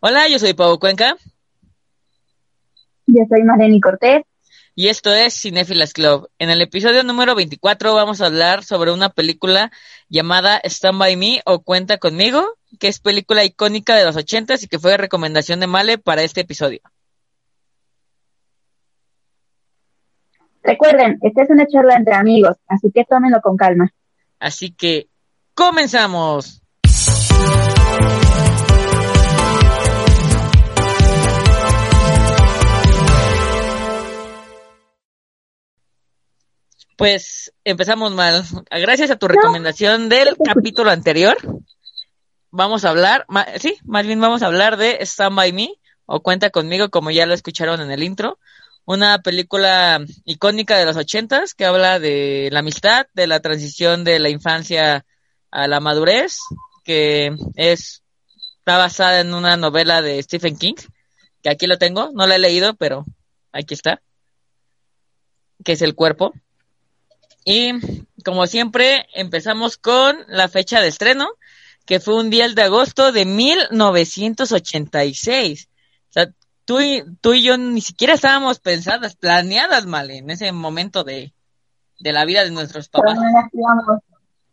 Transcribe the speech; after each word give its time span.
Hola, 0.00 0.28
yo 0.28 0.38
soy 0.38 0.52
Pau 0.52 0.78
Cuenca. 0.78 1.16
Yo 3.06 3.22
soy 3.28 3.42
Marlene 3.44 3.80
Cortés. 3.80 4.24
Y 4.74 4.88
esto 4.88 5.10
es 5.14 5.32
Cinefilas 5.32 5.94
Club. 5.94 6.28
En 6.38 6.50
el 6.50 6.60
episodio 6.60 7.02
número 7.02 7.34
24 7.34 7.94
vamos 7.94 8.20
a 8.20 8.26
hablar 8.26 8.62
sobre 8.62 8.92
una 8.92 9.08
película 9.08 9.72
llamada 10.10 10.60
Stand 10.62 10.98
By 10.98 11.16
Me 11.16 11.40
o 11.46 11.60
Cuenta 11.60 11.96
Conmigo, 11.96 12.44
que 12.78 12.88
es 12.88 13.00
película 13.00 13.42
icónica 13.42 13.96
de 13.96 14.04
los 14.04 14.16
ochentas 14.16 14.62
y 14.62 14.68
que 14.68 14.78
fue 14.78 14.98
recomendación 14.98 15.60
de 15.60 15.66
Male 15.66 15.96
para 15.96 16.22
este 16.22 16.42
episodio. 16.42 16.80
Recuerden, 20.62 21.18
esta 21.22 21.42
es 21.42 21.48
una 21.48 21.66
charla 21.66 21.96
entre 21.96 22.14
amigos, 22.14 22.56
así 22.66 22.90
que 22.92 23.04
tómenlo 23.04 23.40
con 23.40 23.56
calma. 23.56 23.90
Así 24.40 24.72
que, 24.72 25.08
comenzamos. 25.54 26.65
Pues 36.96 37.52
empezamos 37.64 38.12
mal. 38.14 38.42
Gracias 38.70 39.10
a 39.10 39.16
tu 39.16 39.28
recomendación 39.28 40.08
del 40.08 40.34
capítulo 40.44 40.90
anterior, 40.90 41.36
vamos 42.50 42.86
a 42.86 42.90
hablar, 42.90 43.26
sí, 43.60 43.76
más 43.84 44.06
bien 44.06 44.18
vamos 44.18 44.42
a 44.42 44.46
hablar 44.46 44.78
de 44.78 44.98
Stand 45.02 45.36
By 45.36 45.52
Me 45.52 45.74
o 46.06 46.20
Cuenta 46.20 46.48
conmigo, 46.48 46.88
como 46.88 47.10
ya 47.10 47.26
lo 47.26 47.34
escucharon 47.34 47.82
en 47.82 47.90
el 47.90 48.02
intro. 48.02 48.38
Una 48.86 49.18
película 49.18 50.00
icónica 50.24 50.78
de 50.78 50.86
los 50.86 50.96
ochentas 50.96 51.52
que 51.52 51.66
habla 51.66 51.98
de 51.98 52.48
la 52.50 52.60
amistad, 52.60 53.06
de 53.12 53.26
la 53.26 53.40
transición 53.40 54.04
de 54.04 54.18
la 54.18 54.30
infancia 54.30 55.04
a 55.50 55.68
la 55.68 55.80
madurez, 55.80 56.38
que 56.82 57.36
es, 57.56 58.04
está 58.58 58.78
basada 58.78 59.20
en 59.20 59.34
una 59.34 59.56
novela 59.58 60.00
de 60.00 60.22
Stephen 60.22 60.56
King, 60.56 60.76
que 61.42 61.50
aquí 61.50 61.66
lo 61.66 61.76
tengo, 61.76 62.10
no 62.14 62.26
la 62.26 62.36
he 62.36 62.38
leído, 62.38 62.74
pero 62.74 63.04
aquí 63.52 63.74
está, 63.74 64.00
que 65.62 65.72
es 65.72 65.82
El 65.82 65.94
Cuerpo. 65.94 66.32
Y 67.48 67.74
como 68.24 68.48
siempre, 68.48 69.06
empezamos 69.14 69.76
con 69.76 70.16
la 70.26 70.48
fecha 70.48 70.80
de 70.80 70.88
estreno, 70.88 71.28
que 71.86 72.00
fue 72.00 72.16
un 72.16 72.28
día 72.28 72.48
de 72.48 72.62
agosto 72.62 73.12
de 73.12 73.24
1986. 73.24 75.68
O 75.68 76.12
sea, 76.12 76.28
tú 76.64 76.80
y, 76.80 77.04
tú 77.20 77.34
y 77.34 77.44
yo 77.44 77.56
ni 77.56 77.80
siquiera 77.80 78.14
estábamos 78.14 78.58
pensadas, 78.58 79.14
planeadas 79.14 79.86
mal 79.86 80.10
en 80.10 80.28
ese 80.28 80.50
momento 80.50 81.04
de, 81.04 81.34
de 82.00 82.12
la 82.12 82.24
vida 82.24 82.42
de 82.42 82.50
nuestros 82.50 82.88
papás. 82.88 83.16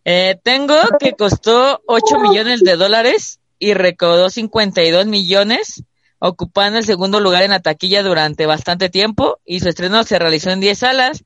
Eh, 0.05 0.39
tengo 0.43 0.75
que 0.99 1.13
costó 1.13 1.81
8 1.87 2.19
millones 2.19 2.59
de 2.59 2.75
dólares 2.75 3.39
y 3.57 3.73
recaudó 3.73 4.29
52 4.29 5.07
millones, 5.07 5.83
ocupando 6.19 6.77
el 6.77 6.85
segundo 6.85 7.19
lugar 7.19 7.41
en 7.41 7.49
la 7.51 7.61
taquilla 7.61 8.03
durante 8.03 8.45
bastante 8.45 8.89
tiempo 8.89 9.39
y 9.45 9.61
su 9.61 9.69
estreno 9.69 10.03
se 10.03 10.19
realizó 10.19 10.51
en 10.51 10.59
10 10.59 10.77
salas 10.77 11.23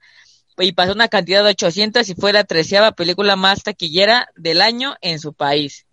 y 0.60 0.72
pasó 0.72 0.94
una 0.94 1.08
cantidad 1.08 1.44
de 1.44 1.52
800 1.52 2.10
y 2.10 2.16
fue 2.16 2.34
la 2.34 2.44
treceava 2.44 2.92
película 2.92 3.36
más 3.36 3.64
taquillera 3.64 4.30
del 4.36 4.62
año 4.62 4.96
en 5.02 5.20
su 5.20 5.34
país. 5.34 5.86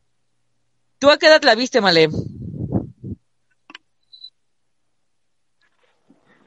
¿Tú 0.98 1.11
a 1.11 1.19
qué 1.19 1.27
edad 1.27 1.43
la 1.43 1.55
viste, 1.55 1.81
Male? 1.81 2.09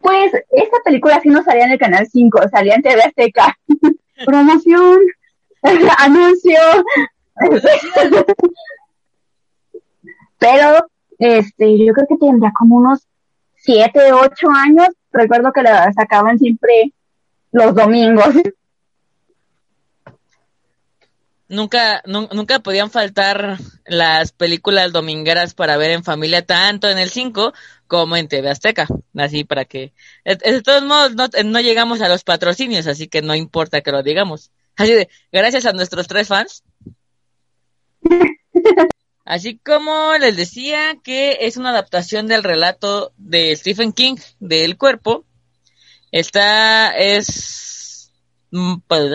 Pues 0.01 0.31
esta 0.51 0.77
película 0.85 1.19
sí 1.21 1.29
no 1.29 1.43
salía 1.43 1.65
en 1.65 1.71
el 1.71 1.79
Canal 1.79 2.07
5, 2.07 2.49
salía 2.49 2.75
en 2.75 2.81
TV 2.81 3.01
Azteca. 3.03 3.57
Promoción, 4.25 4.99
anuncio. 5.97 6.59
Pero 10.39 10.87
este, 11.19 11.85
yo 11.85 11.93
creo 11.93 12.07
que 12.07 12.17
tendría 12.17 12.51
como 12.57 12.77
unos 12.77 13.07
7, 13.57 14.13
8 14.13 14.47
años. 14.49 14.87
Recuerdo 15.11 15.51
que 15.51 15.61
la 15.61 15.91
sacaban 15.93 16.39
siempre 16.39 16.93
los 17.51 17.75
domingos. 17.75 18.35
Nunca, 21.49 22.03
nunca 22.05 22.59
podían 22.59 22.91
faltar 22.91 23.57
las 23.85 24.33
películas 24.33 24.91
domingueras 24.91 25.53
para 25.53 25.77
ver 25.77 25.91
en 25.91 26.03
familia, 26.03 26.45
tanto 26.45 26.89
en 26.89 26.97
el 26.97 27.09
5 27.09 27.53
como 27.87 28.17
en 28.17 28.27
TV 28.27 28.49
Azteca. 28.49 28.87
Así 29.15 29.45
para 29.45 29.63
que, 29.63 29.93
de 30.25 30.61
todos 30.61 30.83
modos, 30.83 31.15
no, 31.15 31.27
no 31.45 31.61
llegamos 31.61 32.01
a 32.01 32.09
los 32.09 32.25
patrocinios, 32.25 32.85
así 32.85 33.07
que 33.07 33.21
no 33.21 33.33
importa 33.33 33.79
que 33.81 33.93
lo 33.93 34.03
digamos. 34.03 34.51
Así 34.75 34.91
de, 34.91 35.09
gracias 35.31 35.65
a 35.65 35.71
nuestros 35.71 36.07
tres 36.07 36.27
fans. 36.27 36.63
Así 39.27 39.57
como 39.57 40.17
les 40.17 40.37
decía 40.37 40.97
que 41.03 41.39
es 41.41 41.57
una 41.57 41.71
adaptación 41.71 42.27
del 42.27 42.43
relato 42.43 43.11
de 43.17 43.53
Stephen 43.57 43.91
King 43.91 44.15
de 44.39 44.63
El 44.63 44.77
Cuerpo, 44.77 45.25
esta 46.11 46.97
es... 46.97 48.11
Mm, 48.51 48.75
pues, 48.87 49.09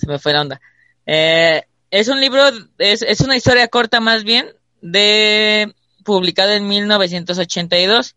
se 0.00 0.06
me 0.06 0.18
fue 0.18 0.32
la 0.32 0.42
onda. 0.42 0.60
Eh, 1.06 1.64
es 1.90 2.08
un 2.08 2.20
libro, 2.20 2.42
es, 2.78 3.02
es 3.02 3.20
una 3.20 3.36
historia 3.36 3.68
corta 3.68 4.00
más 4.00 4.24
bien, 4.24 4.52
de 4.80 5.74
publicada 6.04 6.54
en 6.54 6.68
1982. 6.68 8.16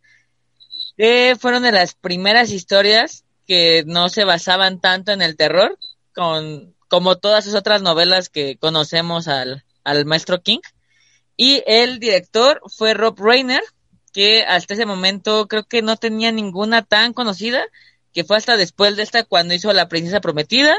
Que 0.98 1.38
fueron 1.40 1.64
de 1.64 1.72
las 1.72 1.96
primeras 1.96 2.52
historias 2.52 3.24
que 3.48 3.84
no 3.88 4.10
se 4.10 4.26
basaban 4.26 4.80
tanto 4.80 5.12
en 5.12 5.22
el 5.22 5.36
terror, 5.36 5.78
con, 6.14 6.76
como 6.88 7.18
todas 7.18 7.46
sus 7.46 7.56
otras 7.56 7.82
novelas 7.82 8.30
que 8.30 8.58
conocemos 8.58 9.28
al, 9.28 9.64
al 9.84 10.06
maestro 10.06 10.42
King. 10.42 10.60
Y 11.36 11.64
el 11.66 12.00
director 12.00 12.62
fue 12.68 12.94
Rob 12.94 13.18
Reiner, 13.20 13.64
que 14.12 14.44
hasta 14.44 14.74
ese 14.74 14.86
momento 14.86 15.48
creo 15.48 15.64
que 15.64 15.82
no 15.82 15.96
tenía 15.96 16.32
ninguna 16.32 16.82
tan 16.84 17.14
conocida, 17.14 17.64
que 18.14 18.24
fue 18.24 18.38
hasta 18.38 18.58
después 18.58 18.96
de 18.96 19.04
esta 19.04 19.24
cuando 19.24 19.54
hizo 19.54 19.72
La 19.74 19.88
Princesa 19.88 20.22
Prometida, 20.22 20.76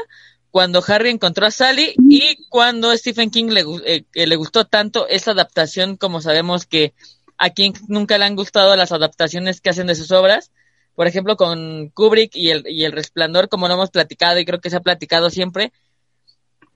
cuando 0.51 0.83
Harry 0.85 1.09
encontró 1.09 1.45
a 1.45 1.51
Sally 1.51 1.95
y 2.09 2.45
cuando 2.49 2.95
Stephen 2.95 3.31
King 3.31 3.47
le, 3.51 3.65
eh, 3.85 4.25
le 4.27 4.35
gustó 4.35 4.65
tanto 4.65 5.07
esa 5.07 5.31
adaptación, 5.31 5.95
como 5.95 6.21
sabemos 6.21 6.65
que 6.65 6.93
a 7.37 7.49
King 7.49 7.71
nunca 7.87 8.17
le 8.17 8.25
han 8.25 8.35
gustado 8.35 8.75
las 8.75 8.91
adaptaciones 8.91 9.61
que 9.61 9.69
hacen 9.69 9.87
de 9.87 9.95
sus 9.95 10.11
obras, 10.11 10.51
por 10.95 11.07
ejemplo 11.07 11.37
con 11.37 11.89
Kubrick 11.89 12.35
y 12.35 12.51
el, 12.51 12.67
y 12.67 12.83
el 12.83 12.91
Resplandor, 12.91 13.49
como 13.49 13.67
lo 13.67 13.75
hemos 13.75 13.89
platicado 13.89 14.39
y 14.39 14.45
creo 14.45 14.59
que 14.59 14.69
se 14.69 14.75
ha 14.75 14.81
platicado 14.81 15.29
siempre. 15.29 15.71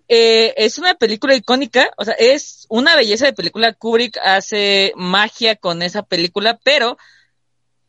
Eh, 0.07 0.53
es 0.57 0.77
una 0.77 0.93
película 0.93 1.35
icónica, 1.35 1.91
o 1.97 2.05
sea, 2.05 2.13
es 2.13 2.65
una 2.69 2.95
belleza 2.95 3.25
de 3.25 3.33
película. 3.33 3.73
Kubrick 3.73 4.17
hace 4.23 4.93
magia 4.95 5.55
con 5.55 5.81
esa 5.81 6.03
película, 6.03 6.59
pero 6.63 6.97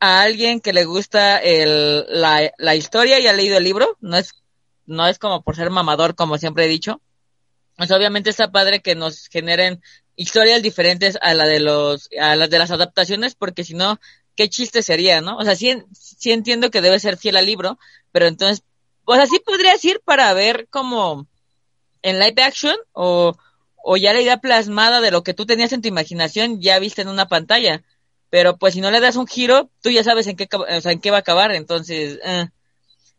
a 0.01 0.23
alguien 0.23 0.61
que 0.61 0.73
le 0.73 0.85
gusta 0.85 1.39
el, 1.39 2.05
la, 2.09 2.53
la 2.59 2.75
historia 2.75 3.19
y 3.19 3.27
ha 3.27 3.33
leído 3.33 3.59
el 3.59 3.65
libro, 3.65 3.97
no 4.01 4.17
es, 4.17 4.35
no 4.87 5.07
es 5.07 5.19
como 5.19 5.43
por 5.43 5.57
ser 5.57 5.71
mamador, 5.71 6.15
como 6.15 6.39
siempre 6.39 6.65
he 6.65 6.69
dicho. 6.69 7.01
Pues 7.77 7.91
obviamente 7.91 8.31
está 8.31 8.51
padre 8.51 8.81
que 8.81 8.95
nos 8.95 9.29
generen 9.29 9.83
historias 10.17 10.63
diferentes 10.63 11.19
a 11.21 11.35
la 11.35 11.47
de 11.47 11.61
los, 11.61 12.09
a 12.19 12.37
las 12.37 12.51
de 12.51 12.59
las 12.59 12.71
adaptaciones, 12.71 13.35
porque 13.35 13.65
si 13.65 13.75
no, 13.75 14.01
qué 14.35 14.49
chiste 14.49 14.83
sería, 14.83 15.21
¿no? 15.21 15.37
O 15.37 15.45
sea, 15.45 15.57
sí, 15.57 15.83
sí 15.93 16.33
entiendo 16.33 16.71
que 16.71 16.81
debe 16.81 16.99
ser 17.01 17.17
fiel 17.17 17.37
al 17.37 17.47
libro, 17.47 17.79
pero 18.13 18.27
entonces, 18.27 18.65
pues 19.05 19.21
así 19.21 19.39
podrías 19.45 19.85
ir 19.85 20.01
para 20.05 20.33
ver 20.33 20.69
como 20.69 21.27
en 22.03 22.19
live 22.19 22.43
action 22.43 22.77
o, 22.93 23.37
o 23.77 23.97
ya 23.97 24.13
la 24.13 24.21
idea 24.21 24.39
plasmada 24.39 25.01
de 25.01 25.11
lo 25.11 25.23
que 25.23 25.35
tú 25.35 25.47
tenías 25.47 25.73
en 25.73 25.83
tu 25.83 25.89
imaginación 25.89 26.61
ya 26.61 26.79
viste 26.79 27.03
en 27.03 27.09
una 27.09 27.29
pantalla 27.29 27.83
pero 28.37 28.59
pues 28.59 28.75
si 28.75 28.83
no 28.83 28.91
le 28.91 29.01
das 29.01 29.17
un 29.17 29.27
giro, 29.27 29.71
tú 29.81 29.89
ya 29.89 30.05
sabes 30.05 30.27
en 30.27 30.37
qué, 30.37 30.47
o 30.53 30.81
sea, 30.83 30.93
en 30.93 31.01
qué 31.01 31.11
va 31.11 31.17
a 31.17 31.21
acabar, 31.21 31.53
entonces... 31.53 32.21
Eh. 32.23 32.47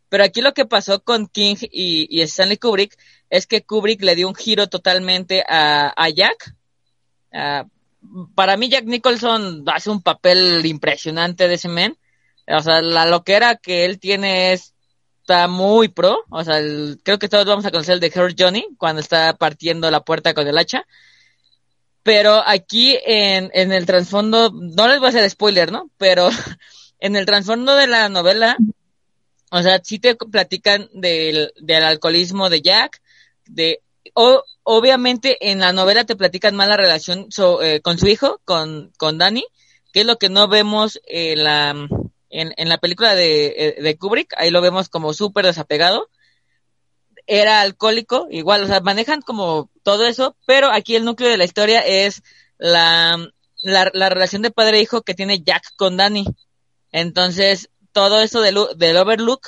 Pero 0.10 0.24
aquí 0.24 0.42
lo 0.42 0.54
que 0.54 0.66
pasó 0.66 1.04
con 1.04 1.26
King 1.26 1.56
y, 1.72 2.22
Stanley 2.22 2.58
Kubrick 2.58 2.96
es 3.32 3.48
que 3.48 3.64
Kubrick 3.64 4.04
le 4.04 4.14
dio 4.14 4.28
un 4.28 4.36
giro 4.36 4.68
totalmente 4.68 5.44
a, 5.50 5.92
a 5.98 6.10
Jack. 6.10 6.54
para 8.36 8.58
mí 8.58 8.70
Jack 8.70 8.86
Nicholson 8.86 9.64
hace 9.66 9.90
un 9.90 10.04
papel 10.04 10.64
impresionante 10.64 11.48
de 11.48 11.56
ese 11.56 11.68
men. 11.68 11.98
O 12.48 12.60
sea, 12.62 12.84
la 12.84 13.08
loquera 13.08 13.56
que 13.56 13.86
él 13.86 13.98
tiene 13.98 14.54
es, 14.54 14.76
está 15.22 15.48
muy 15.48 15.88
pro. 15.88 16.26
O 16.30 16.44
sea, 16.44 16.62
creo 17.02 17.18
que 17.18 17.28
todos 17.28 17.48
vamos 17.48 17.66
a 17.66 17.72
conocer 17.72 17.96
el 17.96 18.00
de 18.02 18.14
Hurt 18.16 18.36
Johnny 18.40 18.68
cuando 18.78 19.02
está 19.02 19.34
partiendo 19.34 19.90
la 19.90 20.02
puerta 20.02 20.36
con 20.36 20.48
el 20.48 20.60
hacha. 20.60 20.86
Pero 22.08 22.42
aquí 22.46 22.98
en, 23.06 23.52
en 23.54 23.74
el 23.74 23.86
trasfondo, 23.86 24.50
no 24.54 24.88
les 24.88 25.00
voy 25.00 25.08
a 25.08 25.10
hacer 25.10 25.30
spoiler, 25.30 25.74
¿no? 25.74 25.90
Pero 25.98 26.30
en 27.02 27.18
el 27.18 27.26
trasfondo 27.26 27.76
de 27.76 27.88
la 27.88 28.08
novela, 28.08 28.56
o 29.52 29.62
sea, 29.62 29.82
sí 29.84 30.00
te 30.00 30.16
platican 30.16 30.88
del, 30.94 31.52
del 31.60 31.84
alcoholismo 31.84 32.50
de 32.50 32.62
Jack, 32.62 33.02
de, 33.46 33.82
o, 34.14 34.42
obviamente 34.64 35.52
en 35.52 35.60
la 35.60 35.74
novela 35.74 36.06
te 36.06 36.16
platican 36.16 36.56
más 36.56 36.70
la 36.70 36.78
relación 36.78 37.28
eh, 37.62 37.82
con 37.82 37.98
su 37.98 38.08
hijo, 38.08 38.40
con, 38.46 38.94
con 38.98 39.18
Danny, 39.18 39.44
que 39.92 40.00
es 40.00 40.06
lo 40.06 40.18
que 40.18 40.30
no 40.30 40.48
vemos 40.48 41.02
en 41.08 41.44
la, 41.44 41.76
en, 42.30 42.70
la 42.70 42.78
película 42.78 43.16
de, 43.16 43.48
eh, 43.48 43.82
de 43.82 43.98
Kubrick, 43.98 44.34
ahí 44.38 44.50
lo 44.50 44.62
vemos 44.62 44.88
como 44.88 45.12
súper 45.12 45.46
desapegado, 45.46 46.10
era 47.26 47.60
alcohólico, 47.60 48.30
igual, 48.32 48.64
o 48.64 48.68
sea, 48.68 48.80
manejan 48.80 49.22
como 49.22 49.70
todo 49.88 50.06
eso, 50.06 50.36
pero 50.46 50.70
aquí 50.70 50.98
el 50.98 51.06
núcleo 51.06 51.30
de 51.30 51.38
la 51.38 51.46
historia 51.46 51.80
es 51.80 52.22
la, 52.58 53.26
la, 53.62 53.90
la 53.94 54.10
relación 54.10 54.42
de 54.42 54.52
padre 54.52 54.80
e 54.80 54.82
hijo 54.82 55.02
que 55.02 55.14
tiene 55.14 55.42
Jack 55.42 55.64
con 55.78 55.96
Danny. 55.96 56.26
Entonces, 56.92 57.70
todo 57.94 58.20
eso 58.20 58.42
del, 58.42 58.58
del 58.76 58.98
Overlook 58.98 59.48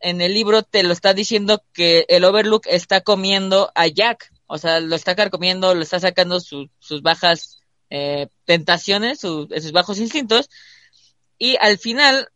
en 0.00 0.20
el 0.20 0.34
libro 0.34 0.64
te 0.64 0.82
lo 0.82 0.92
está 0.92 1.14
diciendo 1.14 1.64
que 1.72 2.04
el 2.10 2.26
Overlook 2.26 2.66
está 2.66 3.00
comiendo 3.00 3.72
a 3.74 3.86
Jack. 3.86 4.34
O 4.48 4.58
sea, 4.58 4.80
lo 4.80 4.94
está 4.96 5.30
comiendo, 5.30 5.74
lo 5.74 5.80
está 5.80 5.98
sacando 5.98 6.40
sus 6.40 7.00
bajas 7.00 7.62
eh, 7.88 8.28
tentaciones, 8.44 9.18
sus 9.18 9.72
bajos 9.72 9.98
instintos. 9.98 10.50
Y 11.38 11.56
al 11.58 11.78
final, 11.78 12.28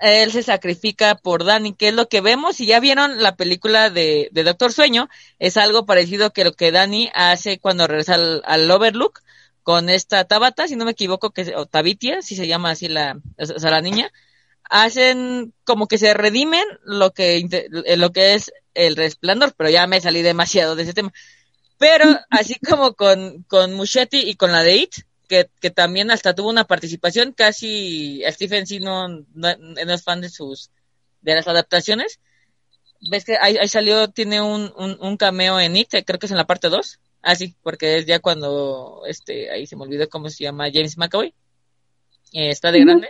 él 0.00 0.32
se 0.32 0.42
sacrifica 0.42 1.16
por 1.16 1.44
Danny, 1.44 1.74
que 1.74 1.88
es 1.88 1.94
lo 1.94 2.08
que 2.08 2.20
vemos. 2.20 2.56
Si 2.56 2.66
ya 2.66 2.80
vieron 2.80 3.22
la 3.22 3.36
película 3.36 3.90
de, 3.90 4.28
de 4.32 4.44
Doctor 4.44 4.72
Sueño, 4.72 5.08
es 5.38 5.56
algo 5.56 5.86
parecido 5.86 6.32
que 6.32 6.44
lo 6.44 6.52
que 6.52 6.72
Danny 6.72 7.10
hace 7.14 7.58
cuando 7.58 7.86
regresa 7.86 8.14
al, 8.14 8.70
Overlook 8.70 9.20
con 9.62 9.90
esta 9.90 10.24
Tabata, 10.24 10.68
si 10.68 10.76
no 10.76 10.84
me 10.84 10.92
equivoco, 10.92 11.30
que 11.30 11.54
o 11.56 11.66
Tabitia, 11.66 12.22
si 12.22 12.36
se 12.36 12.46
llama 12.46 12.70
así 12.70 12.88
la, 12.88 13.20
o 13.38 13.44
sea, 13.44 13.70
la 13.70 13.82
niña, 13.82 14.10
hacen 14.70 15.52
como 15.64 15.88
que 15.88 15.98
se 15.98 16.14
redimen 16.14 16.64
lo 16.84 17.12
que, 17.12 17.68
lo 17.96 18.12
que 18.12 18.34
es 18.34 18.52
el 18.74 18.96
resplandor, 18.96 19.54
pero 19.56 19.68
ya 19.70 19.86
me 19.86 20.00
salí 20.00 20.22
demasiado 20.22 20.76
de 20.76 20.84
ese 20.84 20.94
tema. 20.94 21.12
Pero 21.78 22.18
así 22.30 22.56
como 22.68 22.94
con, 22.94 23.42
con 23.44 23.74
Muschetti 23.74 24.18
y 24.18 24.36
con 24.36 24.52
la 24.52 24.62
de 24.62 24.88
que, 25.28 25.48
que 25.60 25.70
también 25.70 26.10
hasta 26.10 26.34
tuvo 26.34 26.48
una 26.48 26.64
participación, 26.64 27.32
casi 27.32 28.22
Stephen 28.28 28.66
sí 28.66 28.80
no, 28.80 29.08
no, 29.34 29.48
es 29.76 30.02
fan 30.02 30.20
de 30.20 30.28
sus, 30.28 30.70
de 31.20 31.34
las 31.34 31.46
adaptaciones. 31.46 32.18
¿Ves 33.10 33.24
que 33.24 33.36
ahí, 33.40 33.56
salió, 33.68 34.08
tiene 34.08 34.40
un, 34.40 34.72
un, 34.76 35.16
cameo 35.16 35.60
en 35.60 35.76
It, 35.76 35.90
creo 36.04 36.18
que 36.18 36.26
es 36.26 36.32
en 36.32 36.38
la 36.38 36.48
parte 36.48 36.68
2? 36.68 36.98
Ah, 37.22 37.36
sí, 37.36 37.54
porque 37.62 37.98
es 37.98 38.06
ya 38.06 38.18
cuando, 38.18 39.02
este, 39.06 39.50
ahí 39.52 39.66
se 39.66 39.76
me 39.76 39.82
olvidó 39.82 40.08
cómo 40.08 40.28
se 40.30 40.42
llama, 40.42 40.70
James 40.72 40.98
McAvoy. 40.98 41.32
Eh, 42.32 42.50
está 42.50 42.72
de 42.72 42.80
grande. 42.80 43.08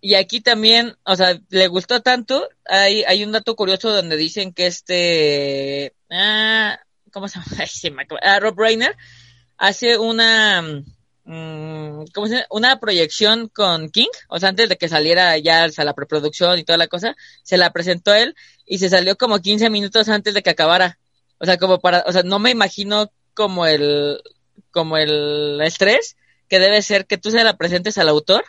Y 0.00 0.14
aquí 0.14 0.40
también, 0.40 0.96
o 1.04 1.14
sea, 1.16 1.38
le 1.50 1.68
gustó 1.68 2.00
tanto, 2.00 2.48
hay, 2.64 3.04
hay 3.04 3.24
un 3.24 3.32
dato 3.32 3.54
curioso 3.54 3.90
donde 3.90 4.16
dicen 4.16 4.52
que 4.52 4.66
este, 4.66 5.94
ah, 6.10 6.80
¿cómo 7.12 7.28
se 7.28 7.38
llama? 7.38 7.46
Ay, 7.60 7.68
se 7.68 7.90
me 7.90 8.06
ah, 8.22 8.40
Rob 8.40 8.58
Reiner 8.58 8.96
hace 9.56 9.98
una, 9.98 10.62
mm, 11.24 12.04
¿cómo 12.14 12.26
se? 12.26 12.44
Una 12.50 12.78
proyección 12.80 13.48
con 13.48 13.90
King, 13.90 14.08
o 14.28 14.38
sea, 14.38 14.48
antes 14.50 14.68
de 14.68 14.76
que 14.76 14.88
saliera 14.88 15.36
ya 15.38 15.66
o 15.66 15.84
la 15.84 15.94
preproducción 15.94 16.58
y 16.58 16.64
toda 16.64 16.78
la 16.78 16.88
cosa, 16.88 17.16
se 17.42 17.56
la 17.56 17.72
presentó 17.72 18.14
él 18.14 18.34
y 18.66 18.78
se 18.78 18.88
salió 18.88 19.16
como 19.16 19.40
15 19.40 19.70
minutos 19.70 20.08
antes 20.08 20.34
de 20.34 20.42
que 20.42 20.50
acabara. 20.50 20.98
O 21.38 21.44
sea, 21.44 21.56
como 21.58 21.80
para, 21.80 22.04
o 22.06 22.12
sea, 22.12 22.22
no 22.22 22.38
me 22.38 22.50
imagino 22.50 23.10
como 23.34 23.66
el, 23.66 24.20
como 24.70 24.96
el 24.96 25.60
estrés 25.62 26.16
que 26.48 26.58
debe 26.58 26.82
ser 26.82 27.06
que 27.06 27.18
tú 27.18 27.30
se 27.30 27.42
la 27.44 27.56
presentes 27.56 27.98
al 27.98 28.08
autor 28.08 28.44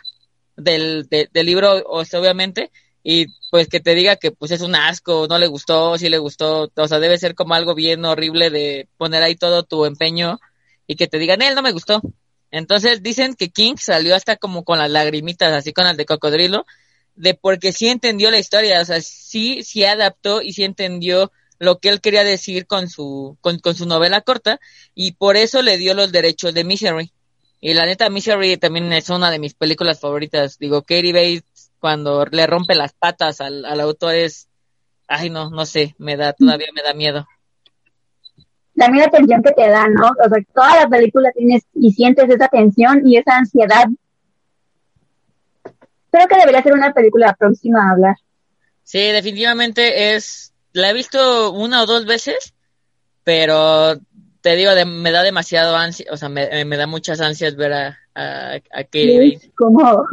del, 0.56 1.08
del 1.08 1.46
libro, 1.46 1.82
o 1.86 2.04
sea, 2.04 2.20
obviamente, 2.20 2.70
y 3.02 3.26
pues 3.50 3.68
que 3.68 3.80
te 3.80 3.94
diga 3.94 4.16
que 4.16 4.30
pues 4.30 4.50
es 4.50 4.62
un 4.62 4.74
asco, 4.74 5.26
no 5.28 5.38
le 5.38 5.46
gustó, 5.46 5.98
si 5.98 6.08
le 6.08 6.18
gustó, 6.18 6.70
o 6.74 6.88
sea, 6.88 6.98
debe 6.98 7.18
ser 7.18 7.34
como 7.34 7.54
algo 7.54 7.74
bien 7.74 8.04
horrible 8.04 8.50
de 8.50 8.88
poner 8.96 9.22
ahí 9.22 9.36
todo 9.36 9.62
tu 9.62 9.84
empeño 9.84 10.40
y 10.86 10.96
que 10.96 11.06
te 11.06 11.18
digan, 11.18 11.42
él 11.42 11.54
no 11.54 11.62
me 11.62 11.72
gustó. 11.72 12.00
Entonces 12.50 13.02
dicen 13.02 13.34
que 13.34 13.50
King 13.50 13.74
salió 13.78 14.14
hasta 14.14 14.36
como 14.36 14.64
con 14.64 14.78
las 14.78 14.90
lagrimitas, 14.90 15.52
así 15.52 15.72
con 15.72 15.84
las 15.84 15.96
de 15.96 16.06
cocodrilo, 16.06 16.66
de 17.16 17.34
porque 17.34 17.72
sí 17.72 17.88
entendió 17.88 18.30
la 18.30 18.38
historia, 18.38 18.80
o 18.80 18.84
sea, 18.84 19.00
sí, 19.00 19.62
sí 19.62 19.84
adaptó 19.84 20.42
y 20.42 20.52
sí 20.52 20.64
entendió 20.64 21.32
lo 21.58 21.78
que 21.78 21.88
él 21.88 22.00
quería 22.00 22.24
decir 22.24 22.66
con 22.66 22.88
su, 22.88 23.38
con, 23.40 23.58
con 23.58 23.74
su 23.74 23.86
novela 23.86 24.20
corta, 24.20 24.60
y 24.94 25.12
por 25.12 25.36
eso 25.36 25.62
le 25.62 25.78
dio 25.78 25.94
los 25.94 26.12
derechos 26.12 26.54
de 26.54 26.64
Misery. 26.64 27.12
Y 27.60 27.74
la 27.74 27.86
neta, 27.86 28.10
Misery 28.10 28.56
también 28.56 28.92
es 28.92 29.08
una 29.08 29.30
de 29.30 29.38
mis 29.38 29.54
películas 29.54 29.98
favoritas. 29.98 30.58
Digo, 30.58 30.82
Katie 30.82 31.12
Bates, 31.12 31.72
cuando 31.80 32.26
le 32.26 32.46
rompe 32.46 32.74
las 32.74 32.92
patas 32.92 33.40
al, 33.40 33.64
al 33.64 33.80
autor 33.80 34.14
es, 34.14 34.48
ay 35.08 35.30
no, 35.30 35.50
no 35.50 35.64
sé, 35.64 35.94
me 35.98 36.16
da, 36.16 36.34
todavía 36.34 36.68
me 36.74 36.82
da 36.82 36.92
miedo 36.92 37.26
también 38.76 39.04
la 39.04 39.10
tensión 39.10 39.42
que 39.42 39.52
te 39.52 39.68
da, 39.68 39.88
¿no? 39.88 40.06
O 40.06 40.28
sea, 40.28 40.44
toda 40.54 40.82
la 40.82 40.88
película 40.88 41.30
tienes 41.32 41.62
y 41.74 41.92
sientes 41.92 42.28
esa 42.28 42.48
tensión 42.48 43.06
y 43.06 43.16
esa 43.16 43.36
ansiedad. 43.36 43.86
Creo 46.10 46.28
que 46.28 46.36
debería 46.36 46.62
ser 46.62 46.72
una 46.72 46.92
película 46.92 47.34
próxima 47.34 47.86
a 47.86 47.92
hablar. 47.92 48.16
Sí, 48.82 48.98
definitivamente 48.98 50.14
es, 50.14 50.52
la 50.72 50.90
he 50.90 50.94
visto 50.94 51.52
una 51.52 51.82
o 51.82 51.86
dos 51.86 52.04
veces, 52.06 52.54
pero 53.24 53.96
te 54.40 54.56
digo, 54.56 54.70
me 54.86 55.10
da 55.10 55.22
demasiado 55.22 55.74
ansia, 55.74 56.06
o 56.10 56.16
sea, 56.16 56.28
me, 56.28 56.64
me, 56.64 56.76
da 56.76 56.86
muchas 56.86 57.20
ansias 57.20 57.56
ver 57.56 57.72
a, 57.72 57.98
a, 58.14 58.56
a 58.56 58.84
Como, 59.54 60.04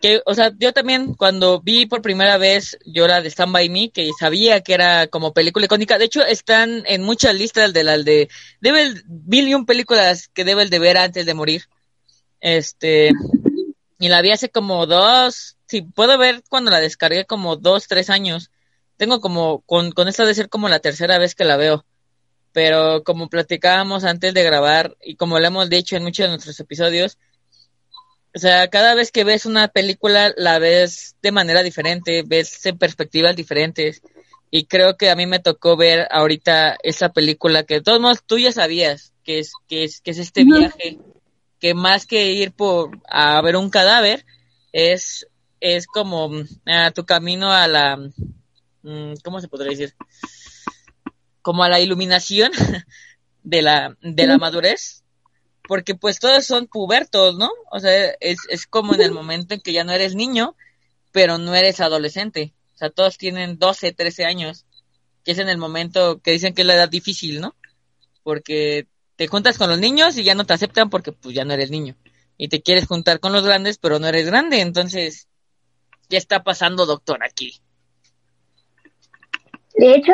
que, 0.00 0.20
o 0.26 0.34
sea, 0.34 0.52
yo 0.58 0.72
también 0.72 1.14
cuando 1.14 1.60
vi 1.60 1.86
por 1.86 2.02
primera 2.02 2.36
vez 2.36 2.78
yo 2.84 3.06
la 3.06 3.22
de 3.22 3.30
Stand 3.30 3.52
By 3.52 3.68
Me, 3.70 3.90
que 3.90 4.10
sabía 4.18 4.60
que 4.60 4.74
era 4.74 5.06
como 5.06 5.32
película 5.32 5.66
icónica, 5.66 5.98
de 5.98 6.04
hecho 6.04 6.24
están 6.24 6.82
en 6.86 7.02
muchas 7.02 7.34
listas 7.34 7.72
de 7.72 7.84
las 7.84 8.04
de, 8.04 8.28
debe, 8.60 8.94
mil 9.06 9.48
y 9.48 9.54
un 9.54 9.64
películas 9.66 10.28
que 10.28 10.44
debe 10.44 10.62
el 10.62 10.70
de 10.70 10.78
ver 10.78 10.98
antes 10.98 11.24
de 11.24 11.34
morir. 11.34 11.64
Este, 12.40 13.10
y 13.98 14.08
la 14.08 14.20
vi 14.20 14.30
hace 14.30 14.50
como 14.50 14.86
dos, 14.86 15.56
sí, 15.66 15.82
puedo 15.82 16.18
ver 16.18 16.42
cuando 16.48 16.70
la 16.70 16.80
descargué 16.80 17.24
como 17.24 17.56
dos, 17.56 17.88
tres 17.88 18.10
años. 18.10 18.50
Tengo 18.96 19.20
como, 19.20 19.60
con, 19.62 19.92
con 19.92 20.08
esta 20.08 20.24
de 20.24 20.34
ser 20.34 20.48
como 20.48 20.68
la 20.68 20.80
tercera 20.80 21.18
vez 21.18 21.34
que 21.34 21.44
la 21.44 21.56
veo. 21.56 21.84
Pero 22.52 23.04
como 23.04 23.28
platicábamos 23.28 24.04
antes 24.04 24.32
de 24.34 24.42
grabar, 24.42 24.96
y 25.02 25.16
como 25.16 25.38
lo 25.38 25.46
hemos 25.46 25.68
dicho 25.68 25.96
en 25.96 26.02
muchos 26.04 26.24
de 26.24 26.28
nuestros 26.30 26.58
episodios, 26.60 27.18
o 28.36 28.38
sea, 28.38 28.68
cada 28.68 28.94
vez 28.94 29.12
que 29.12 29.24
ves 29.24 29.46
una 29.46 29.68
película 29.68 30.30
la 30.36 30.58
ves 30.58 31.16
de 31.22 31.32
manera 31.32 31.62
diferente, 31.62 32.22
ves 32.22 32.66
en 32.66 32.76
perspectivas 32.76 33.34
diferentes. 33.34 34.02
Y 34.50 34.66
creo 34.66 34.98
que 34.98 35.08
a 35.08 35.16
mí 35.16 35.24
me 35.24 35.38
tocó 35.38 35.74
ver 35.74 36.06
ahorita 36.10 36.76
esa 36.82 37.14
película 37.14 37.62
que 37.62 37.76
de 37.76 37.80
todos 37.80 37.98
modos 37.98 38.22
tú 38.26 38.36
ya 38.38 38.52
sabías 38.52 39.14
que 39.24 39.38
es, 39.38 39.52
que 39.66 39.84
es, 39.84 40.02
que 40.02 40.10
es 40.10 40.18
este 40.18 40.44
viaje, 40.44 40.98
que 41.58 41.72
más 41.72 42.04
que 42.04 42.30
ir 42.32 42.52
por 42.52 42.90
a 43.08 43.40
ver 43.40 43.56
un 43.56 43.70
cadáver, 43.70 44.26
es, 44.70 45.26
es 45.58 45.86
como 45.86 46.30
a 46.66 46.90
tu 46.90 47.06
camino 47.06 47.50
a 47.50 47.66
la, 47.66 47.96
mm, 48.82 49.14
¿cómo 49.24 49.40
se 49.40 49.48
podría 49.48 49.70
decir? 49.70 49.94
Como 51.40 51.64
a 51.64 51.70
la 51.70 51.80
iluminación 51.80 52.52
de 53.42 53.62
la, 53.62 53.96
de 54.02 54.26
la 54.26 54.36
madurez 54.36 55.05
porque 55.66 55.94
pues 55.94 56.18
todos 56.18 56.44
son 56.44 56.66
pubertos, 56.66 57.36
¿no? 57.36 57.50
O 57.70 57.80
sea, 57.80 58.10
es, 58.20 58.38
es 58.48 58.66
como 58.66 58.94
en 58.94 59.02
el 59.02 59.12
momento 59.12 59.54
en 59.54 59.60
que 59.60 59.72
ya 59.72 59.84
no 59.84 59.92
eres 59.92 60.14
niño, 60.14 60.56
pero 61.12 61.38
no 61.38 61.54
eres 61.54 61.80
adolescente. 61.80 62.52
O 62.74 62.78
sea, 62.78 62.90
todos 62.90 63.18
tienen 63.18 63.58
12, 63.58 63.92
13 63.92 64.24
años, 64.24 64.66
que 65.24 65.32
es 65.32 65.38
en 65.38 65.48
el 65.48 65.58
momento 65.58 66.20
que 66.20 66.32
dicen 66.32 66.54
que 66.54 66.62
es 66.62 66.66
la 66.66 66.74
edad 66.74 66.88
difícil, 66.88 67.40
¿no? 67.40 67.54
Porque 68.22 68.86
te 69.16 69.26
juntas 69.26 69.58
con 69.58 69.70
los 69.70 69.78
niños 69.78 70.16
y 70.18 70.24
ya 70.24 70.34
no 70.34 70.44
te 70.44 70.54
aceptan 70.54 70.90
porque 70.90 71.12
pues 71.12 71.34
ya 71.34 71.44
no 71.44 71.54
eres 71.54 71.70
niño. 71.70 71.96
Y 72.36 72.48
te 72.48 72.62
quieres 72.62 72.86
juntar 72.86 73.18
con 73.18 73.32
los 73.32 73.44
grandes, 73.44 73.78
pero 73.78 73.98
no 73.98 74.06
eres 74.06 74.26
grande. 74.26 74.60
Entonces, 74.60 75.26
¿qué 76.08 76.16
está 76.16 76.42
pasando, 76.42 76.84
doctor, 76.84 77.24
aquí? 77.24 77.60
De 79.74 79.94
hecho, 79.94 80.12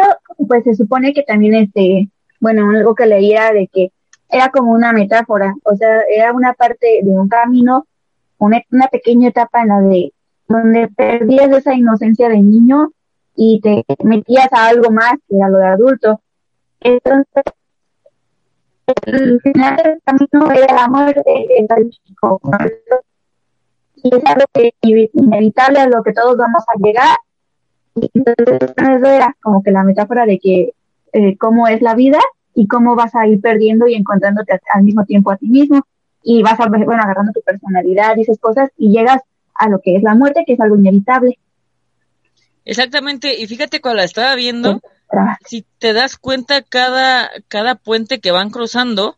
pues 0.49 0.65
se 0.65 0.75
supone 0.75 1.12
que 1.12 1.23
también 1.23 1.55
este, 1.55 2.09
bueno, 2.41 2.71
algo 2.71 2.95
que 2.95 3.07
leía 3.07 3.53
de 3.53 3.69
que 3.73 3.93
era 4.33 4.49
como 4.49 4.73
una 4.73 4.93
metáfora, 4.95 5.55
o 5.62 5.77
sea, 5.77 6.01
era 6.09 6.33
una 6.33 6.55
parte 6.55 7.01
de 7.03 7.11
un 7.11 7.29
camino, 7.29 7.87
una, 8.39 8.62
pequeña 8.91 9.29
etapa 9.29 9.61
en 9.61 9.69
la 9.69 9.81
de 9.81 10.12
donde 10.49 10.89
perdías 10.89 11.51
esa 11.51 11.75
inocencia 11.75 12.31
de 12.31 12.41
niño 12.41 12.93
y 13.37 13.61
te 13.61 13.85
metías 14.03 14.49
a 14.53 14.69
algo 14.69 14.91
más 14.91 15.15
que 15.29 15.37
a 15.41 15.49
lo 15.49 15.59
de 15.59 15.67
adulto. 15.67 16.21
Entonces, 16.81 17.45
el 19.07 19.41
final 19.43 19.77
del 19.77 20.03
camino 20.03 20.51
era 20.51 20.75
la 20.75 20.89
muerte, 20.89 21.23
chico. 21.91 22.41
Y 23.97 24.15
es 24.15 24.25
algo 24.25 24.45
que 24.53 24.75
inevitable 24.81 25.79
a 25.79 25.89
lo 25.89 26.03
que 26.03 26.12
todos 26.15 26.37
vamos 26.39 26.65
a 26.69 26.79
llegar. 26.79 27.17
Y 27.95 28.11
entonces, 28.15 28.71
eso 28.77 29.07
era 29.07 29.37
como 29.43 29.62
que 29.62 29.71
la 29.71 29.85
metáfora 29.85 30.25
de 30.25 30.39
que 30.39 30.75
eh, 31.12 31.37
cómo 31.37 31.69
es 31.69 31.83
la 31.83 31.95
vida 31.95 32.19
y 32.54 32.66
cómo 32.66 32.94
vas 32.94 33.14
a 33.14 33.26
ir 33.26 33.40
perdiendo 33.40 33.87
y 33.87 33.94
encontrándote 33.94 34.61
al 34.73 34.82
mismo 34.82 35.04
tiempo 35.04 35.30
a 35.30 35.37
ti 35.37 35.49
mismo. 35.49 35.80
Y 36.23 36.42
vas 36.42 36.59
a, 36.61 36.66
bueno, 36.68 37.02
agarrando 37.02 37.32
tu 37.32 37.40
personalidad 37.42 38.16
y 38.16 38.23
esas 38.23 38.38
cosas 38.38 38.71
y 38.76 38.90
llegas 38.90 39.23
a 39.54 39.68
lo 39.68 39.80
que 39.80 39.97
es 39.97 40.02
la 40.02 40.14
muerte, 40.14 40.44
que 40.47 40.54
es 40.54 40.61
algo 40.61 40.76
inevitable. 40.76 41.38
Exactamente, 42.64 43.40
y 43.40 43.47
fíjate 43.47 43.80
cuando 43.80 43.99
la 43.99 44.04
estaba 44.04 44.35
viendo, 44.37 44.80
si 45.44 45.66
te 45.78 45.92
das 45.92 46.16
cuenta, 46.16 46.62
cada, 46.62 47.30
cada 47.49 47.75
puente 47.75 48.21
que 48.21 48.30
van 48.30 48.50
cruzando, 48.50 49.16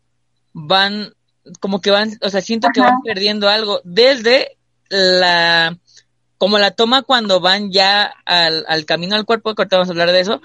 van, 0.54 1.12
como 1.60 1.80
que 1.80 1.90
van, 1.90 2.12
o 2.22 2.30
sea, 2.30 2.40
siento 2.40 2.68
que 2.72 2.80
van 2.80 3.02
perdiendo 3.02 3.50
algo, 3.50 3.80
desde 3.84 4.56
la, 4.88 5.76
como 6.38 6.58
la 6.58 6.70
toma 6.70 7.02
cuando 7.02 7.40
van 7.40 7.70
ya 7.70 8.14
al, 8.24 8.64
al 8.66 8.86
camino 8.86 9.14
al 9.14 9.26
cuerpo, 9.26 9.54
que 9.54 9.62
ahorita 9.62 9.76
vamos 9.76 9.88
a 9.90 9.92
hablar 9.92 10.12
de 10.12 10.20
eso, 10.20 10.40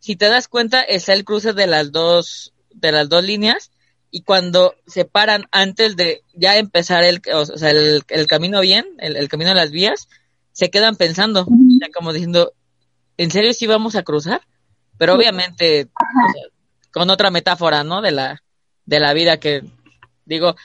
si 0.00 0.16
te 0.16 0.28
das 0.28 0.48
cuenta, 0.48 0.82
está 0.82 1.12
el 1.12 1.24
cruce 1.24 1.52
de 1.52 1.66
las 1.66 1.92
dos, 1.92 2.54
de 2.70 2.90
las 2.90 3.08
dos 3.08 3.22
líneas, 3.22 3.70
y 4.10 4.22
cuando 4.22 4.74
se 4.86 5.04
paran 5.04 5.44
antes 5.52 5.94
de 5.94 6.24
ya 6.34 6.56
empezar 6.56 7.04
el, 7.04 7.22
o 7.32 7.46
sea, 7.46 7.70
el, 7.70 8.02
el 8.08 8.26
camino 8.26 8.60
bien, 8.60 8.86
el, 8.98 9.16
el, 9.16 9.28
camino 9.28 9.50
de 9.50 9.56
las 9.56 9.70
vías, 9.70 10.08
se 10.52 10.70
quedan 10.70 10.96
pensando, 10.96 11.46
como 11.94 12.12
diciendo, 12.12 12.54
¿en 13.18 13.30
serio 13.30 13.52
sí 13.52 13.66
vamos 13.66 13.94
a 13.94 14.02
cruzar? 14.02 14.40
Pero 14.98 15.14
obviamente 15.14 15.88
con 16.92 17.08
otra 17.08 17.30
metáfora, 17.30 17.84
¿no? 17.84 18.02
De 18.02 18.10
la, 18.10 18.42
de 18.84 19.00
la 19.00 19.12
vida 19.12 19.38
que, 19.38 19.62
digo, 20.24 20.56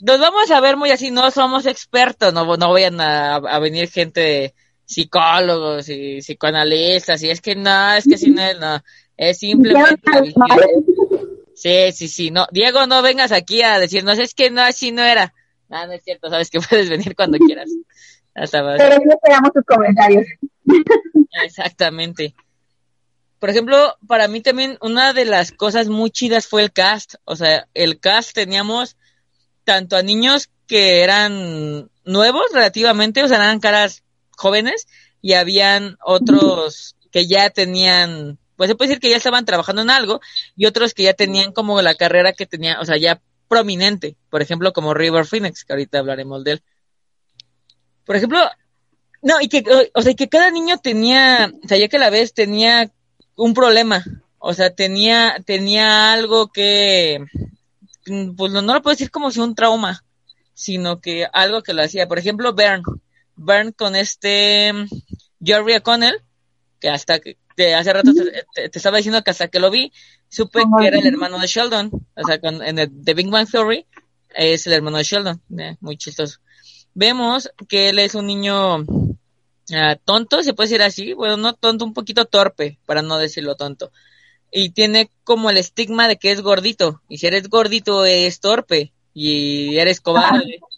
nos 0.00 0.18
vamos 0.18 0.50
a 0.50 0.60
ver 0.60 0.76
muy 0.76 0.90
así, 0.90 1.10
no 1.10 1.30
somos 1.30 1.66
expertos, 1.66 2.34
no, 2.34 2.56
no 2.56 2.72
vayan 2.72 3.00
a, 3.00 3.36
a 3.36 3.58
venir 3.58 3.88
gente 3.88 4.54
psicólogos 4.92 5.88
y 5.88 6.18
psicoanalistas, 6.20 7.22
y 7.22 7.30
es 7.30 7.40
que 7.40 7.54
no, 7.54 7.94
es 7.94 8.04
que 8.04 8.18
si 8.18 8.30
no 8.30 8.42
es, 8.42 8.58
no, 8.58 8.82
es 9.16 9.38
simplemente... 9.38 10.00
Sí, 11.54 11.92
sí, 11.92 12.08
sí, 12.08 12.30
no, 12.30 12.46
Diego, 12.50 12.86
no 12.86 13.02
vengas 13.02 13.30
aquí 13.30 13.62
a 13.62 13.78
decirnos, 13.78 14.18
es 14.18 14.34
que 14.34 14.50
no, 14.50 14.62
así 14.62 14.90
no 14.90 15.02
era. 15.02 15.32
No, 15.68 15.86
no 15.86 15.92
es 15.92 16.02
cierto, 16.02 16.28
sabes 16.28 16.50
que 16.50 16.60
puedes 16.68 16.88
venir 16.90 17.14
cuando 17.14 17.38
quieras. 17.38 17.70
Hasta 18.34 18.62
Pero 18.76 18.96
sí 18.96 19.02
esperamos 19.08 19.52
tus 19.52 19.64
comentarios. 19.64 20.26
Exactamente. 21.44 22.34
Por 23.38 23.50
ejemplo, 23.50 23.96
para 24.06 24.28
mí 24.28 24.40
también 24.40 24.78
una 24.80 25.12
de 25.12 25.24
las 25.24 25.52
cosas 25.52 25.88
muy 25.88 26.10
chidas 26.10 26.46
fue 26.46 26.62
el 26.62 26.72
cast. 26.72 27.16
O 27.24 27.36
sea, 27.36 27.66
el 27.74 28.00
cast 28.00 28.32
teníamos 28.32 28.96
tanto 29.64 29.96
a 29.96 30.02
niños 30.02 30.50
que 30.66 31.02
eran 31.02 31.90
nuevos 32.04 32.46
relativamente, 32.52 33.22
o 33.22 33.28
sea, 33.28 33.38
eran 33.38 33.60
caras 33.60 34.02
jóvenes, 34.42 34.86
y 35.22 35.34
habían 35.34 35.96
otros 36.04 36.96
que 37.10 37.26
ya 37.26 37.50
tenían 37.50 38.38
pues 38.62 38.68
se 38.68 38.76
puede 38.76 38.90
decir 38.90 39.00
que 39.00 39.10
ya 39.10 39.16
estaban 39.16 39.44
trabajando 39.44 39.82
en 39.82 39.90
algo 39.90 40.20
y 40.54 40.66
otros 40.66 40.94
que 40.94 41.02
ya 41.02 41.14
tenían 41.14 41.52
como 41.52 41.82
la 41.82 41.96
carrera 41.96 42.32
que 42.32 42.46
tenía, 42.46 42.78
o 42.80 42.84
sea, 42.84 42.96
ya 42.96 43.20
prominente, 43.48 44.16
por 44.30 44.40
ejemplo, 44.40 44.72
como 44.72 44.94
River 44.94 45.26
Phoenix, 45.26 45.64
que 45.64 45.72
ahorita 45.72 45.98
hablaremos 45.98 46.44
de 46.44 46.52
él. 46.52 46.62
Por 48.04 48.14
ejemplo, 48.14 48.38
no, 49.20 49.40
y 49.40 49.48
que, 49.48 49.64
o 49.94 50.02
sea, 50.02 50.14
que 50.14 50.28
cada 50.28 50.50
niño 50.50 50.78
tenía, 50.78 51.52
o 51.64 51.66
sea, 51.66 51.76
ya 51.76 51.88
que 51.88 51.98
la 51.98 52.10
vez 52.10 52.34
tenía 52.34 52.92
un 53.34 53.52
problema, 53.52 54.04
o 54.38 54.54
sea, 54.54 54.70
tenía, 54.74 55.36
tenía 55.44 56.12
algo 56.12 56.52
que, 56.52 57.24
pues 58.36 58.52
no, 58.52 58.62
lo 58.62 58.82
puedo 58.82 58.94
decir 58.94 59.10
como 59.10 59.30
si 59.30 59.40
un 59.40 59.54
trauma, 59.54 60.04
sino 60.54 61.00
que 61.00 61.26
algo 61.32 61.62
que 61.62 61.74
lo 61.74 61.82
hacía. 61.82 62.06
Por 62.06 62.18
ejemplo, 62.18 62.54
Bern, 62.54 62.82
Bern 63.36 63.72
con 63.72 63.96
este 63.96 64.72
Jerry 65.42 65.74
O'Connell, 65.74 66.22
que 66.80 66.88
hasta 66.88 67.20
que, 67.20 67.36
hace 67.74 67.92
rato 67.92 68.12
te, 68.54 68.70
estaba 68.72 68.96
diciendo 68.96 69.22
que 69.22 69.30
hasta 69.30 69.48
que 69.48 69.60
lo 69.60 69.70
vi, 69.70 69.92
supe 70.28 70.62
que 70.78 70.86
era 70.86 70.98
el 70.98 71.06
hermano 71.06 71.38
de 71.38 71.46
Sheldon. 71.46 71.90
O 71.92 72.26
sea, 72.26 72.38
en 72.42 72.78
el, 72.78 72.90
The 73.04 73.14
Big 73.14 73.28
Bang 73.28 73.48
Theory 73.50 73.86
es 74.34 74.66
el 74.66 74.72
hermano 74.72 74.98
de 74.98 75.04
Sheldon. 75.04 75.42
Eh, 75.58 75.76
muy 75.80 75.96
chistoso. 75.96 76.38
Vemos 76.94 77.50
que 77.68 77.88
él 77.88 77.98
es 77.98 78.14
un 78.14 78.26
niño 78.26 78.84
ah, 79.74 79.96
tonto, 80.04 80.42
se 80.42 80.54
puede 80.54 80.68
decir 80.68 80.82
así. 80.82 81.12
Bueno, 81.12 81.36
no 81.36 81.54
tonto, 81.54 81.84
un 81.84 81.94
poquito 81.94 82.24
torpe, 82.24 82.78
para 82.86 83.02
no 83.02 83.18
decirlo 83.18 83.56
tonto. 83.56 83.92
Y 84.50 84.70
tiene 84.70 85.10
como 85.24 85.48
el 85.48 85.56
estigma 85.56 86.08
de 86.08 86.16
que 86.16 86.30
es 86.30 86.42
gordito. 86.42 87.00
Y 87.08 87.18
si 87.18 87.26
eres 87.26 87.48
gordito, 87.48 88.04
es 88.04 88.40
torpe. 88.40 88.92
Y 89.14 89.78
eres 89.78 90.00
cobarde. 90.00 90.60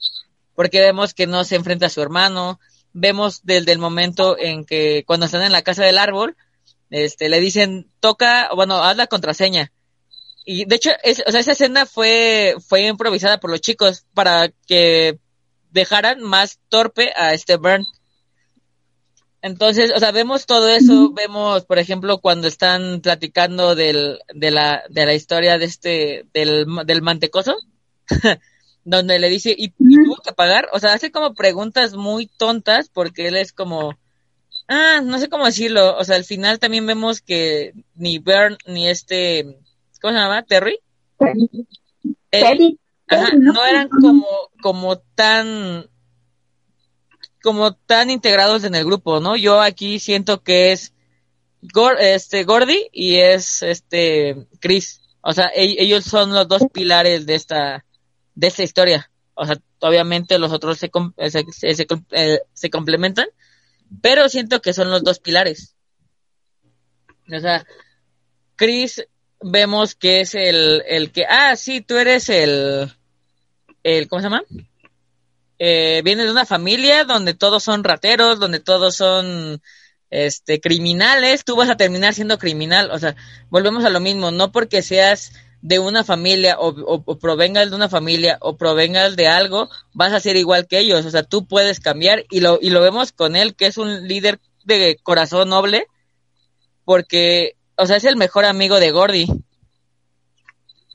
Porque 0.54 0.80
vemos 0.80 1.14
que 1.14 1.26
no 1.26 1.44
se 1.44 1.56
enfrenta 1.56 1.87
a 1.87 1.90
su 1.90 2.00
hermano. 2.02 2.61
Vemos 2.92 3.40
desde 3.42 3.73
el 3.73 3.78
momento 3.78 4.38
en 4.38 4.64
que 4.64 5.04
cuando 5.06 5.26
están 5.26 5.42
en 5.42 5.52
la 5.52 5.62
casa 5.62 5.84
del 5.84 5.99
árbol, 5.99 6.37
este, 6.90 7.28
le 7.28 7.40
dicen, 7.40 7.90
toca, 8.00 8.50
bueno, 8.54 8.82
haz 8.82 8.96
la 8.96 9.06
contraseña. 9.06 9.73
Y 10.44 10.66
de 10.66 10.76
hecho, 10.76 10.90
o 11.26 11.30
sea, 11.32 11.40
esa 11.40 11.52
escena 11.52 11.87
fue, 11.87 12.54
fue 12.66 12.87
improvisada 12.87 13.38
por 13.38 13.50
los 13.50 13.61
chicos 13.61 14.04
para 14.12 14.50
que 14.66 15.18
dejaran 15.70 16.23
más 16.23 16.61
torpe 16.68 17.12
a 17.16 17.34
este 17.34 17.56
Burn. 17.56 17.84
Entonces, 19.42 19.92
o 19.94 19.99
sea, 19.99 20.11
vemos 20.11 20.46
todo 20.46 20.68
eso, 20.68 21.12
vemos, 21.12 21.66
por 21.66 21.78
ejemplo, 21.78 22.18
cuando 22.18 22.49
están 22.49 23.00
platicando 23.02 23.75
del, 23.75 24.20
de, 24.32 24.50
la, 24.50 24.84
de 24.88 25.04
la 25.04 25.12
historia 25.12 25.58
de 25.58 25.66
este, 25.66 26.25
del, 26.32 26.64
del 26.87 27.02
mantecoso, 27.02 27.54
donde 28.85 29.19
le 29.19 29.29
dice, 29.29 29.55
¿y, 29.57 29.73
¿y 29.79 30.05
tuvo 30.05 30.17
que 30.17 30.33
pagar? 30.33 30.69
O 30.73 30.79
sea, 30.79 30.93
hace 30.93 31.11
como 31.11 31.35
preguntas 31.35 31.95
muy 31.95 32.26
tontas 32.26 32.88
porque 32.88 33.29
él 33.29 33.37
es 33.37 33.53
como, 33.53 33.97
Ah, 34.69 35.00
no 35.03 35.19
sé 35.19 35.29
cómo 35.29 35.45
decirlo. 35.47 35.97
O 35.97 36.05
sea, 36.05 36.17
al 36.17 36.25
final 36.25 36.59
también 36.59 36.87
vemos 36.87 37.21
que 37.21 37.75
ni 37.95 38.19
Bern 38.19 38.57
ni 38.67 38.88
este, 38.88 39.59
¿cómo 40.00 40.14
se 40.14 40.21
llama? 40.21 40.43
Terry. 40.43 40.79
Terry. 42.31 42.79
¿no? 43.38 43.64
eran 43.67 43.88
como, 43.88 44.26
como 44.62 44.99
tan, 44.99 45.87
como 47.43 47.75
tan 47.75 48.11
integrados 48.11 48.64
en 48.64 48.75
el 48.75 48.85
grupo, 48.85 49.21
¿no? 49.21 49.37
Yo 49.37 49.61
aquí 49.61 49.99
siento 49.99 50.43
que 50.43 50.73
es 50.73 50.95
este 52.00 52.45
Gordy 52.45 52.88
y 52.93 53.17
es 53.17 53.62
este 53.62 54.47
Chris. 54.61 55.03
O 55.21 55.33
sea, 55.33 55.50
e-, 55.55 55.83
ellos 55.83 56.05
son 56.05 56.33
los 56.33 56.49
dos 56.49 56.62
pilares 56.73 57.26
de 57.26 57.35
esta, 57.35 57.85
de 58.35 58.47
esta 58.47 58.62
historia. 58.62 59.11
O 59.35 59.45
sea, 59.47 59.57
obviamente 59.81 60.38
los 60.38 60.53
otros 60.53 60.79
se, 60.79 60.91
se, 61.29 61.75
se, 61.75 61.87
eh, 62.12 62.41
se 62.53 62.71
complementan, 62.71 63.26
pero 64.00 64.29
siento 64.29 64.62
que 64.62 64.73
son 64.73 64.91
los 64.91 65.03
dos 65.03 65.19
pilares. 65.19 65.75
O 67.35 67.41
sea, 67.41 67.67
Chris 68.57 69.07
vemos 69.41 69.95
que 69.95 70.21
es 70.21 70.35
el, 70.35 70.83
el 70.87 71.11
que, 71.11 71.25
ah, 71.29 71.57
sí, 71.57 71.81
tú 71.81 71.97
eres 71.97 72.29
el, 72.29 72.93
el, 73.83 74.09
¿cómo 74.09 74.21
se 74.21 74.26
llama? 74.26 74.45
Eh, 75.59 76.03
viene 76.05 76.25
de 76.25 76.31
una 76.31 76.47
familia 76.47 77.05
donde 77.05 77.35
todos 77.35 77.62
son 77.62 77.85
rateros, 77.85 78.38
donde 78.38 78.61
todos 78.61 78.97
son, 78.97 79.61
este, 80.14 80.61
criminales, 80.61 81.45
tú 81.45 81.57
vas 81.57 81.69
a 81.69 81.76
terminar 81.76 82.14
siendo 82.14 82.38
criminal, 82.38 82.91
o 82.93 82.99
sea, 83.00 83.17
volvemos 83.50 83.85
a 83.85 83.91
lo 83.91 83.99
mismo, 83.99 84.31
no 84.31 84.53
porque 84.53 84.81
seas 84.81 85.33
de 85.64 85.78
una 85.78 86.04
familia 86.04 86.59
o, 86.61 86.68
o, 86.68 87.18
provengas 87.18 87.71
de 87.71 87.76
una 87.76 87.88
familia 87.88 88.37
o 88.42 88.59
provengas 88.59 89.16
de 89.16 89.28
algo, 89.28 89.71
vas 89.94 90.12
a 90.12 90.21
ser 90.21 90.37
igual 90.37 90.66
que 90.66 90.78
ellos. 90.78 91.06
O 91.06 91.11
sea, 91.11 91.23
tú 91.23 91.47
puedes 91.47 91.80
cambiar 91.80 92.26
y 92.30 92.40
lo, 92.40 92.59
y 92.61 92.68
lo 92.68 92.83
vemos 92.83 93.12
con 93.12 93.35
él, 93.35 93.54
que 93.54 93.64
es 93.64 93.78
un 93.78 94.06
líder 94.06 94.40
de 94.66 94.99
corazón 95.02 95.49
noble, 95.49 95.87
porque, 96.85 97.56
o 97.76 97.87
sea, 97.87 97.97
es 97.97 98.04
el 98.04 98.16
mejor 98.16 98.44
amigo 98.44 98.78
de 98.78 98.90
Gordy. 98.90 99.26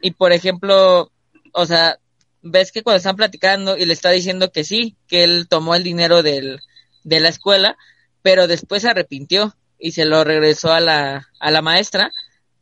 Y 0.03 0.11
por 0.11 0.33
ejemplo, 0.33 1.11
o 1.51 1.65
sea, 1.65 1.97
ves 2.43 2.71
que 2.71 2.83
cuando 2.83 2.97
están 2.97 3.15
platicando 3.15 3.75
y 3.75 3.85
le 3.85 3.93
está 3.93 4.11
diciendo 4.11 4.51
que 4.51 4.63
sí, 4.63 4.95
que 5.07 5.23
él 5.23 5.47
tomó 5.49 5.73
el 5.73 5.83
dinero 5.83 6.21
del, 6.21 6.59
de 7.03 7.19
la 7.19 7.29
escuela, 7.29 7.75
pero 8.21 8.45
después 8.45 8.83
se 8.83 8.89
arrepintió 8.89 9.55
y 9.79 9.93
se 9.93 10.05
lo 10.05 10.23
regresó 10.23 10.71
a 10.71 10.79
la, 10.79 11.27
a 11.39 11.49
la 11.49 11.63
maestra 11.63 12.11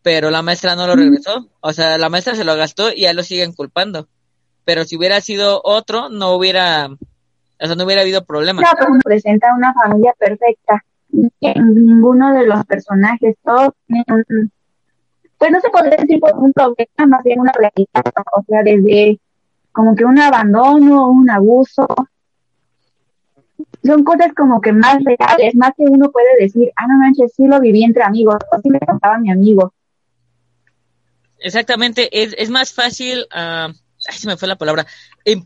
pero 0.08 0.32
la 0.32 0.42
maestra 0.42 0.74
no 0.74 0.88
lo 0.88 0.96
regresó. 0.96 1.50
O 1.60 1.74
sea, 1.74 1.98
la 1.98 2.08
maestra 2.08 2.34
se 2.34 2.46
lo 2.46 2.56
gastó 2.56 2.94
y 2.94 3.02
ya 3.02 3.12
lo 3.12 3.24
siguen 3.24 3.52
culpando. 3.52 4.08
Pero 4.64 4.86
si 4.86 4.96
hubiera 4.96 5.20
sido 5.20 5.60
otro, 5.66 6.08
no 6.08 6.32
hubiera, 6.32 6.88
o 6.88 7.66
sea, 7.66 7.76
no 7.76 7.84
hubiera 7.84 8.04
habido 8.04 8.24
problema. 8.24 8.62
Claro, 8.62 8.88
pues, 8.88 9.04
presenta 9.04 9.54
una 9.54 9.74
familia 9.74 10.14
perfecta. 10.18 10.82
Ninguno 11.12 12.34
de 12.34 12.48
los 12.48 12.66
personajes, 12.66 13.36
todos 13.44 13.74
tienen 13.86 14.50
pues 15.38 15.52
no 15.52 15.60
se 15.60 15.70
puede 15.70 15.90
decir 15.90 16.22
por 16.22 16.34
un 16.38 16.54
problema, 16.54 17.06
más 17.06 17.24
bien 17.26 17.42
una 17.42 17.52
realidad, 17.52 18.14
o 18.34 18.44
sea, 18.48 18.64
desde 18.64 19.20
como 19.74 19.94
que 19.94 20.06
un 20.06 20.18
abandono, 20.20 21.10
un 21.10 21.30
abuso, 21.30 21.86
son 23.84 24.04
cosas 24.06 24.34
como 24.34 24.62
que 24.62 24.72
más 24.72 25.00
reales, 25.04 25.54
más 25.56 25.72
que 25.78 25.84
uno 25.84 26.10
puede 26.12 26.30
decir, 26.40 26.72
ah, 26.78 26.88
no 26.88 26.98
manches, 26.98 27.34
sí 27.36 27.46
lo 27.46 27.60
viví 27.60 27.84
entre 27.84 28.04
amigos, 28.04 28.38
o 28.52 28.62
sí 28.62 28.70
me 28.70 28.80
contaba 28.80 29.18
mi 29.20 29.32
amigo. 29.32 29.74
Exactamente, 31.40 32.10
es, 32.24 32.34
es 32.38 32.50
más 32.50 32.74
fácil, 32.74 33.28
uh, 33.32 33.72
ay, 34.08 34.18
se 34.18 34.28
me 34.28 34.38
fue 34.38 34.48
la 34.48 34.58
palabra, 34.58 34.88
em, 35.26 35.44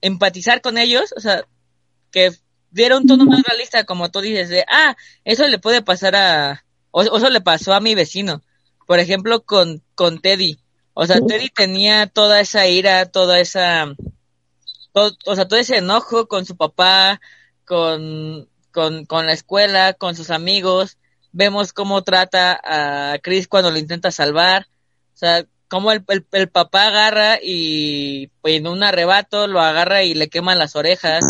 empatizar 0.00 0.60
con 0.60 0.78
ellos, 0.78 1.12
o 1.16 1.20
sea, 1.20 1.44
que 2.10 2.32
diera 2.70 2.96
un 2.96 3.06
tono 3.06 3.24
más 3.24 3.42
realista, 3.42 3.84
como 3.84 4.10
tú 4.10 4.20
dices, 4.20 4.48
de, 4.48 4.64
ah, 4.68 4.96
eso 5.24 5.46
le 5.46 5.58
puede 5.58 5.82
pasar 5.82 6.16
a, 6.16 6.64
o, 6.90 7.02
eso 7.02 7.30
le 7.30 7.40
pasó 7.40 7.72
a 7.72 7.80
mi 7.80 7.94
vecino, 7.94 8.42
por 8.86 8.98
ejemplo, 8.98 9.44
con, 9.44 9.82
con 9.94 10.20
Teddy, 10.20 10.58
o 10.94 11.06
sea, 11.06 11.20
Teddy 11.20 11.48
tenía 11.50 12.06
toda 12.08 12.40
esa 12.40 12.66
ira, 12.66 13.06
toda 13.06 13.38
esa, 13.38 13.94
o 14.92 15.34
sea, 15.36 15.46
todo 15.46 15.60
ese 15.60 15.76
enojo 15.76 16.26
con 16.26 16.44
su 16.44 16.56
papá, 16.56 17.20
con, 17.64 18.48
con, 18.72 19.04
con 19.04 19.26
la 19.26 19.32
escuela, 19.32 19.92
con 19.92 20.16
sus 20.16 20.30
amigos, 20.30 20.98
vemos 21.30 21.72
cómo 21.72 22.02
trata 22.02 22.58
a 22.64 23.18
Chris 23.18 23.46
cuando 23.46 23.70
lo 23.70 23.78
intenta 23.78 24.10
salvar, 24.10 24.66
sea, 25.18 25.44
como 25.68 25.92
el, 25.92 26.04
el, 26.32 26.48
papá 26.48 26.86
agarra 26.86 27.38
y 27.42 28.28
pues, 28.40 28.54
en 28.54 28.66
un 28.66 28.82
arrebato 28.82 29.46
lo 29.46 29.60
agarra 29.60 30.02
y 30.02 30.14
le 30.14 30.28
queman 30.28 30.58
las 30.58 30.76
orejas. 30.76 31.24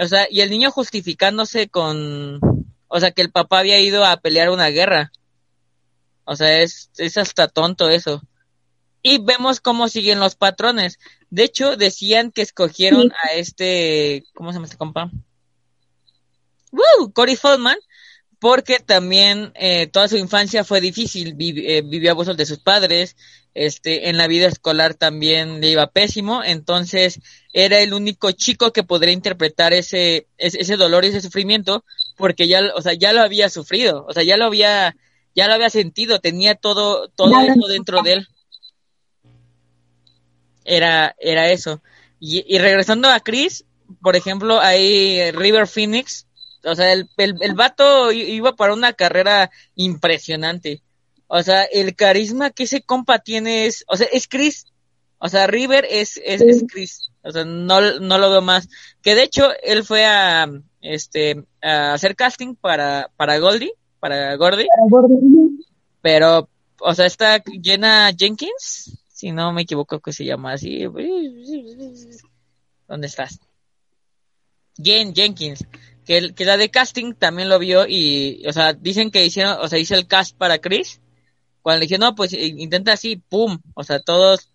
O 0.00 0.06
sea, 0.06 0.26
y 0.30 0.40
el 0.40 0.50
niño 0.50 0.70
justificándose 0.70 1.68
con, 1.68 2.40
o 2.86 3.00
sea, 3.00 3.10
que 3.10 3.22
el 3.22 3.30
papá 3.30 3.58
había 3.58 3.80
ido 3.80 4.04
a 4.04 4.18
pelear 4.18 4.50
una 4.50 4.68
guerra. 4.68 5.12
O 6.24 6.36
sea, 6.36 6.60
es, 6.60 6.90
es 6.96 7.16
hasta 7.16 7.48
tonto 7.48 7.88
eso. 7.88 8.22
Y 9.02 9.18
vemos 9.18 9.60
cómo 9.60 9.88
siguen 9.88 10.20
los 10.20 10.36
patrones. 10.36 10.98
De 11.30 11.44
hecho, 11.44 11.76
decían 11.76 12.32
que 12.32 12.42
escogieron 12.42 13.12
a 13.24 13.32
este, 13.34 14.24
¿cómo 14.34 14.50
se 14.50 14.56
llama 14.56 14.66
este 14.66 14.76
compa? 14.76 15.10
¡Woo! 16.70 17.12
Cory 17.12 17.36
Feldman, 17.36 17.78
porque 18.40 18.78
también 18.78 19.52
eh, 19.54 19.86
toda 19.88 20.08
su 20.08 20.16
infancia 20.16 20.64
fue 20.64 20.80
difícil, 20.80 21.36
eh, 21.38 21.82
vivió 21.82 22.12
abusos 22.12 22.36
de 22.36 22.46
sus 22.46 22.58
padres, 22.58 23.16
este, 23.54 24.08
en 24.08 24.16
la 24.16 24.28
vida 24.28 24.46
escolar 24.46 24.94
también 24.94 25.60
le 25.60 25.70
iba 25.70 25.90
pésimo, 25.90 26.44
entonces 26.44 27.20
era 27.52 27.80
el 27.80 27.92
único 27.92 28.30
chico 28.30 28.72
que 28.72 28.84
podría 28.84 29.12
interpretar 29.12 29.72
ese, 29.72 30.28
ese, 30.36 30.76
dolor 30.76 31.04
y 31.04 31.08
ese 31.08 31.20
sufrimiento, 31.20 31.84
porque 32.16 32.46
ya, 32.46 32.60
o 32.76 32.82
sea, 32.82 32.92
ya 32.92 33.12
lo 33.12 33.22
había 33.22 33.48
sufrido, 33.48 34.06
o 34.08 34.12
sea, 34.12 34.22
ya 34.22 34.36
lo 34.36 34.44
había, 34.44 34.94
ya 35.34 35.48
lo 35.48 35.54
había 35.54 35.70
sentido, 35.70 36.20
tenía 36.20 36.54
todo, 36.54 37.08
todo 37.08 37.40
eso 37.40 37.66
dentro 37.66 38.02
de 38.02 38.12
él. 38.12 38.28
Era, 40.64 41.16
era 41.18 41.50
eso. 41.50 41.82
Y, 42.20 42.44
y 42.46 42.58
regresando 42.58 43.08
a 43.08 43.20
Chris, 43.20 43.64
por 44.02 44.14
ejemplo, 44.14 44.60
hay 44.60 45.32
River 45.32 45.66
Phoenix, 45.66 46.27
o 46.64 46.74
sea, 46.74 46.92
el, 46.92 47.08
el, 47.16 47.34
el 47.40 47.54
vato 47.54 48.12
iba 48.12 48.54
para 48.56 48.74
una 48.74 48.92
carrera 48.92 49.50
impresionante. 49.74 50.82
O 51.26 51.42
sea, 51.42 51.64
el 51.64 51.94
carisma 51.94 52.50
que 52.50 52.64
ese 52.64 52.82
compa 52.82 53.18
tiene 53.18 53.66
es, 53.66 53.84
o 53.88 53.96
sea, 53.96 54.08
es 54.10 54.26
Chris. 54.28 54.66
O 55.18 55.28
sea, 55.28 55.46
River 55.46 55.86
es, 55.90 56.18
es, 56.24 56.40
es 56.40 56.64
Chris. 56.68 57.10
O 57.22 57.30
sea, 57.30 57.44
no, 57.44 57.98
no 58.00 58.18
lo 58.18 58.30
veo 58.30 58.40
más. 58.40 58.68
Que 59.02 59.14
de 59.14 59.24
hecho, 59.24 59.50
él 59.62 59.84
fue 59.84 60.06
a, 60.06 60.48
este, 60.80 61.44
a 61.60 61.92
hacer 61.92 62.16
casting 62.16 62.54
para, 62.54 63.10
para 63.16 63.38
Goldie, 63.38 63.72
para 64.00 64.36
Gordy. 64.36 64.66
Pero, 66.00 66.48
o 66.80 66.94
sea, 66.94 67.06
está 67.06 67.42
Jenna 67.62 68.10
Jenkins, 68.16 68.98
si 69.08 69.32
no 69.32 69.52
me 69.52 69.62
equivoco 69.62 70.00
que 70.00 70.12
se 70.12 70.24
llama 70.24 70.52
así. 70.52 70.84
¿Dónde 72.86 73.06
estás? 73.06 73.40
Jen 74.80 75.12
Jenkins 75.14 75.66
que, 76.08 76.32
que 76.34 76.46
la 76.46 76.56
de 76.56 76.70
casting 76.70 77.12
también 77.12 77.50
lo 77.50 77.58
vio 77.58 77.86
y, 77.86 78.42
o 78.46 78.52
sea, 78.54 78.72
dicen 78.72 79.10
que 79.10 79.26
hicieron, 79.26 79.58
o 79.60 79.68
sea, 79.68 79.78
hizo 79.78 79.94
el 79.94 80.06
cast 80.06 80.34
para 80.34 80.58
Chris. 80.58 81.02
Cuando 81.60 81.80
le 81.80 81.84
dije, 81.84 81.98
no, 81.98 82.14
pues 82.14 82.32
intenta 82.32 82.94
así, 82.94 83.16
pum, 83.16 83.58
o 83.74 83.84
sea, 83.84 84.00
todos 84.00 84.48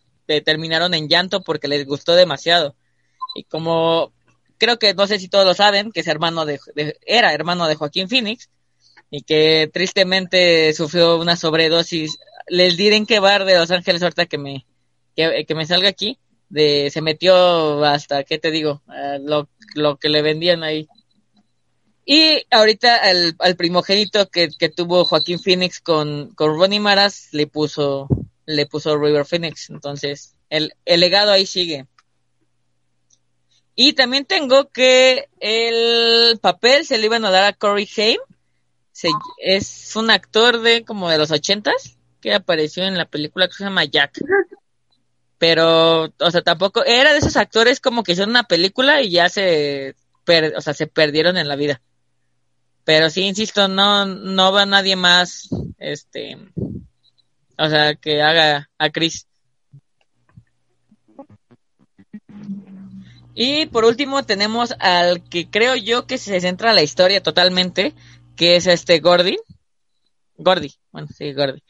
terminaron 0.43 0.95
en 0.95 1.07
llanto 1.07 1.43
porque 1.43 1.67
les 1.67 1.85
gustó 1.85 2.15
demasiado. 2.15 2.75
Y 3.35 3.43
como 3.43 4.11
creo 4.57 4.79
que 4.79 4.95
no 4.95 5.05
sé 5.05 5.19
si 5.19 5.27
todos 5.27 5.45
lo 5.45 5.53
saben, 5.53 5.91
que 5.91 5.99
es 5.99 6.07
hermano 6.07 6.43
de, 6.47 6.59
era 7.05 7.31
hermano 7.33 7.67
de 7.67 7.75
Joaquín 7.75 8.09
Phoenix 8.09 8.49
y 9.11 9.21
que 9.21 9.69
tristemente 9.71 10.73
sufrió 10.73 11.17
una 11.17 11.35
sobredosis. 11.35 12.17
Les 12.47 12.77
diré 12.77 12.95
en 12.95 13.05
qué 13.05 13.19
bar 13.19 13.45
de 13.45 13.59
Los 13.59 13.69
Ángeles 13.69 14.01
ahorita 14.01 14.25
que 14.25 14.39
me 14.39 14.65
que, 15.15 15.45
me 15.53 15.67
salga 15.67 15.87
aquí. 15.87 16.17
De 16.49 16.89
se 16.89 17.01
metió 17.01 17.83
hasta 17.83 18.23
qué 18.23 18.39
te 18.39 18.49
digo, 18.49 18.81
lo, 19.21 19.49
lo 19.75 19.97
que 19.97 20.09
le 20.09 20.23
vendían 20.23 20.63
ahí. 20.63 20.87
Y 22.05 22.45
ahorita 22.51 22.95
al, 22.97 23.35
al 23.39 23.55
primogénito 23.55 24.29
que, 24.29 24.49
tuvo 24.75 25.05
Joaquín 25.05 25.39
Phoenix 25.39 25.79
con, 25.79 26.33
con 26.35 26.57
Ronnie 26.57 26.79
Maras 26.79 27.29
le 27.31 27.47
puso, 27.47 28.07
le 28.45 28.65
puso 28.65 28.97
River 28.97 29.25
Phoenix. 29.25 29.69
Entonces, 29.69 30.35
el, 30.49 30.73
el 30.85 30.99
legado 30.99 31.31
ahí 31.31 31.45
sigue. 31.45 31.87
Y 33.75 33.93
también 33.93 34.25
tengo 34.25 34.69
que 34.69 35.29
el 35.39 36.37
papel 36.39 36.85
se 36.85 36.97
le 36.97 37.05
iban 37.05 37.25
a 37.25 37.31
dar 37.31 37.45
a 37.45 37.53
Corey 37.53 37.89
Haim. 37.97 38.19
es 39.39 39.95
un 39.95 40.11
actor 40.11 40.61
de 40.61 40.83
como 40.83 41.09
de 41.09 41.17
los 41.17 41.31
ochentas 41.31 41.97
que 42.21 42.33
apareció 42.33 42.83
en 42.83 42.97
la 42.97 43.05
película 43.05 43.47
que 43.47 43.53
se 43.53 43.63
llama 43.63 43.85
Jack. 43.85 44.19
Pero, 45.37 46.13
o 46.19 46.31
sea, 46.31 46.41
tampoco, 46.41 46.85
era 46.85 47.11
de 47.11 47.19
esos 47.19 47.35
actores 47.35 47.79
como 47.79 48.03
que 48.03 48.13
hicieron 48.13 48.29
una 48.29 48.43
película 48.43 49.01
y 49.01 49.09
ya 49.09 49.27
se, 49.27 49.95
o 50.55 50.61
sea, 50.61 50.73
se 50.73 50.87
perdieron 50.87 51.37
en 51.37 51.47
la 51.47 51.55
vida. 51.55 51.81
Pero 52.85 53.09
sí, 53.09 53.21
insisto, 53.21 53.67
no, 53.67 54.05
no 54.05 54.51
va 54.51 54.65
nadie 54.65 54.95
más, 54.95 55.49
este, 55.77 56.37
o 57.57 57.69
sea, 57.69 57.95
que 57.95 58.21
haga 58.21 58.69
a 58.77 58.89
Chris. 58.89 59.27
Y 63.35 63.65
por 63.67 63.85
último 63.85 64.23
tenemos 64.23 64.73
al 64.79 65.23
que 65.27 65.49
creo 65.49 65.75
yo 65.75 66.05
que 66.05 66.17
se 66.17 66.39
centra 66.39 66.73
la 66.73 66.83
historia 66.83 67.23
totalmente, 67.23 67.93
que 68.35 68.57
es 68.57 68.67
este 68.67 68.99
Gordy. 68.99 69.37
Gordy, 70.37 70.73
bueno, 70.91 71.07
sí, 71.15 71.33
Gordy. 71.33 71.63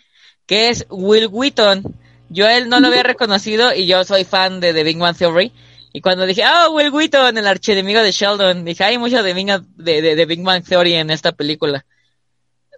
Que 0.45 0.69
es 0.69 0.85
Will 0.89 1.27
Wheaton. 1.27 1.83
Yo 2.29 2.49
él 2.49 2.67
no 2.67 2.79
lo 2.79 2.87
había 2.87 3.03
reconocido 3.03 3.73
y 3.73 3.85
yo 3.85 4.03
soy 4.03 4.23
fan 4.23 4.59
de 4.59 4.73
The 4.73 4.83
Big 4.83 5.01
One 5.01 5.13
Theory. 5.13 5.53
Y 5.95 6.01
cuando 6.01 6.25
dije, 6.25 6.41
oh, 6.43 6.71
Will 6.71 6.89
Wheaton, 6.89 7.37
el 7.37 7.45
archienemigo 7.45 8.01
de 8.01 8.11
Sheldon, 8.11 8.65
dije, 8.65 8.83
hay 8.83 8.97
mucho 8.97 9.21
de 9.21 9.33
Big, 9.35 9.47
de, 9.75 10.01
de, 10.01 10.25
Big 10.25 10.41
Bang 10.41 10.65
Theory 10.65 10.95
en 10.95 11.11
esta 11.11 11.33
película. 11.33 11.85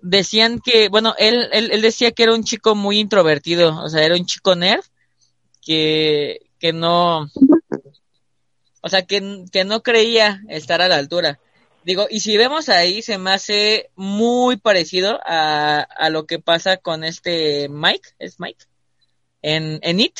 Decían 0.01 0.59
que, 0.59 0.89
bueno, 0.89 1.15
él, 1.17 1.47
él, 1.53 1.71
él, 1.71 1.81
decía 1.81 2.11
que 2.11 2.23
era 2.23 2.33
un 2.33 2.43
chico 2.43 2.75
muy 2.75 2.99
introvertido, 2.99 3.81
o 3.81 3.87
sea, 3.87 4.03
era 4.03 4.15
un 4.15 4.25
chico 4.25 4.53
nerd 4.55 4.83
que, 5.61 6.41
que 6.59 6.73
no, 6.73 7.29
o 8.81 8.89
sea, 8.89 9.03
que, 9.03 9.45
que 9.49 9.63
no 9.63 9.81
creía 9.81 10.41
estar 10.49 10.81
a 10.81 10.89
la 10.89 10.97
altura. 10.97 11.39
Digo, 11.85 12.07
y 12.09 12.19
si 12.19 12.35
vemos 12.35 12.67
ahí, 12.67 13.01
se 13.01 13.17
me 13.17 13.31
hace 13.31 13.89
muy 13.95 14.57
parecido 14.57 15.21
a, 15.25 15.79
a 15.79 16.09
lo 16.09 16.25
que 16.25 16.39
pasa 16.39 16.77
con 16.77 17.05
este 17.05 17.69
Mike, 17.69 18.09
¿es 18.19 18.41
Mike? 18.41 18.65
En, 19.41 19.79
en 19.83 20.01
It, 20.01 20.19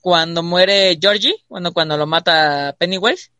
cuando 0.00 0.42
muere 0.42 0.98
Georgie, 1.00 1.44
bueno, 1.48 1.72
cuando 1.72 1.96
lo 1.96 2.06
mata 2.06 2.74
Pennywise, 2.78 3.30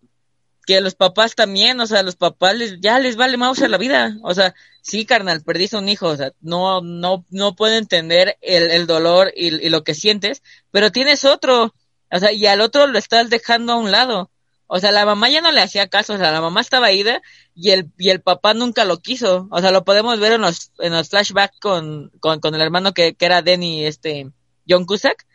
que 0.67 0.81
los 0.81 0.95
papás 0.95 1.35
también, 1.35 1.81
o 1.81 1.87
sea, 1.87 2.03
los 2.03 2.17
papás 2.17 2.57
les, 2.57 2.81
ya 2.81 2.99
les 2.99 3.17
vale 3.17 3.37
mouse 3.37 3.69
la 3.69 3.79
vida, 3.79 4.17
o 4.23 4.35
sea, 4.35 4.55
sí, 4.83 5.07
carnal, 5.07 5.43
perdiste 5.43 5.77
un 5.77 5.89
hijo, 5.89 6.09
o 6.09 6.17
sea, 6.17 6.33
no, 6.41 6.81
no, 6.83 7.25
no 7.31 7.57
puedo 7.57 7.77
entender 7.77 8.37
el, 8.41 8.71
el 8.71 8.87
dolor 8.87 9.33
y, 9.35 9.67
y, 9.67 9.71
lo 9.71 9.85
que 9.85 9.95
sientes, 9.95 10.43
pero 10.71 10.93
tienes 10.93 11.25
otro, 11.25 11.75
o 12.11 12.19
sea, 12.19 12.33
y 12.33 12.47
al 12.47 12.61
otro 12.61 12.87
lo 12.87 12.99
estás 12.99 13.31
dejando 13.31 13.73
a 13.73 13.77
un 13.77 13.91
lado, 13.91 14.31
o 14.67 14.79
sea, 14.79 14.93
la 14.93 15.05
mamá 15.05 15.29
ya 15.29 15.41
no 15.41 15.51
le 15.51 15.63
hacía 15.63 15.89
caso, 15.89 16.15
o 16.15 16.19
sea, 16.19 16.31
la 16.31 16.41
mamá 16.41 16.61
estaba 16.61 16.93
ida 16.93 17.23
y 17.55 17.71
el, 17.71 17.91
y 17.99 18.11
el 18.11 18.21
papá 18.21 18.55
nunca 18.55 18.85
lo 18.85 18.99
quiso, 18.99 19.49
o 19.51 19.61
sea, 19.61 19.73
lo 19.73 19.85
podemos 19.85 20.21
ver 20.21 20.33
en 20.33 20.43
los, 20.43 20.71
en 20.79 20.93
los 20.93 21.09
flashbacks 21.09 21.59
con, 21.59 22.13
con, 22.21 22.39
con 22.39 22.55
el 22.55 22.61
hermano 22.61 22.93
que, 22.93 23.15
que 23.15 23.27
era 23.27 23.43
Denny, 23.43 23.87
este, 23.87 24.31
John 24.69 24.85
Cusack, 24.85 25.27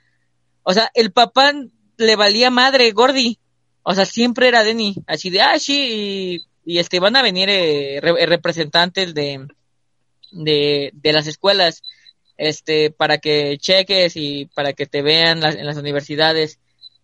o 0.65 0.73
sea, 0.73 0.91
el 0.95 1.11
papá 1.11 1.53
le 1.97 2.15
valía 2.15 2.49
madre, 2.49 2.91
Gordy. 2.91 3.37
O 3.83 3.93
sea, 3.93 4.05
siempre 4.05 4.47
era 4.47 4.63
Denny. 4.63 4.95
Así 5.05 5.29
de, 5.29 5.41
ah, 5.41 5.59
sí, 5.59 6.41
y, 6.65 6.79
este, 6.79 6.99
van 6.99 7.15
a 7.15 7.21
venir 7.21 7.49
eh, 7.51 8.01
representantes 8.01 9.13
de, 9.13 9.47
de, 10.31 10.89
de 10.91 11.13
las 11.13 11.27
escuelas, 11.27 11.83
este, 12.37 12.89
para 12.89 13.19
que 13.19 13.59
cheques 13.59 14.15
y 14.15 14.47
para 14.55 14.73
que 14.73 14.87
te 14.87 15.03
vean 15.03 15.43
en 15.45 15.65
las 15.67 15.77
universidades. 15.77 16.59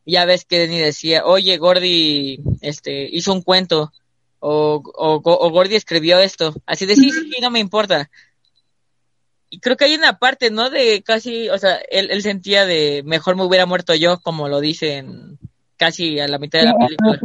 ya 0.08 0.26
ves 0.26 0.44
que 0.44 0.58
Denny 0.58 0.80
decía, 0.80 1.24
oye, 1.26 1.58
Gordy, 1.58 2.40
este, 2.62 3.08
hizo 3.12 3.32
un 3.32 3.44
cuento. 3.44 3.94
O, 4.40 4.82
o, 4.96 5.22
o 5.24 5.64
escribió 5.66 6.18
esto. 6.18 6.56
Así 6.66 6.88
de, 6.88 6.96
sí, 6.96 7.12
sí, 7.12 7.40
no 7.42 7.52
me 7.52 7.60
importa 7.60 8.10
y 9.54 9.60
creo 9.60 9.76
que 9.76 9.84
hay 9.84 9.96
una 9.96 10.18
parte, 10.18 10.50
¿no? 10.50 10.70
De 10.70 11.04
casi, 11.04 11.50
o 11.50 11.58
sea, 11.58 11.76
él, 11.90 12.10
él 12.10 12.22
sentía 12.24 12.66
de 12.66 13.04
mejor 13.06 13.36
me 13.36 13.44
hubiera 13.44 13.66
muerto 13.66 13.94
yo, 13.94 14.22
como 14.22 14.48
lo 14.48 14.62
dicen 14.62 15.38
casi 15.76 16.22
a 16.22 16.28
la 16.30 16.40
mitad 16.40 16.60
de 16.60 16.66
la 16.68 16.78
película. 16.78 17.20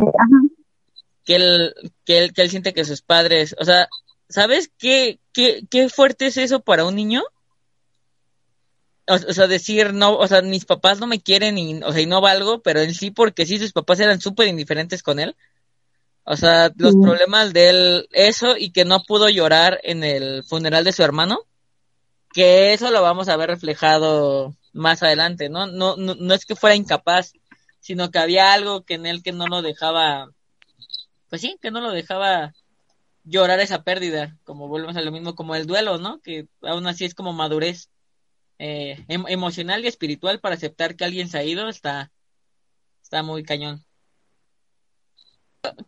Que 1.24 1.36
él, 1.36 1.74
que 2.04 2.18
él, 2.18 2.32
que 2.32 2.42
él 2.42 2.50
siente 2.50 2.74
que 2.74 2.84
sus 2.84 3.00
padres, 3.00 3.54
o 3.60 3.64
sea, 3.64 3.88
¿sabes 4.28 4.72
qué, 4.76 5.20
qué, 5.32 5.62
qué 5.70 5.88
fuerte 5.88 6.26
es 6.26 6.36
eso 6.36 6.60
para 6.60 6.84
un 6.84 6.96
niño? 6.96 7.22
O, 9.06 9.18
sea, 9.18 9.46
decir, 9.46 9.94
no, 9.94 10.16
o 10.16 10.26
sea, 10.26 10.42
mis 10.42 10.64
papás 10.64 10.98
no 10.98 11.06
me 11.06 11.20
quieren 11.20 11.56
y, 11.58 11.80
o 11.84 11.92
sea, 11.92 12.02
y 12.02 12.06
no 12.06 12.20
valgo, 12.20 12.60
pero 12.60 12.80
en 12.80 12.92
sí 12.92 13.12
porque 13.12 13.46
sí, 13.46 13.60
sus 13.60 13.72
papás 13.72 14.00
eran 14.00 14.20
súper 14.20 14.48
indiferentes 14.48 15.04
con 15.04 15.20
él. 15.20 15.36
O 16.24 16.36
sea, 16.36 16.72
los 16.76 16.96
problemas 16.96 17.52
de 17.52 17.68
él, 17.70 18.08
eso 18.10 18.56
y 18.56 18.70
que 18.70 18.84
no 18.84 19.04
pudo 19.04 19.28
llorar 19.28 19.78
en 19.84 20.02
el 20.02 20.42
funeral 20.42 20.82
de 20.82 20.90
su 20.90 21.04
hermano 21.04 21.46
que 22.36 22.74
eso 22.74 22.90
lo 22.90 23.00
vamos 23.00 23.30
a 23.30 23.36
ver 23.38 23.48
reflejado 23.48 24.54
más 24.74 25.02
adelante, 25.02 25.48
¿no? 25.48 25.66
No, 25.66 25.96
no, 25.96 26.14
no 26.16 26.34
es 26.34 26.44
que 26.44 26.54
fuera 26.54 26.76
incapaz, 26.76 27.32
sino 27.80 28.10
que 28.10 28.18
había 28.18 28.52
algo 28.52 28.84
que 28.84 28.92
en 28.92 29.06
él 29.06 29.22
que 29.22 29.32
no 29.32 29.46
lo 29.46 29.62
dejaba, 29.62 30.28
pues 31.30 31.40
sí, 31.40 31.56
que 31.62 31.70
no 31.70 31.80
lo 31.80 31.92
dejaba 31.92 32.52
llorar 33.24 33.58
esa 33.60 33.84
pérdida, 33.84 34.36
como 34.44 34.68
volvemos 34.68 34.98
a 34.98 35.00
lo 35.00 35.12
mismo 35.12 35.34
como 35.34 35.54
el 35.54 35.66
duelo, 35.66 35.96
¿no? 35.96 36.20
Que 36.20 36.46
aún 36.60 36.86
así 36.86 37.06
es 37.06 37.14
como 37.14 37.32
madurez 37.32 37.88
eh, 38.58 39.02
em, 39.08 39.24
emocional 39.28 39.82
y 39.82 39.88
espiritual 39.88 40.38
para 40.38 40.56
aceptar 40.56 40.94
que 40.94 41.06
alguien 41.06 41.30
se 41.30 41.38
ha 41.38 41.42
ido, 41.42 41.70
está, 41.70 42.12
está 43.02 43.22
muy 43.22 43.44
cañón. 43.44 43.82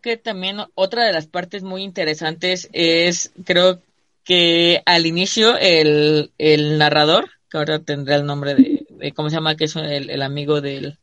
Que 0.01 0.17
también 0.17 0.61
otra 0.75 1.05
de 1.05 1.13
las 1.13 1.27
partes 1.27 1.63
muy 1.63 1.83
interesantes 1.83 2.71
es, 2.73 3.33
creo 3.45 3.83
que 4.29 4.83
al 4.85 5.07
inicio 5.07 5.57
el, 5.57 6.33
el 6.37 6.77
narrador, 6.77 7.31
que 7.49 7.57
ahora 7.57 7.79
tendrá 7.79 8.17
el 8.17 8.27
nombre 8.27 8.55
de, 8.55 8.85
eh, 9.01 9.13
¿cómo 9.13 9.31
se 9.31 9.37
llama? 9.37 9.57
Que 9.57 9.65
es 9.65 9.77
el, 9.77 10.11
el 10.11 10.21
amigo 10.21 10.61
del, 10.61 10.99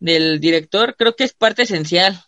del 0.00 0.40
director, 0.40 0.96
creo 0.96 1.14
que 1.14 1.24
es 1.24 1.34
parte 1.34 1.64
esencial, 1.64 2.18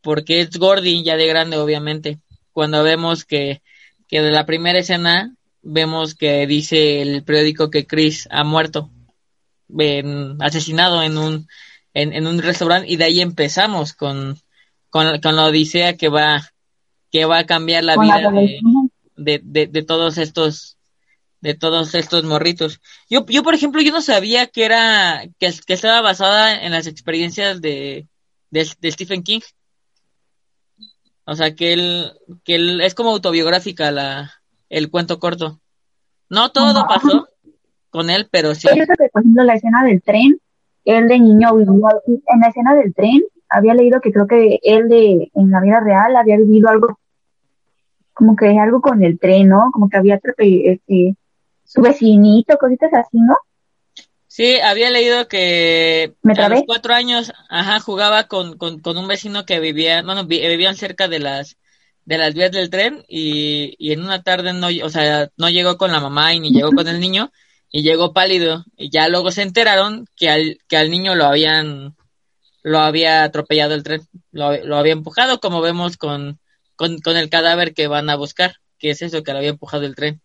porque 0.00 0.40
es 0.40 0.50
Gordy 0.58 1.04
ya 1.04 1.16
de 1.16 1.28
grande, 1.28 1.56
obviamente. 1.56 2.18
Cuando 2.50 2.82
vemos 2.82 3.24
que, 3.24 3.62
que 4.08 4.20
de 4.20 4.32
la 4.32 4.44
primera 4.44 4.80
escena 4.80 5.36
vemos 5.62 6.16
que 6.16 6.48
dice 6.48 7.00
el 7.00 7.22
periódico 7.22 7.70
que 7.70 7.86
Chris 7.86 8.26
ha 8.32 8.42
muerto, 8.42 8.90
asesinado 10.40 11.00
en 11.04 11.16
un, 11.16 11.46
en, 11.94 12.12
en, 12.12 12.26
un 12.26 12.42
restaurante, 12.42 12.90
y 12.90 12.96
de 12.96 13.04
ahí 13.04 13.20
empezamos 13.20 13.92
con, 13.92 14.36
con, 14.88 15.20
con 15.20 15.36
la 15.36 15.44
odisea 15.44 15.96
que 15.96 16.08
va, 16.08 16.50
que 17.12 17.24
va 17.24 17.38
a 17.38 17.46
cambiar 17.46 17.84
la 17.84 17.96
vida 17.96 18.32
de, 18.32 18.58
de, 19.20 19.40
de, 19.42 19.82
todos 19.82 20.18
estos 20.18 20.76
de 21.40 21.54
todos 21.54 21.94
estos 21.94 22.24
morritos. 22.24 22.80
Yo, 23.08 23.24
yo 23.26 23.42
por 23.42 23.54
ejemplo, 23.54 23.80
yo 23.80 23.92
no 23.92 24.02
sabía 24.02 24.46
que 24.46 24.64
era, 24.64 25.22
que, 25.38 25.50
que 25.66 25.72
estaba 25.72 26.00
basada 26.02 26.62
en 26.64 26.72
las 26.72 26.86
experiencias 26.86 27.60
de, 27.60 28.08
de, 28.50 28.64
Stephen 28.64 29.22
King. 29.22 29.40
O 31.24 31.34
sea, 31.34 31.54
que 31.54 31.72
él, 31.72 32.12
que 32.44 32.56
él 32.56 32.80
es 32.80 32.94
como 32.94 33.10
autobiográfica 33.10 33.90
la, 33.90 34.32
el 34.68 34.90
cuento 34.90 35.18
corto. 35.18 35.60
No 36.28 36.50
todo 36.50 36.86
pasó 36.86 37.28
con 37.90 38.10
él, 38.10 38.28
pero 38.30 38.54
sí. 38.54 38.68
Yo 38.68 38.84
que, 38.84 39.08
por 39.12 39.22
ejemplo, 39.22 39.44
la 39.44 39.54
escena 39.54 39.84
del 39.84 40.02
tren, 40.02 40.38
él 40.84 41.08
de 41.08 41.18
niño 41.18 41.56
vivió, 41.56 41.88
en 42.06 42.40
la 42.40 42.48
escena 42.48 42.74
del 42.74 42.94
tren, 42.94 43.22
había 43.48 43.74
leído 43.74 44.00
que 44.00 44.12
creo 44.12 44.26
que 44.26 44.60
él 44.62 44.88
de, 44.88 45.30
en 45.34 45.50
la 45.50 45.60
vida 45.60 45.80
real 45.80 46.16
había 46.16 46.36
vivido 46.38 46.68
algo, 46.68 46.99
como 48.20 48.36
que 48.36 48.58
algo 48.58 48.82
con 48.82 49.02
el 49.02 49.18
tren, 49.18 49.48
¿no? 49.48 49.70
Como 49.72 49.88
que 49.88 49.96
había 49.96 50.20
este, 50.36 51.16
su 51.64 51.80
vecinito, 51.80 52.58
cositas 52.58 52.92
así, 52.92 53.16
¿no? 53.16 53.34
Sí, 54.26 54.60
había 54.60 54.90
leído 54.90 55.26
que 55.26 56.12
a 56.36 56.48
los 56.50 56.64
cuatro 56.66 56.92
años, 56.92 57.32
ajá, 57.48 57.80
jugaba 57.80 58.24
con, 58.24 58.58
con, 58.58 58.80
con 58.80 58.98
un 58.98 59.08
vecino 59.08 59.46
que 59.46 59.58
vivía, 59.58 60.02
bueno, 60.02 60.26
vivían 60.26 60.76
cerca 60.76 61.08
de 61.08 61.18
las 61.18 61.56
de 62.04 62.18
las 62.18 62.34
vías 62.34 62.50
del 62.52 62.68
tren 62.68 63.04
y, 63.08 63.74
y 63.78 63.92
en 63.92 64.02
una 64.02 64.22
tarde 64.22 64.52
no, 64.52 64.66
o 64.84 64.90
sea, 64.90 65.30
no 65.38 65.48
llegó 65.48 65.78
con 65.78 65.90
la 65.90 66.00
mamá 66.00 66.34
y 66.34 66.40
ni 66.40 66.50
llegó 66.50 66.72
con 66.72 66.88
el 66.88 67.00
niño 67.00 67.32
y 67.70 67.82
llegó 67.82 68.12
pálido 68.12 68.66
y 68.76 68.90
ya 68.90 69.08
luego 69.08 69.30
se 69.30 69.42
enteraron 69.42 70.06
que 70.14 70.28
al 70.28 70.58
que 70.68 70.76
al 70.76 70.90
niño 70.90 71.14
lo 71.14 71.24
habían 71.24 71.96
lo 72.62 72.80
había 72.80 73.22
atropellado 73.24 73.74
el 73.74 73.82
tren, 73.82 74.02
lo, 74.30 74.62
lo 74.62 74.76
había 74.76 74.92
empujado 74.92 75.40
como 75.40 75.62
vemos 75.62 75.96
con, 75.96 76.39
con, 76.80 76.98
con 77.00 77.18
el 77.18 77.28
cadáver 77.28 77.74
que 77.74 77.88
van 77.88 78.08
a 78.08 78.16
buscar, 78.16 78.56
que 78.78 78.88
es 78.88 79.02
eso 79.02 79.22
que 79.22 79.32
lo 79.32 79.38
había 79.38 79.50
empujado 79.50 79.84
el 79.84 79.94
tren. 79.94 80.22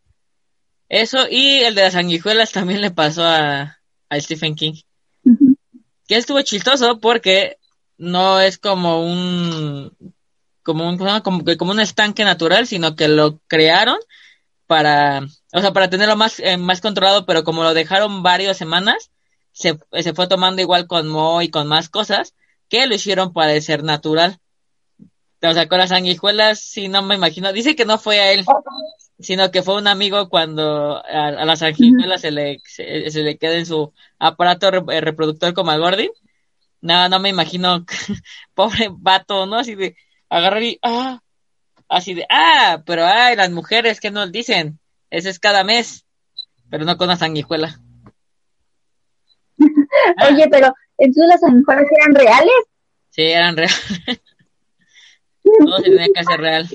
Eso, 0.88 1.28
y 1.30 1.64
el 1.64 1.76
de 1.76 1.82
las 1.82 1.94
sanguijuelas 1.94 2.54
también 2.54 2.80
le 2.80 2.92
pasó 2.92 3.26
a, 3.26 3.80
a 4.10 4.20
Stephen 4.22 4.56
King. 4.56 4.76
Que 6.08 6.16
estuvo 6.16 6.42
chistoso 6.44 7.02
porque 7.02 7.58
no 7.98 8.40
es 8.40 8.58
como 8.58 9.04
un 9.04 9.92
como 10.64 10.88
un 10.88 10.98
como, 10.98 11.44
como 11.58 11.72
un 11.72 11.82
estanque 11.82 12.24
natural, 12.24 12.68
sino 12.68 12.96
que 12.96 13.10
lo 13.10 13.42
crearon 13.48 13.98
para, 14.66 15.28
o 15.52 15.60
sea, 15.60 15.74
para 15.74 15.90
tenerlo 15.90 16.16
más, 16.16 16.40
eh, 16.40 16.56
más 16.56 16.80
controlado, 16.80 17.26
pero 17.26 17.44
como 17.44 17.64
lo 17.64 17.74
dejaron 17.74 18.24
varias 18.24 18.56
semanas, 18.56 19.12
se, 19.52 19.78
se 19.92 20.14
fue 20.14 20.28
tomando 20.28 20.62
igual 20.62 20.88
con 20.88 21.10
mo 21.10 21.42
y 21.42 21.50
con 21.50 21.68
más 21.68 21.90
cosas, 21.90 22.34
que 22.70 22.88
lo 22.88 22.96
hicieron 22.96 23.34
parecer 23.34 23.84
natural. 23.84 24.40
O 25.50 25.54
sea, 25.54 25.68
con 25.68 25.80
las 25.80 25.90
sanguijuelas, 25.90 26.60
sí, 26.60 26.88
no 26.88 27.02
me 27.02 27.16
imagino. 27.16 27.52
Dice 27.54 27.76
que 27.76 27.86
no 27.86 27.98
fue 27.98 28.20
a 28.20 28.32
él, 28.32 28.46
sino 29.20 29.52
que 29.52 29.64
fue 29.64 29.78
un 29.78 29.88
amigo 29.88 30.30
cuando 30.30 31.04
a, 31.04 31.32
las 31.46 31.60
sanguijuelas 31.60 32.22
se 32.22 32.32
le, 32.32 32.60
se, 32.66 33.24
le 33.24 33.38
queda 33.38 33.56
en 33.56 33.66
su 33.66 33.94
aparato 34.20 34.70
eh, 34.92 35.02
reproductor 35.02 35.54
como 35.54 35.72
al 35.72 35.80
Gordy. 35.80 36.10
No, 36.82 37.10
no 37.10 37.20
me 37.20 37.30
imagino, 37.30 37.86
pobre 38.54 38.90
vato, 38.92 39.46
¿no? 39.46 39.58
Así 39.58 39.76
de 39.76 39.96
agarrar 40.30 40.64
y, 40.64 40.80
ah, 40.82 41.22
así 41.90 42.14
de, 42.14 42.26
ah, 42.30 42.84
pero 42.86 43.06
ay, 43.06 43.36
las 43.36 43.52
mujeres 43.52 44.00
que 44.00 44.12
nos 44.12 44.32
dicen, 44.32 44.80
ese 45.10 45.30
es 45.30 45.40
cada 45.40 45.64
mes, 45.64 46.06
pero 46.70 46.86
no 46.86 46.98
con 46.98 47.08
la 47.08 47.18
sanguijuela. 47.18 47.80
Oye, 50.30 50.48
pero 50.50 50.74
entonces 50.98 51.28
las 51.28 51.40
sanguijuelas 51.40 51.86
eran 51.92 52.16
reales? 52.16 52.66
Sí, 53.10 53.24
eran 53.24 53.58
reales. 53.58 53.82
Todo 55.60 55.78
se 55.78 55.84
tenía 55.84 56.08
que 56.14 56.20
hacer 56.20 56.40
real. 56.40 56.70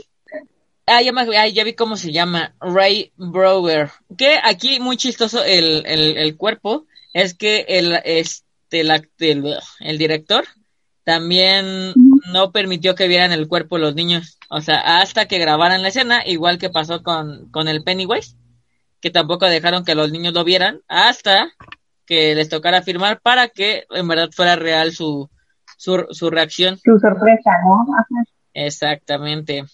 Ah, 0.86 1.02
ya, 1.02 1.12
ah, 1.14 1.46
ya 1.46 1.64
vi 1.64 1.74
cómo 1.74 1.96
se 1.96 2.10
llama, 2.10 2.54
Ray 2.60 3.12
Brower. 3.16 3.90
Que 4.18 4.38
aquí 4.42 4.80
muy 4.80 4.96
chistoso 4.96 5.44
el, 5.44 5.84
el, 5.86 6.16
el 6.16 6.36
cuerpo 6.36 6.86
es 7.12 7.34
que 7.34 7.64
el, 7.68 8.00
este, 8.04 8.80
el, 8.80 9.56
el, 9.80 9.98
director 9.98 10.44
también 11.04 11.94
no 12.32 12.50
permitió 12.50 12.96
que 12.96 13.06
vieran 13.06 13.30
el 13.30 13.46
cuerpo 13.46 13.78
los 13.78 13.94
niños. 13.94 14.38
O 14.48 14.60
sea, 14.60 15.00
hasta 15.00 15.26
que 15.26 15.38
grabaran 15.38 15.82
la 15.82 15.88
escena, 15.88 16.22
igual 16.26 16.58
que 16.58 16.70
pasó 16.70 17.04
con, 17.04 17.48
con 17.50 17.68
el 17.68 17.84
Pennywise, 17.84 18.36
que 19.00 19.10
tampoco 19.10 19.46
dejaron 19.46 19.84
que 19.84 19.94
los 19.94 20.10
niños 20.10 20.34
lo 20.34 20.42
vieran, 20.42 20.80
hasta 20.88 21.52
que 22.04 22.34
les 22.34 22.48
tocara 22.48 22.82
firmar 22.82 23.20
para 23.20 23.46
que 23.46 23.84
en 23.90 24.08
verdad 24.08 24.30
fuera 24.32 24.56
real 24.56 24.90
su, 24.90 25.30
su, 25.76 26.04
su 26.10 26.30
reacción. 26.30 26.76
Su 26.78 26.98
sorpresa, 26.98 27.52
¿no? 27.64 27.86
Exactamente. 28.54 29.64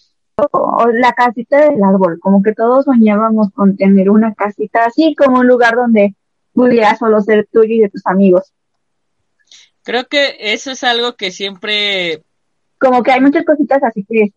la 0.93 1.13
casita 1.13 1.69
del 1.69 1.83
árbol, 1.83 2.19
como 2.19 2.43
que 2.43 2.53
todos 2.53 2.85
soñábamos 2.85 3.49
con 3.53 3.75
tener 3.75 4.09
una 4.09 4.33
casita 4.33 4.85
así 4.85 5.15
como 5.15 5.39
un 5.39 5.47
lugar 5.47 5.75
donde 5.75 6.15
pudiera 6.53 6.95
solo 6.95 7.21
ser 7.21 7.47
tuyo 7.51 7.73
y 7.73 7.79
de 7.79 7.89
tus 7.89 8.05
amigos. 8.05 8.53
Creo 9.83 10.05
que 10.07 10.35
eso 10.39 10.71
es 10.71 10.83
algo 10.83 11.15
que 11.15 11.31
siempre... 11.31 12.23
Como 12.79 13.01
que 13.03 13.11
hay 13.11 13.21
muchas 13.21 13.45
cositas 13.45 13.81
así 13.83 14.05
que... 14.07 14.33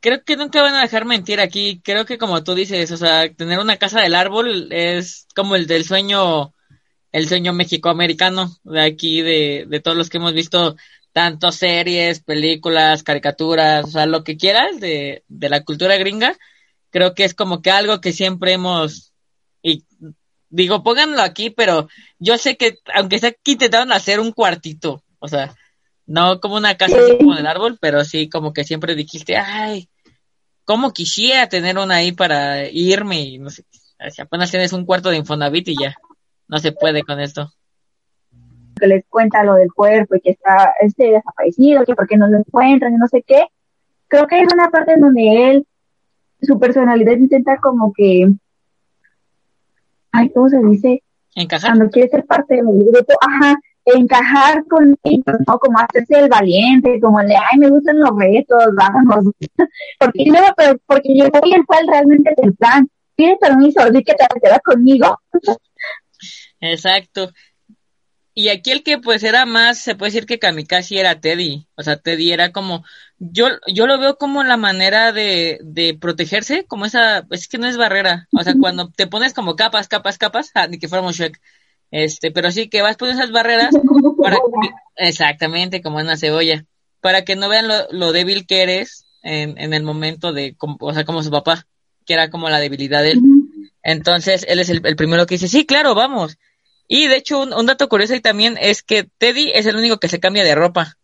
Creo 0.00 0.24
que 0.24 0.36
nunca 0.36 0.62
van 0.62 0.74
a 0.74 0.80
dejar 0.80 1.04
mentir 1.04 1.40
aquí. 1.40 1.80
Creo 1.84 2.06
que 2.06 2.18
como 2.18 2.42
tú 2.42 2.54
dices, 2.54 2.90
o 2.90 2.96
sea, 2.96 3.32
tener 3.32 3.58
una 3.58 3.76
casa 3.76 4.00
del 4.00 4.14
árbol 4.14 4.72
es 4.72 5.28
como 5.36 5.56
el 5.56 5.66
del 5.66 5.84
sueño, 5.84 6.54
el 7.12 7.28
sueño 7.28 7.52
mexicoamericano 7.52 8.50
de 8.64 8.80
aquí, 8.80 9.20
de, 9.20 9.66
de 9.68 9.80
todos 9.80 9.96
los 9.96 10.08
que 10.08 10.16
hemos 10.16 10.32
visto 10.32 10.74
tanto 11.12 11.52
series, 11.52 12.20
películas, 12.20 13.02
caricaturas, 13.02 13.84
o 13.84 13.88
sea, 13.88 14.06
lo 14.06 14.24
que 14.24 14.36
quieras 14.36 14.80
de, 14.80 15.24
de 15.28 15.48
la 15.48 15.64
cultura 15.64 15.96
gringa, 15.96 16.36
creo 16.90 17.14
que 17.14 17.24
es 17.24 17.34
como 17.34 17.62
que 17.62 17.70
algo 17.70 18.00
que 18.00 18.12
siempre 18.12 18.52
hemos, 18.52 19.12
y 19.62 19.84
digo, 20.48 20.82
pónganlo 20.82 21.22
aquí, 21.22 21.50
pero 21.50 21.88
yo 22.18 22.38
sé 22.38 22.56
que, 22.56 22.78
aunque 22.94 23.18
sea 23.18 23.32
que 23.32 23.52
intentaron 23.52 23.92
hacer 23.92 24.20
un 24.20 24.32
cuartito, 24.32 25.02
o 25.18 25.28
sea, 25.28 25.54
no 26.06 26.40
como 26.40 26.56
una 26.56 26.76
casa 26.76 26.96
así 26.98 27.16
como 27.18 27.34
del 27.34 27.46
árbol, 27.46 27.78
pero 27.80 28.04
sí 28.04 28.28
como 28.28 28.52
que 28.52 28.64
siempre 28.64 28.94
dijiste, 28.94 29.36
ay, 29.36 29.88
cómo 30.64 30.92
quisiera 30.92 31.48
tener 31.48 31.78
una 31.78 31.96
ahí 31.96 32.12
para 32.12 32.68
irme 32.68 33.20
y 33.22 33.38
no 33.38 33.50
sé, 33.50 33.64
si 34.10 34.22
apenas 34.22 34.50
tienes 34.50 34.72
un 34.72 34.86
cuarto 34.86 35.10
de 35.10 35.18
Infonavit 35.18 35.68
y 35.68 35.76
ya, 35.80 35.96
no 36.48 36.58
se 36.58 36.72
puede 36.72 37.02
con 37.02 37.20
esto 37.20 37.52
que 38.80 38.88
les 38.88 39.04
cuenta 39.08 39.44
lo 39.44 39.54
del 39.54 39.72
cuerpo 39.72 40.16
y 40.16 40.20
que 40.20 40.30
está 40.30 40.74
este 40.80 41.12
desaparecido, 41.12 41.84
que 41.84 41.94
por 41.94 42.08
qué 42.08 42.16
no 42.16 42.26
lo 42.26 42.38
encuentran 42.38 42.94
y 42.94 42.96
no 42.96 43.06
sé 43.06 43.22
qué. 43.22 43.44
Creo 44.08 44.26
que 44.26 44.36
hay 44.36 44.44
una 44.52 44.70
parte 44.70 44.94
en 44.94 45.00
donde 45.00 45.50
él, 45.50 45.66
su 46.42 46.58
personalidad 46.58 47.12
intenta 47.12 47.58
como 47.58 47.92
que, 47.92 48.28
ay, 50.10 50.30
¿cómo 50.30 50.48
se 50.48 50.58
dice? 50.64 51.02
Encajar. 51.36 51.70
Cuando 51.70 51.90
quiere 51.90 52.08
ser 52.08 52.26
parte 52.26 52.56
del 52.56 52.64
grupo, 52.64 53.14
ajá, 53.20 53.56
encajar 53.84 54.64
con 54.66 54.96
¿no? 55.04 55.58
Como 55.58 55.78
hacerse 55.78 56.18
el 56.18 56.28
valiente, 56.28 57.00
como 57.00 57.20
el 57.20 57.28
de, 57.28 57.36
ay, 57.36 57.58
me 57.58 57.68
gustan 57.68 58.00
los 58.00 58.10
retos, 58.18 58.64
vamos. 58.74 59.32
porque 59.98 60.24
no, 60.26 60.40
pero 60.56 60.78
porque 60.86 61.16
yo 61.16 61.28
voy 61.30 61.52
el 61.52 61.66
cual 61.66 61.86
realmente 61.88 62.32
es 62.36 62.44
el 62.44 62.54
plan. 62.54 62.88
Pide 63.14 63.36
permiso, 63.36 63.90
di 63.90 64.02
que 64.02 64.14
te 64.14 64.26
quedas 64.40 64.60
conmigo. 64.64 65.18
Exacto. 66.60 67.30
Y 68.40 68.48
aquí 68.48 68.70
el 68.70 68.82
que 68.82 68.96
pues 68.96 69.22
era 69.22 69.44
más, 69.44 69.76
se 69.76 69.94
puede 69.94 70.12
decir 70.12 70.24
que 70.24 70.38
Kamikaze 70.38 70.98
era 70.98 71.20
Teddy. 71.20 71.66
O 71.74 71.82
sea, 71.82 71.98
Teddy 71.98 72.32
era 72.32 72.52
como, 72.52 72.86
yo, 73.18 73.48
yo 73.66 73.86
lo 73.86 73.98
veo 73.98 74.16
como 74.16 74.42
la 74.44 74.56
manera 74.56 75.12
de, 75.12 75.58
de 75.62 75.92
protegerse, 75.92 76.64
como 76.64 76.86
esa, 76.86 77.26
es 77.30 77.48
que 77.48 77.58
no 77.58 77.66
es 77.66 77.76
barrera. 77.76 78.28
O 78.32 78.42
sea, 78.42 78.54
cuando 78.58 78.88
te 78.88 79.06
pones 79.06 79.34
como 79.34 79.56
capas, 79.56 79.88
capas, 79.88 80.16
capas, 80.16 80.52
ah, 80.54 80.68
ni 80.68 80.78
que 80.78 80.88
fuéramos 80.88 81.16
Shrek. 81.16 81.38
Este, 81.90 82.30
pero 82.30 82.50
sí 82.50 82.70
que 82.70 82.80
vas 82.80 82.96
poniendo 82.96 83.22
esas 83.22 83.30
barreras 83.30 83.74
para 84.22 84.38
exactamente 84.96 85.82
como 85.82 85.98
una 85.98 86.16
cebolla, 86.16 86.64
para 87.02 87.26
que 87.26 87.36
no 87.36 87.50
vean 87.50 87.68
lo, 87.68 87.74
lo 87.90 88.10
débil 88.12 88.46
que 88.46 88.62
eres 88.62 89.04
en, 89.22 89.58
en 89.58 89.74
el 89.74 89.82
momento 89.82 90.32
de, 90.32 90.56
o 90.58 90.94
sea, 90.94 91.04
como 91.04 91.22
su 91.22 91.30
papá, 91.30 91.66
que 92.06 92.14
era 92.14 92.30
como 92.30 92.48
la 92.48 92.58
debilidad 92.58 93.02
de 93.02 93.10
él. 93.10 93.20
Entonces, 93.82 94.46
él 94.48 94.60
es 94.60 94.70
el, 94.70 94.80
el 94.84 94.96
primero 94.96 95.26
que 95.26 95.34
dice, 95.34 95.48
sí, 95.48 95.66
claro, 95.66 95.94
vamos. 95.94 96.38
Y 96.92 97.06
de 97.06 97.14
hecho, 97.14 97.38
un, 97.42 97.66
dato 97.66 97.88
curioso 97.88 98.14
ahí 98.14 98.20
también 98.20 98.58
es 98.60 98.82
que 98.82 99.04
Teddy 99.04 99.52
es 99.54 99.64
el 99.66 99.76
único 99.76 99.98
que 99.98 100.08
se 100.08 100.18
cambia 100.18 100.42
de 100.42 100.56
ropa. 100.56 100.96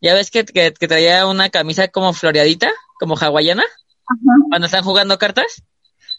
Ya 0.00 0.14
ves 0.14 0.30
que, 0.30 0.46
que, 0.46 0.70
traía 0.70 1.26
una 1.26 1.50
camisa 1.50 1.88
como 1.88 2.14
floreadita, 2.14 2.70
como 2.98 3.14
hawaiana, 3.14 3.64
cuando 4.48 4.64
están 4.64 4.82
jugando 4.82 5.18
cartas. 5.18 5.62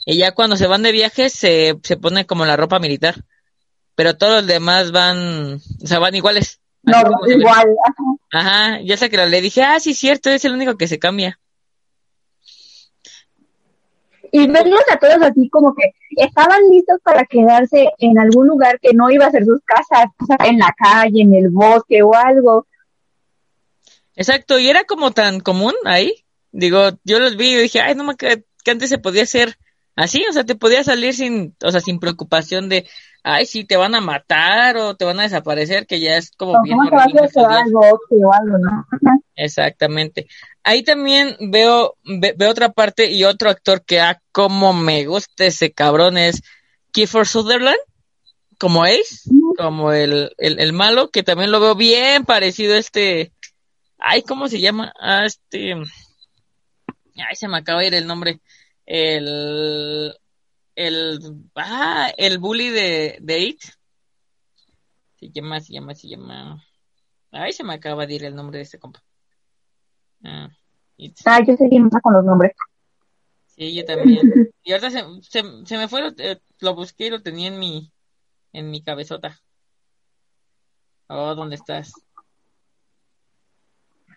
y 0.05 0.17
ya 0.17 0.34
cuando 0.34 0.55
se 0.55 0.67
van 0.67 0.84
de 0.84 0.91
viaje 0.91 1.32
se, 1.32 1.79
se 1.82 1.97
pone 1.97 2.27
como 2.27 2.45
la 2.45 2.58
ropa 2.58 2.77
militar, 2.77 3.25
pero 3.95 4.15
todos 4.15 4.34
los 4.34 4.45
demás 4.45 4.91
van, 4.91 5.55
o 5.55 5.88
sea, 5.88 5.97
van 5.97 6.13
iguales. 6.13 6.60
No, 6.84 7.01
igual. 7.27 7.69
Ajá, 8.32 8.82
ya 8.84 8.97
sé 8.97 9.10
que 9.10 9.17
le 9.17 9.41
dije, 9.41 9.63
ah, 9.63 9.79
sí, 9.79 9.95
cierto, 9.95 10.29
es 10.29 10.45
el 10.45 10.53
único 10.53 10.77
que 10.77 10.88
se 10.88 10.99
cambia. 10.99 11.39
Y 14.31 14.47
verlos 14.47 14.81
a 14.91 14.97
todos 14.97 15.21
así 15.21 15.49
como 15.49 15.73
que 15.73 15.91
estaban 16.17 16.61
listos 16.69 16.99
para 17.03 17.25
quedarse 17.25 17.89
en 17.97 18.17
algún 18.19 18.47
lugar 18.47 18.79
que 18.81 18.93
no 18.93 19.09
iba 19.09 19.25
a 19.25 19.31
ser 19.31 19.45
sus 19.45 19.59
casas, 19.63 20.07
en 20.45 20.59
la 20.59 20.73
calle, 20.77 21.21
en 21.21 21.33
el 21.33 21.49
bosque 21.49 22.01
o 22.03 22.13
algo. 22.13 22.67
Exacto, 24.15 24.59
y 24.59 24.69
era 24.69 24.83
como 24.83 25.11
tan 25.11 25.39
común 25.39 25.73
ahí. 25.85 26.25
Digo, 26.51 26.89
yo 27.03 27.19
los 27.19 27.37
vi 27.37 27.53
y 27.53 27.57
dije, 27.57 27.79
ay, 27.81 27.95
no 27.95 28.03
me 28.03 28.15
que, 28.15 28.43
que 28.63 28.71
antes 28.71 28.89
se 28.89 28.97
podía 28.97 29.23
hacer 29.23 29.57
así, 29.95 30.23
o 30.29 30.33
sea, 30.33 30.45
te 30.45 30.55
podía 30.55 30.83
salir 30.83 31.13
sin, 31.13 31.55
o 31.63 31.71
sea, 31.71 31.81
sin 31.81 31.99
preocupación 31.99 32.69
de, 32.69 32.87
ay, 33.23 33.45
sí, 33.45 33.65
te 33.65 33.77
van 33.77 33.95
a 33.95 34.01
matar 34.01 34.77
o 34.77 34.95
te 34.95 35.05
van 35.05 35.19
a 35.19 35.23
desaparecer, 35.23 35.85
que 35.85 35.99
ya 35.99 36.15
es 36.15 36.31
como 36.31 36.61
bien. 36.63 36.77
Exactamente. 39.35 40.27
Ahí 40.63 40.84
también 40.84 41.36
veo, 41.39 41.95
veo 42.04 42.50
otra 42.50 42.69
parte 42.69 43.12
y 43.12 43.24
otro 43.24 43.50
actor 43.50 43.84
que, 43.84 44.00
ah, 44.00 44.22
como 44.32 44.74
me 44.74 45.06
gusta 45.06 45.45
ese 45.45 45.72
cabrón 45.72 46.17
es 46.17 46.41
Kiefer 46.91 47.26
Sutherland, 47.26 47.80
como 48.58 48.84
Ace, 48.84 49.30
como 49.58 49.93
el, 49.93 50.34
el, 50.38 50.60
el 50.60 50.74
malo, 50.74 51.10
que 51.10 51.24
también 51.24 51.52
lo 51.52 51.60
veo 51.60 51.76
bien 51.76 52.26
parecido 52.26 52.76
a 52.76 52.80
este, 52.80 53.32
ay, 53.98 54.22
¿cómo 54.24 54.48
se 54.50 54.60
llama? 54.60 54.93
A 55.00 55.26
este, 55.26 55.74
ay, 55.74 57.36
se 57.36 57.48
me 57.48 57.58
acaba 57.58 57.80
de 57.82 57.88
ir 57.88 57.93
el 57.95 58.08
nombre, 58.08 58.41
el, 58.86 60.13
el, 60.76 61.19
ah, 61.56 62.12
el 62.17 62.38
bully 62.38 62.69
de, 62.69 63.17
de 63.22 63.39
It. 63.39 63.62
Se 65.19 65.30
llama, 65.30 65.60
se 65.60 65.74
llama, 65.74 65.95
se 65.95 66.08
llama. 66.08 66.63
Ay, 67.32 67.52
se 67.54 67.63
me 67.63 67.74
acaba 67.74 68.06
de 68.06 68.15
ir 68.15 68.24
el 68.24 68.36
nombre 68.36 68.58
de 68.58 68.63
este 68.63 68.80
compa. 68.80 69.04
Ah, 70.23 70.49
ah 71.25 71.39
yo 71.45 71.55
sé 71.55 71.69
quién 71.69 71.89
con 71.89 72.13
los 72.13 72.25
nombres. 72.25 72.53
Sí, 73.47 73.75
yo 73.75 73.86
también. 73.86 74.19
Y 74.63 74.71
ahorita 74.71 74.91
se, 74.91 75.03
se, 75.23 75.43
se 75.65 75.77
me 75.77 75.88
fue, 75.88 76.01
lo, 76.01 76.10
eh, 76.17 76.39
lo, 76.60 76.75
busqué 76.75 77.08
y 77.08 77.10
lo 77.10 77.23
tenía 77.23 77.47
en 77.47 77.58
mi, 77.58 77.91
en 78.53 78.69
mi 78.69 78.84
cabezota. 78.84 79.39
Oh, 81.08 81.34
¿dónde 81.34 81.55
estás? 81.55 81.91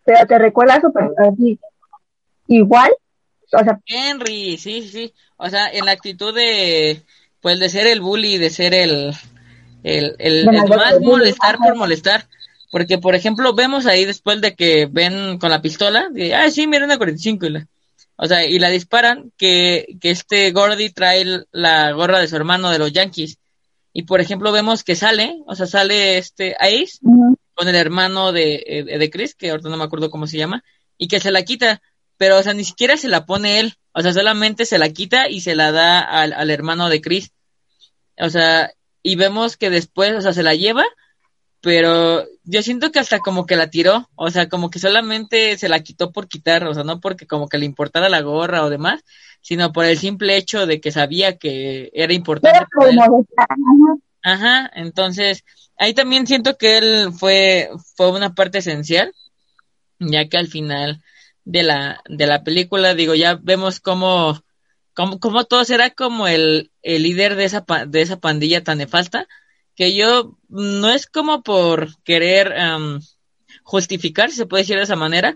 Pero 0.04 0.26
te 0.26 0.38
recuerda 0.38 0.80
super 0.80 1.10
igual 2.48 2.92
o 3.52 3.64
sea, 3.64 3.78
Henry, 3.86 4.56
sí, 4.56 4.88
sí, 4.88 5.12
o 5.36 5.48
sea, 5.50 5.68
en 5.68 5.84
la 5.84 5.92
actitud 5.92 6.34
de, 6.34 7.02
pues, 7.40 7.58
de 7.60 7.68
ser 7.68 7.86
el 7.86 8.00
bully, 8.00 8.38
de 8.38 8.48
ser 8.48 8.72
el, 8.72 9.12
el, 9.82 10.16
el, 10.18 10.46
más 10.46 11.00
molestar 11.00 11.58
por 11.58 11.76
molestar. 11.76 12.26
Porque, 12.72 12.96
por 12.96 13.14
ejemplo, 13.14 13.52
vemos 13.52 13.84
ahí 13.84 14.06
después 14.06 14.40
de 14.40 14.56
que 14.56 14.88
ven 14.90 15.38
con 15.38 15.50
la 15.50 15.60
pistola, 15.60 16.08
de, 16.10 16.34
ah, 16.34 16.50
sí, 16.50 16.66
mira 16.66 16.86
una 16.86 16.96
45 16.96 17.44
y 17.46 17.50
la, 17.50 17.68
o 18.16 18.26
sea, 18.26 18.46
y 18.46 18.58
la 18.58 18.70
disparan, 18.70 19.30
que, 19.36 19.98
que 20.00 20.10
este 20.10 20.50
Gordy 20.52 20.88
trae 20.88 21.44
la 21.52 21.92
gorra 21.92 22.18
de 22.18 22.28
su 22.28 22.36
hermano 22.36 22.70
de 22.70 22.78
los 22.78 22.90
Yankees. 22.90 23.36
Y, 23.92 24.04
por 24.04 24.22
ejemplo, 24.22 24.52
vemos 24.52 24.84
que 24.84 24.96
sale, 24.96 25.36
o 25.46 25.54
sea, 25.54 25.66
sale 25.66 26.16
este 26.16 26.56
Ace 26.58 26.98
con 27.54 27.68
el 27.68 27.74
hermano 27.74 28.32
de, 28.32 28.64
eh, 28.66 28.98
de 28.98 29.10
Chris, 29.10 29.34
que 29.34 29.50
ahorita 29.50 29.68
no 29.68 29.76
me 29.76 29.84
acuerdo 29.84 30.10
cómo 30.10 30.26
se 30.26 30.38
llama, 30.38 30.64
y 30.96 31.08
que 31.08 31.20
se 31.20 31.30
la 31.30 31.42
quita 31.42 31.82
pero, 32.22 32.38
o 32.38 32.42
sea, 32.44 32.54
ni 32.54 32.62
siquiera 32.62 32.96
se 32.96 33.08
la 33.08 33.26
pone 33.26 33.58
él, 33.58 33.74
o 33.92 34.00
sea, 34.00 34.12
solamente 34.12 34.64
se 34.64 34.78
la 34.78 34.90
quita 34.90 35.28
y 35.28 35.40
se 35.40 35.56
la 35.56 35.72
da 35.72 35.98
al, 35.98 36.32
al 36.32 36.50
hermano 36.50 36.88
de 36.88 37.00
Chris. 37.00 37.32
O 38.16 38.30
sea, 38.30 38.72
y 39.02 39.16
vemos 39.16 39.56
que 39.56 39.70
después, 39.70 40.14
o 40.14 40.20
sea, 40.20 40.32
se 40.32 40.44
la 40.44 40.54
lleva, 40.54 40.84
pero 41.62 42.26
yo 42.42 42.62
siento 42.62 42.90
que 42.90 42.98
hasta 42.98 43.20
como 43.20 43.46
que 43.46 43.54
la 43.54 43.70
tiró, 43.70 44.10
o 44.16 44.30
sea, 44.30 44.48
como 44.48 44.68
que 44.68 44.80
solamente 44.80 45.56
se 45.56 45.68
la 45.68 45.80
quitó 45.80 46.10
por 46.10 46.26
quitar, 46.26 46.66
o 46.66 46.74
sea, 46.74 46.82
no 46.82 47.00
porque 47.00 47.26
como 47.26 47.48
que 47.48 47.56
le 47.56 47.66
importara 47.66 48.08
la 48.08 48.20
gorra 48.20 48.64
o 48.64 48.70
demás, 48.70 49.04
sino 49.40 49.72
por 49.72 49.84
el 49.84 49.96
simple 49.96 50.36
hecho 50.36 50.66
de 50.66 50.80
que 50.80 50.90
sabía 50.90 51.38
que 51.38 51.90
era 51.94 52.12
importante. 52.12 52.58
Ajá, 54.24 54.70
entonces 54.74 55.44
ahí 55.78 55.94
también 55.94 56.26
siento 56.26 56.58
que 56.58 56.78
él 56.78 57.12
fue, 57.12 57.70
fue 57.96 58.10
una 58.10 58.34
parte 58.34 58.58
esencial, 58.58 59.14
ya 60.00 60.28
que 60.28 60.38
al 60.38 60.48
final 60.48 61.00
de 61.44 61.62
la, 61.62 62.02
de 62.08 62.26
la 62.26 62.42
película, 62.42 62.94
digo, 62.94 63.14
ya 63.14 63.38
vemos 63.40 63.78
cómo, 63.78 64.42
cómo, 64.94 65.20
cómo 65.20 65.44
todo 65.44 65.64
será 65.64 65.90
como 65.90 66.26
el, 66.26 66.72
el 66.82 67.04
líder 67.04 67.36
de 67.36 67.44
esa, 67.44 67.64
de 67.86 68.02
esa 68.02 68.18
pandilla 68.18 68.64
tan 68.64 68.78
nefasta, 68.78 69.28
que 69.74 69.94
yo 69.94 70.36
no 70.48 70.90
es 70.90 71.06
como 71.06 71.42
por 71.42 71.96
querer 72.04 72.54
justificar, 73.62 74.30
si 74.30 74.36
se 74.36 74.46
puede 74.46 74.62
decir 74.62 74.76
de 74.76 74.84
esa 74.84 74.96
manera, 74.96 75.34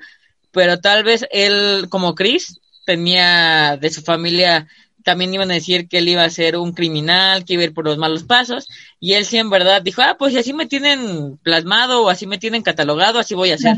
pero 0.50 0.80
tal 0.80 1.04
vez 1.04 1.26
él, 1.30 1.86
como 1.88 2.14
Chris, 2.14 2.60
tenía 2.84 3.76
de 3.76 3.90
su 3.90 4.02
familia 4.02 4.68
también 5.06 5.32
iban 5.32 5.52
a 5.52 5.54
decir 5.54 5.86
que 5.88 5.98
él 5.98 6.08
iba 6.08 6.24
a 6.24 6.30
ser 6.30 6.56
un 6.56 6.72
criminal, 6.72 7.44
que 7.44 7.52
iba 7.52 7.62
a 7.62 7.66
ir 7.66 7.72
por 7.72 7.84
los 7.84 7.96
malos 7.96 8.24
pasos, 8.24 8.66
y 8.98 9.12
él 9.12 9.24
sí 9.24 9.38
en 9.38 9.50
verdad 9.50 9.80
dijo, 9.80 10.02
ah, 10.02 10.16
pues 10.18 10.32
si 10.32 10.40
así 10.40 10.52
me 10.52 10.66
tienen 10.66 11.38
plasmado 11.44 12.02
o 12.02 12.08
así 12.08 12.26
me 12.26 12.38
tienen 12.38 12.62
catalogado, 12.62 13.20
así 13.20 13.36
voy 13.36 13.52
a 13.52 13.54
hacer. 13.54 13.76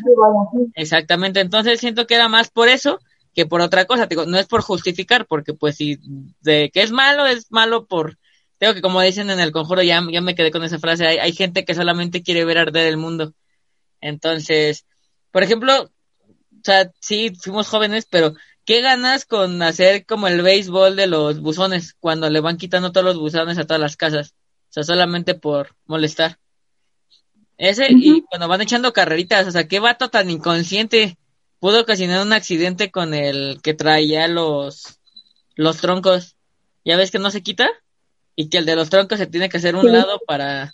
Exactamente, 0.75 1.41
entonces 1.41 1.81
siento 1.81 2.07
que 2.07 2.15
era 2.15 2.31
más 2.31 2.49
por 2.49 2.69
eso 2.69 2.99
que 3.35 3.45
por 3.45 3.61
otra 3.61 3.85
cosa, 3.85 4.07
digo, 4.07 4.25
no 4.25 4.39
es 4.39 4.47
por 4.47 4.63
justificar, 4.63 5.27
porque 5.27 5.53
pues 5.53 5.77
si 5.77 5.99
de 6.41 6.71
que 6.73 6.81
es 6.81 6.93
malo, 6.93 7.27
es 7.27 7.53
malo 7.53 7.85
por, 7.85 8.17
tengo 8.59 8.75
que 8.75 8.83
como 8.83 9.01
dicen 9.01 9.31
en 9.31 9.41
el 9.41 9.53
conjuro, 9.53 9.83
ya, 9.83 10.03
ya 10.11 10.21
me 10.21 10.35
quedé 10.35 10.51
con 10.51 10.65
esa 10.65 10.79
frase, 10.79 11.07
hay, 11.07 11.19
hay 11.19 11.33
gente 11.33 11.65
que 11.65 11.75
solamente 11.75 12.23
quiere 12.23 12.45
ver 12.45 12.59
arder 12.59 12.87
el 12.87 12.97
mundo. 12.97 13.35
Entonces, 14.01 14.87
por 15.31 15.43
ejemplo, 15.43 15.85
o 15.85 16.61
sea, 16.63 16.91
sí, 17.01 17.33
fuimos 17.41 17.69
jóvenes, 17.69 18.07
pero 18.11 18.35
¿Qué 18.69 18.83
ganas 18.83 19.25
con 19.25 19.63
hacer 19.63 20.05
como 20.05 20.29
el 20.29 20.43
béisbol 20.43 20.95
de 20.95 21.07
los 21.07 21.41
buzones 21.41 21.95
cuando 21.99 22.29
le 22.29 22.41
van 22.41 22.59
quitando 22.59 22.93
todos 22.93 23.07
los 23.07 23.17
buzones 23.17 23.57
a 23.57 23.65
todas 23.65 23.81
las 23.81 23.97
casas? 23.97 24.35
O 24.69 24.73
sea, 24.75 24.83
solamente 24.83 25.35
por 25.35 25.75
molestar. 25.87 26.39
Ese, 27.57 27.87
y 27.89 28.21
cuando 28.29 28.47
van 28.47 28.61
echando 28.61 28.93
carreritas, 28.93 29.47
o 29.47 29.53
sea, 29.53 29.67
qué 29.67 29.81
vato 29.81 30.11
tan 30.11 30.29
inconsciente 30.29 31.17
pudo 31.61 31.81
ocasionar 31.81 32.21
un 32.21 32.35
accidente 32.35 32.91
con 32.91 33.15
el 33.15 33.59
que 33.63 33.73
traía 33.73 34.29
los, 34.29 35.01
los 35.55 35.79
troncos. 35.79 36.37
¿Ya 36.85 36.99
ves 36.99 37.11
que 37.11 37.19
no 37.19 37.31
se 37.31 37.43
quita? 37.43 37.71
Y 38.41 38.49
que 38.49 38.59
el 38.59 38.67
de 38.67 38.77
los 38.77 38.89
troncos 38.89 39.19
se 39.19 39.27
tiene 39.27 39.49
que 39.49 39.57
hacer 39.57 39.75
un 39.75 39.91
lado 39.91 40.21
para... 40.25 40.73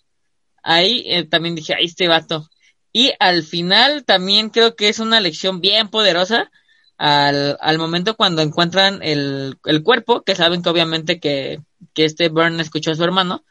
Ahí 0.63 1.03
eh, 1.07 1.25
también 1.25 1.55
dije, 1.55 1.75
ahí 1.75 1.87
este 1.87 2.09
vato. 2.09 2.51
Y 2.93 3.13
al 3.19 3.43
final 3.43 4.05
también 4.05 4.51
creo 4.51 4.77
que 4.77 4.91
es 4.91 4.99
una 4.99 5.19
lección 5.19 5.63
bien 5.63 5.89
poderosa 5.89 6.51
al, 6.99 7.57
al 7.63 7.79
momento 7.79 8.17
cuando 8.17 8.43
encuentran 8.43 9.01
el, 9.03 9.57
el 9.65 9.83
cuerpo, 9.83 10.21
que 10.21 10.35
saben 10.35 10.63
que 10.63 10.69
obviamente 10.69 11.19
que, 11.21 11.63
que 11.95 12.05
este 12.05 12.29
Burn 12.29 12.61
escuchó 12.61 12.91
a 12.91 12.97
su 12.97 13.03
hermano, 13.03 13.47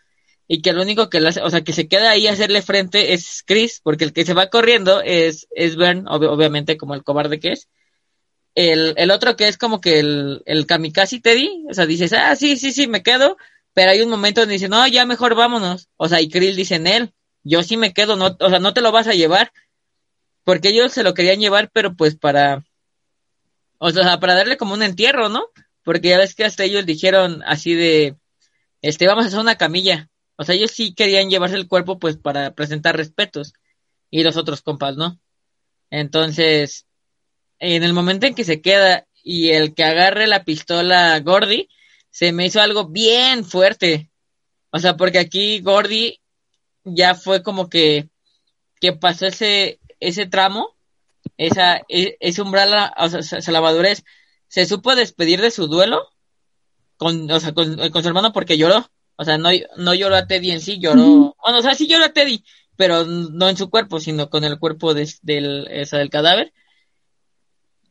y 0.47 0.62
que 0.62 0.73
lo 0.73 0.84
único 0.84 1.10
que 1.10 1.19
le 1.19 1.30
hace, 1.30 1.41
o 1.41 1.49
sea, 1.49 1.63
que 1.63 1.73
se 1.73 1.88
queda 1.88 2.12
ahí 2.12 2.28
a 2.28 2.34
hacerle 2.34 2.62
frente 2.62 3.13
es 3.13 3.41
Chris, 3.43 3.82
porque 3.84 4.04
el 4.04 4.13
que 4.13 4.26
se 4.26 4.36
va 4.36 4.52
corriendo 4.52 5.02
es, 5.02 5.47
es 5.56 5.76
Bern, 5.76 6.06
obviamente 6.08 6.78
como 6.78 6.93
el 6.93 7.04
cobarde 7.04 7.39
que 7.39 7.54
es. 7.54 7.67
El, 8.54 8.93
el 8.97 9.10
otro 9.10 9.36
que 9.36 9.47
es 9.47 9.58
como 9.58 9.82
que 9.82 9.97
el, 9.97 10.43
el 10.45 10.67
kamikaze 10.67 11.19
Teddy, 11.19 11.65
o 11.67 11.73
sea, 11.73 11.88
dices, 11.88 12.13
ah, 12.13 12.36
sí, 12.36 12.58
sí, 12.58 12.71
sí, 12.71 12.86
me 12.86 13.02
quedo, 13.02 13.38
pero 13.73 13.91
hay 13.91 14.01
un 14.01 14.09
momento 14.09 14.41
donde 14.41 14.53
dice, 14.53 14.69
no, 14.69 14.88
ya 14.88 15.05
mejor 15.05 15.36
vámonos. 15.36 15.89
O 15.97 16.07
sea, 16.07 16.21
y 16.21 16.29
Chris 16.29 16.55
dice 16.55 16.75
en 16.75 16.88
él, 16.88 17.13
yo 17.43 17.63
sí 17.63 17.77
me 17.77 17.93
quedo, 17.93 18.15
no, 18.15 18.38
o 18.39 18.49
sea, 18.49 18.59
no 18.59 18.73
te 18.73 18.81
lo 18.81 18.91
vas 18.91 19.07
a 19.07 19.13
llevar, 19.13 19.51
porque 20.43 20.69
ellos 20.69 20.93
se 20.93 21.03
lo 21.03 21.13
querían 21.13 21.39
llevar, 21.39 21.69
pero 21.71 21.95
pues 21.95 22.15
para, 22.15 22.63
o 23.77 23.91
sea, 23.91 24.19
para 24.19 24.36
darle 24.36 24.57
como 24.57 24.73
un 24.73 24.83
entierro, 24.83 25.29
¿no? 25.29 25.45
Porque 25.83 26.09
ya 26.09 26.17
ves 26.17 26.36
que 26.36 26.45
hasta 26.45 26.63
ellos 26.63 26.86
dijeron 26.86 27.43
así 27.45 27.73
de, 27.73 28.15
este, 28.81 29.07
vamos 29.07 29.25
a 29.25 29.27
hacer 29.27 29.39
una 29.39 29.57
camilla. 29.57 30.09
O 30.36 30.43
sea, 30.43 30.55
ellos 30.55 30.71
sí 30.71 30.93
querían 30.93 31.29
llevarse 31.29 31.55
el 31.55 31.67
cuerpo 31.67 31.99
pues 31.99 32.17
para 32.17 32.53
presentar 32.53 32.95
respetos. 32.97 33.53
Y 34.09 34.23
los 34.23 34.38
otros 34.38 34.62
compas, 34.62 34.95
¿no? 34.95 35.19
Entonces, 35.89 36.86
en 37.59 37.83
el 37.83 37.93
momento 37.93 38.27
en 38.27 38.36
que 38.36 38.43
se 38.43 38.62
queda 38.62 39.07
y 39.23 39.51
el 39.51 39.73
que 39.73 39.83
agarre 39.83 40.27
la 40.27 40.43
pistola 40.43 41.19
Gordy, 41.21 41.69
se 42.13 42.32
me 42.32 42.45
hizo 42.45 42.62
algo 42.62 42.88
bien 42.88 43.43
fuerte. 43.43 44.12
O 44.69 44.78
sea, 44.78 44.95
porque 44.95 45.17
aquí 45.17 45.62
Gordy 45.62 46.21
ya 46.84 47.15
fue 47.15 47.41
como 47.41 47.69
que, 47.69 48.10
que 48.80 48.93
pasó 48.93 49.26
ese, 49.26 49.80
ese 49.99 50.28
tramo 50.28 50.76
esa, 51.38 51.82
e, 51.89 52.17
ese 52.19 52.41
umbral, 52.41 52.91
o 52.97 53.10
sea, 53.10 53.19
esa 53.19 54.04
se 54.47 54.65
supo 54.67 54.95
despedir 54.95 55.41
de 55.41 55.49
su 55.49 55.67
duelo 55.67 56.08
con, 56.97 57.30
o 57.32 57.39
sea, 57.39 57.54
con, 57.54 57.76
su 57.76 58.08
hermano 58.08 58.32
porque 58.32 58.58
lloró. 58.58 58.88
O 59.15 59.26
sea, 59.26 59.38
no, 59.38 59.49
no 59.78 59.93
lloró 59.93 60.15
a 60.15 60.28
Teddy 60.28 60.52
en 60.52 60.62
sí, 60.62 60.80
lloró, 60.80 61.36
bueno, 61.41 61.60
o 61.60 61.62
sea, 61.62 61.76
sí 61.76 61.88
lloró 61.88 62.06
a 62.06 62.13
Teddy, 62.13 62.43
pero 62.76 63.06
no 63.06 63.49
en 63.49 63.58
su 63.58 63.69
cuerpo, 63.69 63.99
sino 63.99 64.30
con 64.30 64.43
el 64.43 64.60
cuerpo 64.60 64.93
del, 64.93 65.67
esa, 65.69 65.97
del 65.97 66.10
cadáver. 66.10 66.54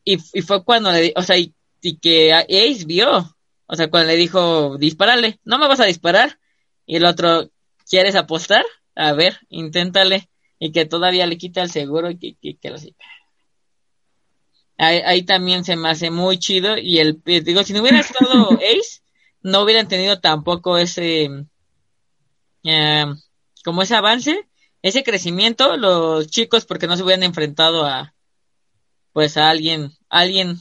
Y, 0.05 0.19
y 0.33 0.43
fue 0.43 0.65
cuando 0.65 0.91
le, 0.91 1.13
o 1.17 1.23
sea, 1.23 1.39
y, 1.39 1.55
que 2.01 2.33
Ace 2.33 2.85
vio, 2.85 3.32
O 3.73 3.75
sea, 3.75 3.89
cuando 3.89 4.09
le 4.13 4.19
dijo, 4.19 4.77
disparale, 4.77 5.41
no 5.45 5.59
me 5.59 5.67
vas 5.67 5.81
a 5.81 5.87
disparar. 5.87 6.39
Y 6.85 6.97
el 6.97 7.07
otro, 7.07 7.51
¿quieres 7.89 8.15
apostar? 8.17 8.67
A 8.95 9.15
ver, 9.15 9.39
inténtale. 9.49 10.29
Y 10.59 10.73
que 10.73 10.85
todavía 10.85 11.27
le 11.27 11.39
quita 11.39 11.63
el 11.63 11.71
seguro 11.71 12.11
y 12.11 12.19
que, 12.19 12.35
que, 12.35 12.59
que 12.59 12.69
lo 12.69 12.77
ahí, 14.77 14.99
ahí, 15.07 15.23
también 15.23 15.65
se 15.65 15.77
me 15.77 15.89
hace 15.89 16.11
muy 16.11 16.39
chido. 16.39 16.77
Y 16.77 16.99
el, 16.99 17.23
digo, 17.25 17.65
si 17.65 17.73
no 17.73 17.81
hubiera 17.81 18.01
estado 18.01 18.51
Ace, 18.57 19.01
no 19.41 19.63
hubieran 19.63 19.89
tenido 19.89 20.21
tampoco 20.21 20.77
ese, 20.77 21.31
eh, 22.65 23.07
como 23.65 23.81
ese 23.81 23.95
avance, 23.95 24.47
ese 24.83 25.03
crecimiento, 25.03 25.79
los 25.79 26.27
chicos, 26.27 26.67
porque 26.67 26.87
no 26.87 26.99
se 26.99 27.05
hubieran 27.05 27.23
enfrentado 27.23 27.87
a, 27.87 28.15
pues 29.15 29.39
a 29.39 29.49
alguien, 29.49 29.93
alguien, 30.11 30.59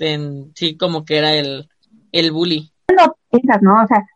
en, 0.00 0.52
sí, 0.56 0.76
como 0.76 1.04
que 1.04 1.18
era 1.18 1.36
el, 1.36 1.68
el 2.12 2.32
bully. 2.32 2.70
No 2.94 3.16
piensas, 3.30 3.62
¿no? 3.62 3.82
O 3.82 3.86
sea, 3.86 4.06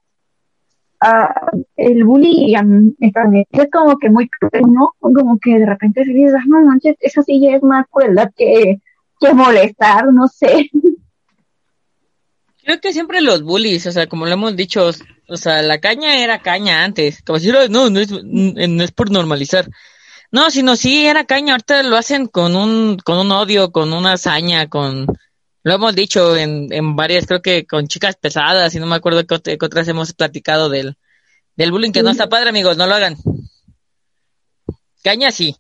uh, 1.02 1.64
el 1.76 2.05
bully 2.05 2.55
es 2.55 3.68
como 3.70 3.98
que 3.98 4.11
muy 4.11 4.28
cruel, 4.28 4.64
¿no? 4.72 4.94
Como 4.98 5.38
que 5.38 5.59
de 5.59 5.66
repente 5.66 6.05
se 6.05 6.12
dices, 6.12 6.35
no 6.46 6.62
manches, 6.62 6.96
eso 7.00 7.22
sí 7.22 7.40
ya 7.40 7.57
es 7.57 7.62
más 7.62 7.87
crueldad 7.90 8.31
que, 8.37 8.81
que 9.20 9.35
molestar, 9.35 10.12
no 10.12 10.28
sé. 10.28 10.70
Creo 12.64 12.81
que 12.81 12.92
siempre 12.92 13.20
los 13.20 13.42
bullies, 13.42 13.87
o 13.87 13.92
sea, 13.92 14.07
como 14.07 14.26
lo 14.26 14.33
hemos 14.33 14.55
dicho, 14.55 14.90
o 15.28 15.37
sea, 15.37 15.62
la 15.62 15.78
caña 15.78 16.22
era 16.22 16.40
caña 16.40 16.85
antes, 16.85 17.22
como 17.22 17.38
si 17.40 17.50
no, 17.50 17.68
no 17.68 17.98
es, 17.98 18.11
no 18.12 18.85
es 18.85 18.92
por 18.92 19.11
normalizar. 19.11 19.68
No, 20.31 20.50
sino 20.50 20.76
sí 20.76 21.05
era 21.05 21.24
caña, 21.24 21.55
ahorita 21.55 21.83
lo 21.83 21.96
hacen 21.96 22.26
con 22.26 22.57
un, 22.57 22.98
con 23.05 23.18
un 23.18 23.33
odio, 23.33 23.72
con 23.72 23.92
una 23.92 24.12
hazaña, 24.12 24.68
con, 24.68 25.07
lo 25.64 25.75
hemos 25.75 25.94
dicho 25.94 26.37
en, 26.37 26.72
en 26.72 26.96
varias, 26.96 27.27
creo 27.27 27.40
que 27.40 27.66
con 27.66 27.87
chicas 27.87 28.16
pesadas, 28.16 28.75
y 28.75 28.81
no 28.81 28.87
me 28.87 28.96
acuerdo 28.96 29.25
qué, 29.27 29.59
otras 29.61 29.88
hemos 29.88 30.12
platicado 30.12 30.68
del, 30.68 30.96
del 31.57 31.70
bullying, 31.70 31.92
que 31.92 32.03
no 32.03 32.11
está 32.11 32.29
padre, 32.29 32.48
amigos, 32.48 32.77
no 32.77 32.87
lo 32.87 32.94
hagan. 32.94 33.16
Caña 35.05 35.31
sí, 35.31 35.57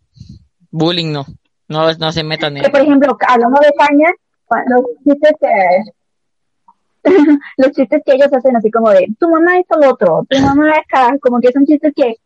bullying 0.70 1.12
no, 1.12 1.26
no, 1.68 1.92
no 1.92 2.12
se 2.12 2.24
metan 2.24 2.56
en... 2.56 2.70
por 2.70 2.80
ejemplo, 2.80 3.16
hablando 3.28 3.60
de 3.60 3.72
caña, 3.78 4.10
los 4.68 4.84
chistes 5.04 5.32
que, 5.40 7.10
los 7.56 7.72
chistes 7.72 8.02
que 8.04 8.12
ellos 8.14 8.32
hacen 8.32 8.56
así 8.56 8.70
como 8.70 8.90
de, 8.90 9.06
tu 9.18 9.28
mamá 9.28 9.58
es 9.58 9.66
lo 9.80 9.90
otro, 9.90 10.26
tu 10.28 10.38
mamá 10.40 10.70
es 10.70 10.78
acá, 10.78 11.16
como 11.20 11.40
que 11.40 11.52
son 11.52 11.64
chistes 11.64 11.92
que 11.94 12.16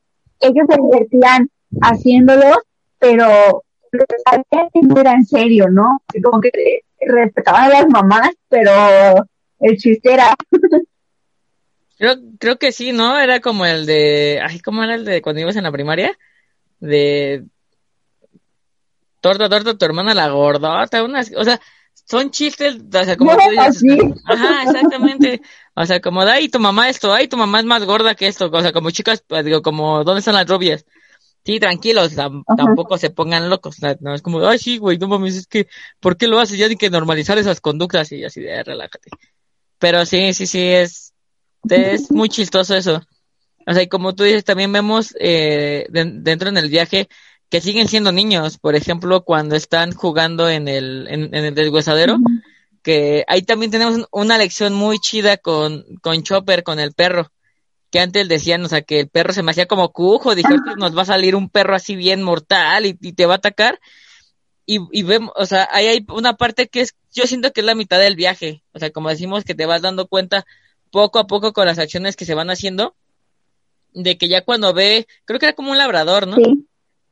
ellos 0.40 0.66
se 0.68 0.80
divertían 0.80 1.50
haciéndolos, 1.82 2.58
pero 2.98 3.62
no 3.92 5.00
era 5.00 5.12
en 5.12 5.24
serio, 5.24 5.68
¿no? 5.70 6.00
como 6.22 6.40
que 6.40 6.82
respetaban 7.00 7.64
a 7.64 7.68
las 7.68 7.88
mamás, 7.88 8.30
pero 8.48 9.26
el 9.60 9.76
chiste 9.76 10.14
era... 10.14 10.34
creo, 11.98 12.16
creo 12.38 12.58
que 12.58 12.72
sí, 12.72 12.92
¿no? 12.92 13.18
Era 13.18 13.40
como 13.40 13.66
el 13.66 13.86
de... 13.86 14.40
Ay, 14.42 14.60
¿cómo 14.60 14.82
era 14.82 14.94
el 14.94 15.04
de 15.04 15.22
cuando 15.22 15.40
ibas 15.40 15.56
en 15.56 15.64
la 15.64 15.72
primaria? 15.72 16.16
De... 16.80 17.44
Torta, 19.20 19.48
torta, 19.48 19.76
tu 19.76 19.84
hermana 19.84 20.14
la 20.14 20.28
gordota, 20.28 21.02
unas... 21.02 21.32
O 21.36 21.44
sea, 21.44 21.60
son 22.06 22.30
chistes, 22.30 22.76
o 22.76 23.04
sea, 23.04 23.16
como 23.16 23.32
ajá, 23.32 24.62
exactamente, 24.62 25.40
o 25.74 25.84
sea, 25.84 26.00
como, 26.00 26.20
ay, 26.20 26.48
tu 26.48 26.60
mamá 26.60 26.88
esto, 26.88 27.12
ay, 27.12 27.26
tu 27.26 27.36
mamá 27.36 27.58
es 27.58 27.64
más 27.64 27.84
gorda 27.84 28.14
que 28.14 28.28
esto, 28.28 28.48
o 28.52 28.62
sea, 28.62 28.72
como 28.72 28.90
chicas, 28.92 29.24
pues, 29.26 29.44
digo, 29.44 29.60
como, 29.60 30.04
¿dónde 30.04 30.20
están 30.20 30.34
las 30.34 30.46
rubias? 30.46 30.86
Sí, 31.46 31.60
tranquilos, 31.60 32.16
tampoco 32.16 32.98
se 32.98 33.10
pongan 33.10 33.48
locos, 33.48 33.76
no 34.00 34.12
es 34.12 34.20
como, 34.20 34.44
ay, 34.48 34.58
sí, 34.58 34.78
güey, 34.78 34.98
no 34.98 35.06
mames, 35.06 35.36
es 35.36 35.46
que, 35.46 35.68
¿por 36.00 36.16
qué 36.16 36.26
lo 36.26 36.40
haces? 36.40 36.58
Ya 36.58 36.66
hay 36.66 36.74
que 36.74 36.90
normalizar 36.90 37.38
esas 37.38 37.60
conductas 37.60 38.10
y 38.10 38.24
así 38.24 38.40
de, 38.40 38.64
relájate. 38.64 39.10
Pero 39.78 40.04
sí, 40.06 40.34
sí, 40.34 40.48
sí, 40.48 40.60
es, 40.60 41.14
es 41.70 42.10
muy 42.10 42.28
chistoso 42.28 42.74
eso. 42.74 43.00
O 43.64 43.72
sea, 43.72 43.80
y 43.80 43.86
como 43.86 44.12
tú 44.16 44.24
dices, 44.24 44.42
también 44.42 44.72
vemos 44.72 45.14
eh, 45.20 45.86
dentro 45.88 46.48
en 46.48 46.56
el 46.56 46.68
viaje 46.68 47.08
que 47.48 47.60
siguen 47.60 47.86
siendo 47.86 48.10
niños, 48.10 48.58
por 48.58 48.74
ejemplo, 48.74 49.22
cuando 49.22 49.54
están 49.54 49.92
jugando 49.92 50.48
en 50.48 50.66
el, 50.66 51.06
en, 51.08 51.32
el 51.32 51.54
deshuesadero, 51.54 52.18
que 52.82 53.24
ahí 53.28 53.42
también 53.42 53.70
tenemos 53.70 54.08
una 54.10 54.36
lección 54.36 54.74
muy 54.74 54.98
chida 54.98 55.36
con, 55.36 55.84
con 56.02 56.24
Chopper, 56.24 56.64
con 56.64 56.80
el 56.80 56.92
perro 56.92 57.30
que 57.90 58.00
antes 58.00 58.28
decían, 58.28 58.64
o 58.64 58.68
sea, 58.68 58.82
que 58.82 59.00
el 59.00 59.08
perro 59.08 59.32
se 59.32 59.42
me 59.42 59.52
hacía 59.52 59.66
como 59.66 59.92
cujo, 59.92 60.34
dije, 60.34 60.54
nos 60.76 60.96
va 60.96 61.02
a 61.02 61.06
salir 61.06 61.36
un 61.36 61.48
perro 61.48 61.74
así 61.74 61.96
bien 61.96 62.22
mortal 62.22 62.86
y, 62.86 62.94
te 62.94 63.26
va 63.26 63.34
a 63.34 63.36
atacar. 63.36 63.80
Y, 64.64 64.80
y 64.90 65.04
vemos, 65.04 65.32
o 65.36 65.46
sea, 65.46 65.68
ahí 65.70 65.86
hay 65.86 66.06
una 66.08 66.36
parte 66.36 66.68
que 66.68 66.80
es, 66.80 66.96
yo 67.12 67.26
siento 67.26 67.52
que 67.52 67.60
es 67.60 67.66
la 67.66 67.76
mitad 67.76 68.00
del 68.00 68.16
viaje, 68.16 68.62
o 68.72 68.80
sea, 68.80 68.90
como 68.90 69.08
decimos, 69.08 69.44
que 69.44 69.54
te 69.54 69.66
vas 69.66 69.82
dando 69.82 70.08
cuenta 70.08 70.44
poco 70.90 71.20
a 71.20 71.26
poco 71.26 71.52
con 71.52 71.66
las 71.66 71.78
acciones 71.78 72.16
que 72.16 72.24
se 72.24 72.34
van 72.34 72.50
haciendo, 72.50 72.96
de 73.92 74.18
que 74.18 74.28
ya 74.28 74.44
cuando 74.44 74.74
ve, 74.74 75.06
creo 75.24 75.38
que 75.38 75.46
era 75.46 75.54
como 75.54 75.70
un 75.70 75.78
labrador, 75.78 76.26
¿no? 76.26 76.36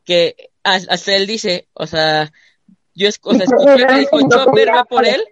Que 0.04 0.50
hasta 0.64 1.14
él 1.14 1.28
dice, 1.28 1.68
o 1.72 1.87
sea, 1.87 2.32
yo 2.94 3.08
o 3.22 3.34
sea, 3.34 3.44
escuché 3.44 4.26
Chopper 4.28 4.68
va 4.74 4.84
por 4.84 5.06
él, 5.06 5.22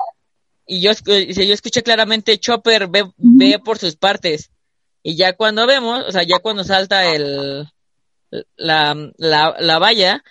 y 0.66 0.80
yo, 0.80 0.92
yo 0.92 1.54
escuché 1.54 1.82
claramente 1.82 2.38
Chopper 2.38 2.86
ve, 2.86 3.04
ve 3.16 3.58
por 3.58 3.78
sus 3.78 3.96
partes 3.96 4.51
y 5.02 5.16
ya 5.16 5.34
cuando 5.34 5.66
vemos, 5.66 6.04
o 6.06 6.12
sea, 6.12 6.22
ya 6.22 6.38
cuando 6.38 6.64
salta 6.64 7.14
el, 7.14 7.68
la, 8.56 8.96
la, 9.16 9.56
la 9.58 9.78
valla, 9.78 10.22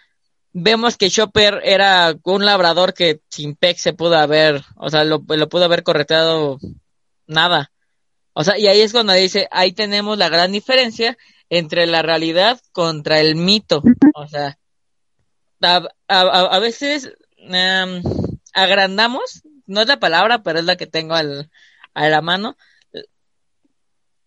vemos 0.53 0.97
que 0.97 1.09
Chopper 1.09 1.61
era 1.63 2.15
un 2.23 2.45
labrador 2.45 2.93
que 2.93 3.21
sin 3.29 3.55
PEC 3.55 3.77
se 3.77 3.93
pudo 3.93 4.17
haber, 4.17 4.63
o 4.77 4.89
sea, 4.89 5.03
lo, 5.03 5.23
lo 5.27 5.49
pudo 5.49 5.65
haber 5.65 5.83
correteado 5.83 6.59
nada. 7.27 7.71
O 8.33 8.43
sea, 8.43 8.57
y 8.57 8.67
ahí 8.67 8.81
es 8.81 8.93
cuando 8.93 9.13
dice, 9.13 9.47
ahí 9.51 9.73
tenemos 9.73 10.17
la 10.17 10.29
gran 10.29 10.51
diferencia 10.51 11.17
entre 11.49 11.85
la 11.85 12.01
realidad 12.01 12.59
contra 12.71 13.19
el 13.19 13.35
mito. 13.35 13.83
O 14.15 14.27
sea, 14.27 14.57
a, 15.61 15.87
a, 16.07 16.21
a 16.21 16.59
veces 16.59 17.11
um, 17.37 18.01
agrandamos, 18.53 19.43
no 19.65 19.81
es 19.81 19.87
la 19.87 19.99
palabra, 19.99 20.43
pero 20.43 20.59
es 20.59 20.65
la 20.65 20.77
que 20.77 20.87
tengo 20.87 21.13
al, 21.13 21.51
a 21.93 22.07
la 22.07 22.21
mano, 22.21 22.55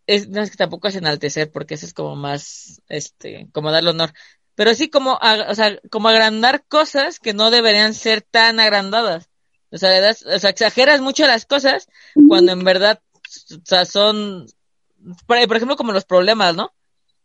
es, 0.06 0.28
no 0.28 0.42
es 0.42 0.50
que 0.50 0.56
tampoco 0.56 0.88
es 0.88 0.96
enaltecer, 0.96 1.50
porque 1.50 1.74
eso 1.74 1.86
es 1.86 1.94
como 1.94 2.16
más, 2.16 2.82
este, 2.88 3.48
como 3.52 3.70
darle 3.70 3.90
honor. 3.90 4.12
Pero 4.54 4.74
sí 4.74 4.88
como, 4.88 5.18
o 5.20 5.54
sea, 5.54 5.78
como 5.90 6.08
agrandar 6.08 6.64
cosas 6.66 7.18
que 7.18 7.34
no 7.34 7.50
deberían 7.50 7.94
ser 7.94 8.22
tan 8.22 8.60
agrandadas. 8.60 9.28
O 9.70 9.78
sea, 9.78 10.00
das, 10.00 10.24
o 10.24 10.38
sea, 10.38 10.50
exageras 10.50 11.00
mucho 11.00 11.26
las 11.26 11.46
cosas 11.46 11.88
cuando 12.28 12.52
en 12.52 12.62
verdad, 12.62 13.02
o 13.50 13.60
sea, 13.64 13.84
son, 13.84 14.46
por, 15.26 15.36
ejemplo, 15.38 15.76
como 15.76 15.92
los 15.92 16.04
problemas, 16.04 16.54
¿no? 16.54 16.72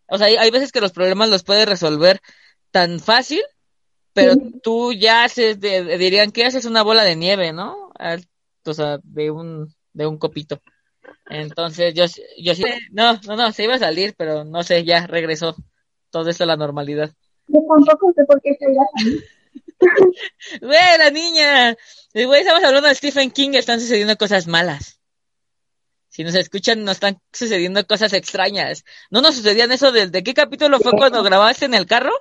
O 0.07 0.17
sea, 0.17 0.27
hay, 0.27 0.35
hay, 0.37 0.49
veces 0.49 0.71
que 0.71 0.81
los 0.81 0.91
problemas 0.91 1.29
los 1.29 1.43
puedes 1.43 1.67
resolver 1.67 2.21
tan 2.71 2.99
fácil, 2.99 3.41
pero 4.13 4.35
tú 4.63 4.93
ya 4.93 5.23
haces, 5.23 5.59
de, 5.59 5.99
dirían 5.99 6.31
que 6.31 6.45
haces 6.45 6.65
una 6.65 6.81
bola 6.81 7.03
de 7.03 7.15
nieve, 7.15 7.53
¿no? 7.53 7.91
O 8.65 8.73
sea, 8.73 8.99
de 9.03 9.29
un, 9.29 9.71
de 9.93 10.07
un 10.07 10.17
copito. 10.17 10.59
Entonces 11.29 11.93
yo, 11.93 12.05
yo 12.37 12.55
sí, 12.55 12.63
no, 12.91 13.19
no, 13.27 13.35
no, 13.35 13.51
se 13.51 13.63
iba 13.63 13.75
a 13.75 13.79
salir, 13.79 14.15
pero 14.17 14.43
no 14.43 14.63
sé, 14.63 14.83
ya 14.83 15.05
regresó 15.05 15.55
todo 16.09 16.29
esto 16.29 16.43
a 16.43 16.47
la 16.47 16.57
normalidad. 16.57 17.11
Yo 17.47 17.59
tampoco 17.67 18.11
sé 18.15 18.25
por 18.25 18.41
qué 18.41 18.55
se 18.59 18.71
iba 18.71 18.83
a 18.83 18.99
salir. 18.99 19.23
Güey, 20.61 20.97
la 20.97 21.09
niña. 21.09 21.77
Güey, 22.13 22.41
estamos 22.41 22.63
hablando 22.63 22.89
de 22.89 22.95
Stephen 22.95 23.31
King, 23.31 23.51
están 23.53 23.79
sucediendo 23.79 24.17
cosas 24.17 24.45
malas. 24.45 24.99
Si 26.09 26.23
nos 26.23 26.35
escuchan, 26.35 26.83
nos 26.83 26.95
están 26.95 27.21
sucediendo 27.31 27.85
cosas 27.87 28.11
extrañas. 28.13 28.83
¿No 29.09 29.21
nos 29.21 29.35
sucedían 29.35 29.71
eso 29.71 29.91
desde 29.91 30.23
qué 30.23 30.33
capítulo 30.33 30.79
fue 30.79 30.91
cuando 30.91 31.23
grabaste 31.23 31.65
en 31.65 31.75
el 31.75 31.85
carro? 31.85 32.11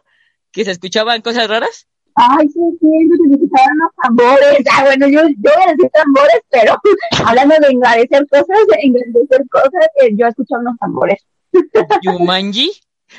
¿Que 0.53 0.65
se 0.65 0.71
escuchaban 0.71 1.23
cosas 1.23 1.49
raras? 1.49 1.89
Ay, 2.21 2.49
sí, 2.49 2.61
sí, 2.81 2.89
se 3.09 3.35
escuchaban 3.35 3.79
los 3.79 3.95
tambores. 4.03 4.65
Ah, 4.73 4.83
bueno, 4.85 5.07
yo, 5.07 5.21
yo 5.23 5.51
decir 5.71 5.91
tambores, 5.93 6.41
pero 6.51 6.77
hablando 7.25 7.55
de 7.61 7.69
engrandecer 7.69 8.27
cosas, 8.29 8.47
de 8.49 8.81
engrandecer 8.83 9.49
cosas, 9.49 9.87
eh, 10.03 10.11
yo 10.15 10.27
he 10.27 10.29
escuchado 10.29 10.63
unos 10.63 10.79
tambores. 10.79 11.25
¿Yumanji? 12.03 12.73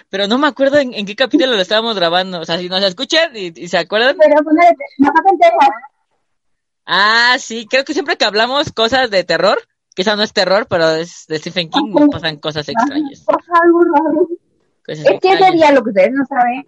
Pero 0.10 0.28
no 0.28 0.38
me 0.38 0.48
acuerdo 0.48 0.80
en, 0.80 0.94
en, 0.94 1.06
qué 1.06 1.16
capítulo 1.16 1.54
lo 1.54 1.62
estábamos 1.62 1.96
grabando. 1.96 2.42
O 2.42 2.46
sea, 2.46 2.58
si 2.58 2.68
nos 2.68 2.84
escuchan 2.84 3.32
y, 3.36 3.54
y 3.56 3.68
se 3.70 3.78
acuerdan. 3.78 4.18
Pero 4.20 4.36
pues, 4.44 4.56
no 4.98 5.10
Ah, 6.86 7.38
sí, 7.40 7.68
creo 7.70 7.86
que 7.86 7.94
siempre 7.94 8.18
que 8.18 8.26
hablamos 8.26 8.74
cosas 8.74 9.10
de 9.10 9.24
terror, 9.24 9.60
quizá 9.96 10.16
no 10.16 10.24
es 10.24 10.34
terror, 10.34 10.68
pero 10.70 10.90
es 10.90 11.26
de 11.28 11.38
Stephen 11.38 11.70
King, 11.70 11.92
nos 11.92 12.10
pasan 12.10 12.38
cosas 12.38 12.68
extrañas. 12.68 13.24
es 14.88 15.20
que 15.22 15.34
ese 15.34 15.52
día, 15.52 15.72
lo 15.72 15.84
que 15.84 15.90
ustedes 15.90 16.12
no 16.12 16.26
saben, 16.26 16.68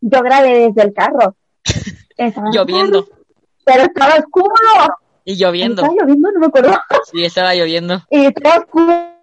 yo 0.00 0.22
grabé 0.22 0.68
desde 0.68 0.82
el 0.82 0.94
carro. 0.94 1.34
Lloviendo. 2.52 3.08
Pero 3.64 3.82
estaba 3.82 4.14
oscuro. 4.14 4.54
Y 5.24 5.36
lloviendo. 5.36 5.82
Estaba 5.82 6.00
lloviendo, 6.00 6.32
no 6.32 6.40
me 6.40 6.46
acuerdo. 6.46 6.72
Sí, 7.10 7.24
estaba 7.24 7.54
lloviendo. 7.54 8.02
Y 8.10 8.26
estaba 8.26 8.58
oscuro. 8.58 9.16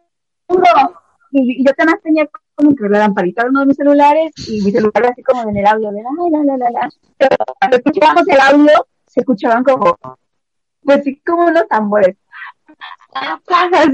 Y 1.32 1.66
yo 1.66 1.74
también 1.74 2.00
tenía 2.04 2.30
como 2.56 2.76
que 2.76 2.88
la 2.90 3.00
lamparita 3.00 3.44
de 3.44 3.50
uno 3.50 3.62
de 3.62 3.66
mis 3.68 3.78
celulares 3.78 4.32
y 4.48 4.62
mi 4.62 4.72
celular 4.72 5.06
así 5.12 5.24
como 5.24 5.50
en 5.50 5.58
el 5.58 5.66
audio 5.66 5.92
de 5.92 6.04
la, 6.04 6.10
la, 6.30 6.44
la, 6.44 6.58
la, 6.58 6.70
la. 6.72 6.90
Pero 7.18 7.36
cuando 7.60 7.78
escuchábamos 7.78 8.28
el 8.28 8.40
audio, 8.40 8.88
se 9.08 9.22
escuchaban 9.22 9.64
como, 9.64 9.98
pues 10.84 11.04
sí, 11.04 11.20
como 11.26 11.46
unos 11.46 11.68
tambores. 11.68 12.16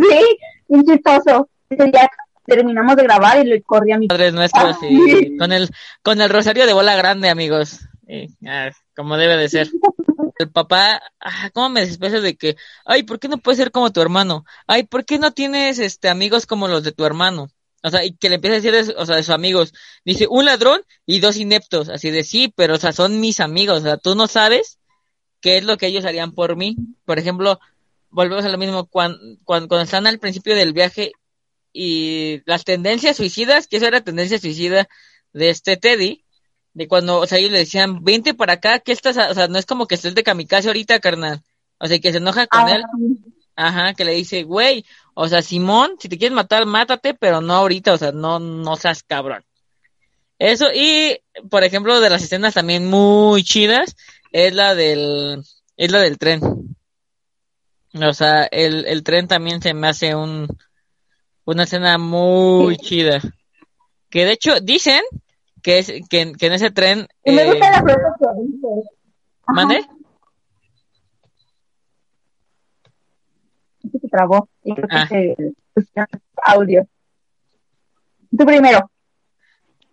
Sí, 0.09 0.37
un 0.67 0.83
chistoso. 0.85 1.49
Ese 1.69 1.85
día 1.85 2.09
terminamos 2.45 2.95
de 2.95 3.03
grabar 3.03 3.39
y 3.39 3.47
le 3.47 3.61
corrí 3.61 3.91
a 3.91 3.97
mi 3.97 4.07
Padres 4.07 4.33
nuestros, 4.33 4.75
Ah, 4.75 4.87
con 5.37 5.51
el, 5.51 5.69
con 6.01 6.19
el 6.19 6.29
rosario 6.29 6.65
de 6.65 6.73
bola 6.73 6.95
grande, 6.95 7.29
amigos. 7.29 7.87
Como 8.99 9.15
debe 9.15 9.37
de 9.37 9.47
ser. 9.47 9.69
El 10.39 10.51
papá, 10.51 11.01
ah, 11.21 11.49
cómo 11.53 11.69
me 11.69 11.79
desespero 11.79 12.19
de 12.19 12.35
que, 12.35 12.57
ay, 12.83 13.03
¿por 13.03 13.17
qué 13.17 13.29
no 13.29 13.37
puedes 13.37 13.57
ser 13.57 13.71
como 13.71 13.93
tu 13.93 14.01
hermano? 14.01 14.43
Ay, 14.67 14.83
¿por 14.83 15.05
qué 15.05 15.17
no 15.19 15.31
tienes, 15.31 15.79
este, 15.79 16.09
amigos 16.09 16.45
como 16.45 16.67
los 16.67 16.83
de 16.83 16.91
tu 16.91 17.05
hermano? 17.05 17.49
O 17.81 17.89
sea, 17.89 18.03
y 18.03 18.11
que 18.11 18.27
le 18.27 18.35
empieza 18.35 18.57
a 18.57 18.59
decir, 18.59 18.73
de- 18.73 19.01
o 19.01 19.05
sea, 19.05 19.15
de 19.15 19.23
sus 19.23 19.33
amigos. 19.33 19.73
Dice, 20.03 20.27
un 20.29 20.43
ladrón 20.43 20.81
y 21.05 21.21
dos 21.21 21.37
ineptos. 21.37 21.87
Así 21.87 22.11
de, 22.11 22.25
sí, 22.25 22.53
pero, 22.53 22.75
o 22.75 22.77
sea, 22.77 22.91
son 22.91 23.21
mis 23.21 23.39
amigos. 23.39 23.79
O 23.79 23.83
sea, 23.83 23.95
tú 23.95 24.15
no 24.15 24.27
sabes 24.27 24.79
qué 25.39 25.57
es 25.59 25.63
lo 25.63 25.77
que 25.77 25.87
ellos 25.87 26.03
harían 26.03 26.33
por 26.33 26.57
mí. 26.57 26.75
Por 27.05 27.19
ejemplo, 27.19 27.57
volvemos 28.09 28.43
a 28.43 28.49
lo 28.49 28.57
mismo, 28.57 28.85
cuando, 28.85 29.17
cuando, 29.45 29.79
están 29.79 30.07
al 30.07 30.19
principio 30.19 30.57
del 30.57 30.73
viaje 30.73 31.13
y 31.71 32.41
las 32.45 32.65
tendencias 32.65 33.15
suicidas, 33.15 33.67
que 33.67 33.77
eso 33.77 33.85
era 33.85 34.01
tendencia 34.01 34.39
suicida 34.39 34.89
de 35.31 35.49
este 35.51 35.77
Teddy, 35.77 36.25
de 36.79 36.87
cuando, 36.87 37.19
o 37.19 37.27
sea, 37.27 37.39
ellos 37.39 37.51
le 37.51 37.57
decían, 37.57 38.05
vente 38.05 38.33
para 38.33 38.53
acá, 38.53 38.79
¿qué 38.79 38.93
estás? 38.93 39.17
a-?" 39.17 39.29
O 39.31 39.33
sea, 39.33 39.49
no 39.49 39.59
es 39.59 39.65
como 39.65 39.85
que 39.85 39.95
estés 39.95 40.15
de 40.15 40.23
kamikaze 40.23 40.69
ahorita, 40.69 41.01
carnal. 41.01 41.41
O 41.77 41.87
sea, 41.87 41.99
que 41.99 42.13
se 42.13 42.19
enoja 42.19 42.47
con 42.47 42.61
Ah, 42.61 42.75
él. 42.75 42.83
Ajá, 43.57 43.93
que 43.93 44.05
le 44.05 44.13
dice, 44.13 44.43
güey, 44.43 44.85
o 45.13 45.27
sea, 45.27 45.41
Simón, 45.41 45.97
si 45.99 46.07
te 46.07 46.17
quieres 46.17 46.33
matar, 46.33 46.65
mátate, 46.65 47.13
pero 47.13 47.41
no 47.41 47.53
ahorita, 47.53 47.91
o 47.91 47.97
sea, 47.97 48.13
no, 48.13 48.39
no 48.39 48.77
seas 48.77 49.03
cabrón. 49.03 49.43
Eso, 50.37 50.67
y, 50.73 51.17
por 51.49 51.65
ejemplo, 51.65 51.99
de 51.99 52.09
las 52.09 52.23
escenas 52.23 52.53
también 52.53 52.87
muy 52.87 53.43
chidas, 53.43 53.97
es 54.31 54.53
la 54.55 54.73
del, 54.73 55.43
es 55.75 55.91
la 55.91 55.99
del 55.99 56.17
tren. 56.17 56.39
O 57.93 58.13
sea, 58.13 58.45
el, 58.45 58.85
el 58.85 59.03
tren 59.03 59.27
también 59.27 59.61
se 59.61 59.73
me 59.73 59.89
hace 59.89 60.15
un, 60.15 60.47
una 61.43 61.63
escena 61.63 61.97
muy 61.97 62.77
chida. 62.77 63.19
Que 64.09 64.23
de 64.23 64.31
hecho, 64.31 64.61
dicen 64.61 65.01
que 65.61 65.79
es, 65.79 65.87
que, 66.09 66.33
que 66.33 66.45
en 66.47 66.53
ese 66.53 66.71
tren, 66.71 67.07
Y 67.23 67.31
me 67.31 67.43
eh, 67.43 67.45
gusta 67.51 67.71
la 67.71 67.81
frase 67.81 67.99
que 68.19 68.41
dices. 68.45 68.85
Se 74.01 74.07
trabó. 74.09 74.49
Y 74.63 74.73
creo 74.75 74.87
que 74.87 74.95
Ah. 74.95 75.07
se 75.07 75.35
escucha 75.75 76.07
audio. 76.43 76.87
Tú 78.37 78.45
primero. 78.45 78.89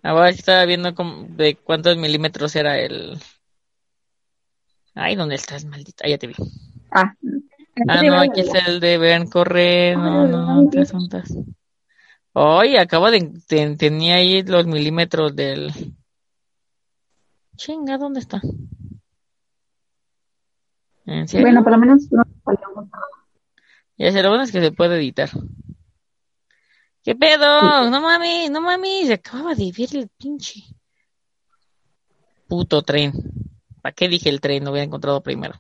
Ahora 0.03 0.29
estaba 0.31 0.65
viendo 0.67 0.93
de 1.31 1.57
cuántos 1.57 1.97
milímetros 1.97 2.55
era 2.57 2.79
el. 2.79 3.19
Ay, 4.95 5.17
¿dónde 5.17 5.35
estás, 5.35 5.65
maldita? 5.65 6.05
Ah, 6.07 6.09
ya 6.09 6.19
te 6.19 6.27
vi. 6.27 6.35
Ah, 6.91 7.15
Ah, 7.89 8.03
no, 8.03 8.19
aquí 8.19 8.41
está 8.41 8.61
el 8.61 8.81
de 8.81 8.97
ver 8.97 9.29
correr. 9.29 9.99
No, 9.99 10.27
no, 10.27 10.63
no, 10.63 10.71
¿qué 10.71 10.81
asuntas? 10.81 11.35
Oye, 12.39 12.79
acabo 12.79 13.11
de. 13.11 13.33
te- 13.47 13.77
tenía 13.77 14.17
ahí 14.17 14.43
los 14.43 14.67
milímetros 14.67 15.35
del. 15.35 15.73
Chinga, 17.57 17.97
¿dónde 17.97 18.21
está? 18.21 18.43
¿En 21.07 21.27
serio? 21.27 21.47
Bueno, 21.47 21.63
por 21.63 21.73
lo 21.73 21.79
menos 21.79 22.13
no. 22.13 22.23
Ya 23.97 24.13
sé, 24.13 24.23
lo 24.23 24.29
bueno 24.29 24.45
es 24.45 24.53
que 24.53 24.61
se 24.61 24.71
puede 24.71 24.97
editar. 24.99 25.31
¿Qué 27.03 27.15
pedo? 27.15 27.89
No 27.89 28.03
mames, 28.03 28.51
no 28.51 28.61
mames, 28.61 29.07
se 29.07 29.15
acababa 29.15 29.55
de 29.55 29.73
ver 29.75 29.97
el 29.97 30.09
pinche. 30.09 30.63
Puto 32.49 32.83
tren. 32.83 33.15
¿Para 33.81 33.95
qué 33.95 34.11
dije 34.11 34.29
el 34.29 34.43
tren? 34.43 34.63
Lo 34.63 34.73
hubiera 34.73 34.85
encontrado 34.85 35.23
primero. 35.23 35.59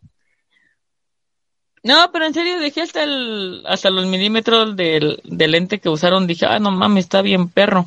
No, 1.87 2.11
pero 2.13 2.27
en 2.27 2.35
serio, 2.35 2.59
dejé 2.59 2.83
hasta 2.83 3.05
el, 3.05 3.63
hasta 3.65 3.91
los 3.91 4.07
milímetros 4.07 4.75
del, 4.75 5.21
del 5.23 5.53
lente 5.53 5.79
que 5.79 5.89
usaron. 5.89 6.27
Dije, 6.27 6.45
ah, 6.45 6.59
no 6.59 6.73
mames, 6.73 7.05
está 7.05 7.23
bien 7.23 7.49
perro. 7.49 7.87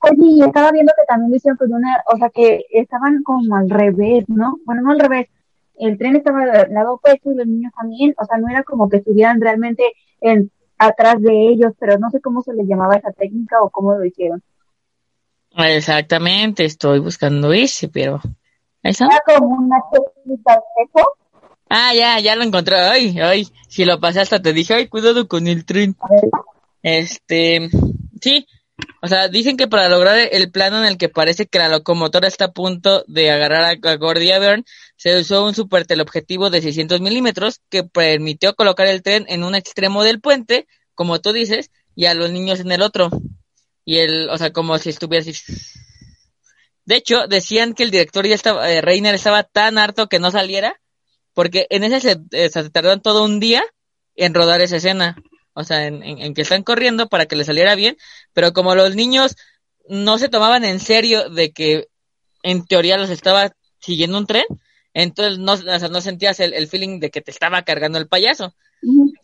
Oye, 0.00 0.16
y 0.18 0.42
estaba 0.42 0.70
viendo 0.70 0.92
que 0.94 1.06
también 1.08 1.32
decían 1.32 1.56
que 1.56 1.64
una, 1.64 2.04
o 2.12 2.18
sea, 2.18 2.28
que 2.28 2.66
estaban 2.70 3.22
como 3.22 3.56
al 3.56 3.70
revés, 3.70 4.28
¿no? 4.28 4.58
Bueno, 4.66 4.82
no 4.82 4.90
al 4.90 4.98
revés. 4.98 5.28
El 5.78 5.96
tren 5.96 6.16
estaba 6.16 6.42
al 6.42 6.74
lado 6.74 6.94
opuesto 6.94 7.32
y 7.32 7.36
los 7.36 7.46
niños 7.46 7.72
también, 7.74 8.14
o 8.18 8.24
sea, 8.26 8.36
no 8.36 8.48
era 8.50 8.62
como 8.64 8.90
que 8.90 8.98
estuvieran 8.98 9.40
realmente 9.40 9.84
en, 10.20 10.50
atrás 10.76 11.22
de 11.22 11.48
ellos, 11.48 11.72
pero 11.78 11.98
no 11.98 12.10
sé 12.10 12.20
cómo 12.20 12.42
se 12.42 12.52
les 12.52 12.66
llamaba 12.66 12.96
esa 12.96 13.12
técnica 13.12 13.62
o 13.62 13.70
cómo 13.70 13.94
lo 13.94 14.04
hicieron. 14.04 14.42
Exactamente, 15.56 16.66
estoy 16.66 16.98
buscando 16.98 17.50
ese, 17.54 17.88
pero. 17.88 18.20
¿Ahí 18.82 18.90
está? 18.90 19.06
Era 19.06 19.22
como 19.24 19.56
una 19.56 19.78
técnica 19.90 20.60
espejo. 20.78 21.08
Ah, 21.74 21.94
ya, 21.94 22.20
ya 22.20 22.36
lo 22.36 22.44
encontré. 22.44 22.76
Ay, 22.76 23.18
ay, 23.18 23.48
si 23.66 23.86
lo 23.86 23.98
pasé 23.98 24.20
hasta 24.20 24.42
te 24.42 24.52
dije, 24.52 24.74
ay, 24.74 24.88
cuidado 24.88 25.26
con 25.26 25.46
el 25.46 25.64
tren. 25.64 25.96
Este, 26.82 27.70
sí, 28.20 28.46
o 29.00 29.08
sea, 29.08 29.28
dicen 29.28 29.56
que 29.56 29.68
para 29.68 29.88
lograr 29.88 30.18
el 30.18 30.50
plano 30.50 30.80
en 30.80 30.84
el 30.84 30.98
que 30.98 31.08
parece 31.08 31.46
que 31.46 31.58
la 31.58 31.70
locomotora 31.70 32.28
está 32.28 32.46
a 32.46 32.52
punto 32.52 33.04
de 33.06 33.30
agarrar 33.30 33.62
a, 33.64 33.90
a 33.90 33.96
Gordy 33.96 34.32
Avern, 34.32 34.66
se 34.96 35.18
usó 35.18 35.46
un 35.46 35.54
super 35.54 35.86
teleobjetivo 35.86 36.50
de 36.50 36.60
600 36.60 37.00
milímetros 37.00 37.62
que 37.70 37.84
permitió 37.84 38.54
colocar 38.54 38.86
el 38.86 39.02
tren 39.02 39.24
en 39.28 39.42
un 39.42 39.54
extremo 39.54 40.04
del 40.04 40.20
puente, 40.20 40.66
como 40.94 41.22
tú 41.22 41.32
dices, 41.32 41.70
y 41.94 42.04
a 42.04 42.12
los 42.12 42.30
niños 42.30 42.60
en 42.60 42.70
el 42.70 42.82
otro. 42.82 43.08
Y 43.86 43.96
el, 44.00 44.28
o 44.28 44.36
sea, 44.36 44.52
como 44.52 44.76
si 44.76 44.90
estuviera 44.90 45.22
así. 45.22 45.32
De 46.84 46.96
hecho, 46.96 47.28
decían 47.28 47.72
que 47.72 47.84
el 47.84 47.90
director 47.90 48.26
ya 48.26 48.34
estaba, 48.34 48.70
eh, 48.70 48.82
Reiner 48.82 49.14
estaba 49.14 49.42
tan 49.42 49.78
harto 49.78 50.08
que 50.08 50.18
no 50.18 50.30
saliera, 50.30 50.78
porque 51.34 51.66
en 51.70 51.84
ese 51.84 52.00
se, 52.00 52.16
eh, 52.32 52.50
se 52.50 52.70
tardaron 52.70 53.00
todo 53.02 53.24
un 53.24 53.40
día 53.40 53.64
en 54.16 54.34
rodar 54.34 54.60
esa 54.60 54.76
escena. 54.76 55.16
O 55.54 55.64
sea, 55.64 55.86
en, 55.86 56.02
en- 56.02 56.18
en 56.18 56.34
que 56.34 56.42
están 56.42 56.62
corriendo 56.62 57.08
para 57.08 57.26
que 57.26 57.36
le 57.36 57.44
saliera 57.44 57.74
bien, 57.74 57.96
pero 58.32 58.52
como 58.52 58.74
los 58.74 58.94
niños 58.96 59.36
no 59.88 60.18
se 60.18 60.28
tomaban 60.28 60.64
en 60.64 60.80
serio 60.80 61.28
de 61.30 61.52
que 61.52 61.88
en 62.42 62.66
teoría 62.66 62.98
los 62.98 63.10
estaba 63.10 63.52
siguiendo 63.80 64.18
un 64.18 64.26
tren, 64.26 64.44
entonces 64.94 65.38
no, 65.38 65.52
o 65.54 65.56
sea, 65.56 65.88
no 65.88 66.00
sentías 66.00 66.40
el, 66.40 66.54
el 66.54 66.68
feeling 66.68 67.00
de 67.00 67.10
que 67.10 67.20
te 67.22 67.30
estaba 67.30 67.62
cargando 67.62 67.98
el 67.98 68.08
payaso. 68.08 68.54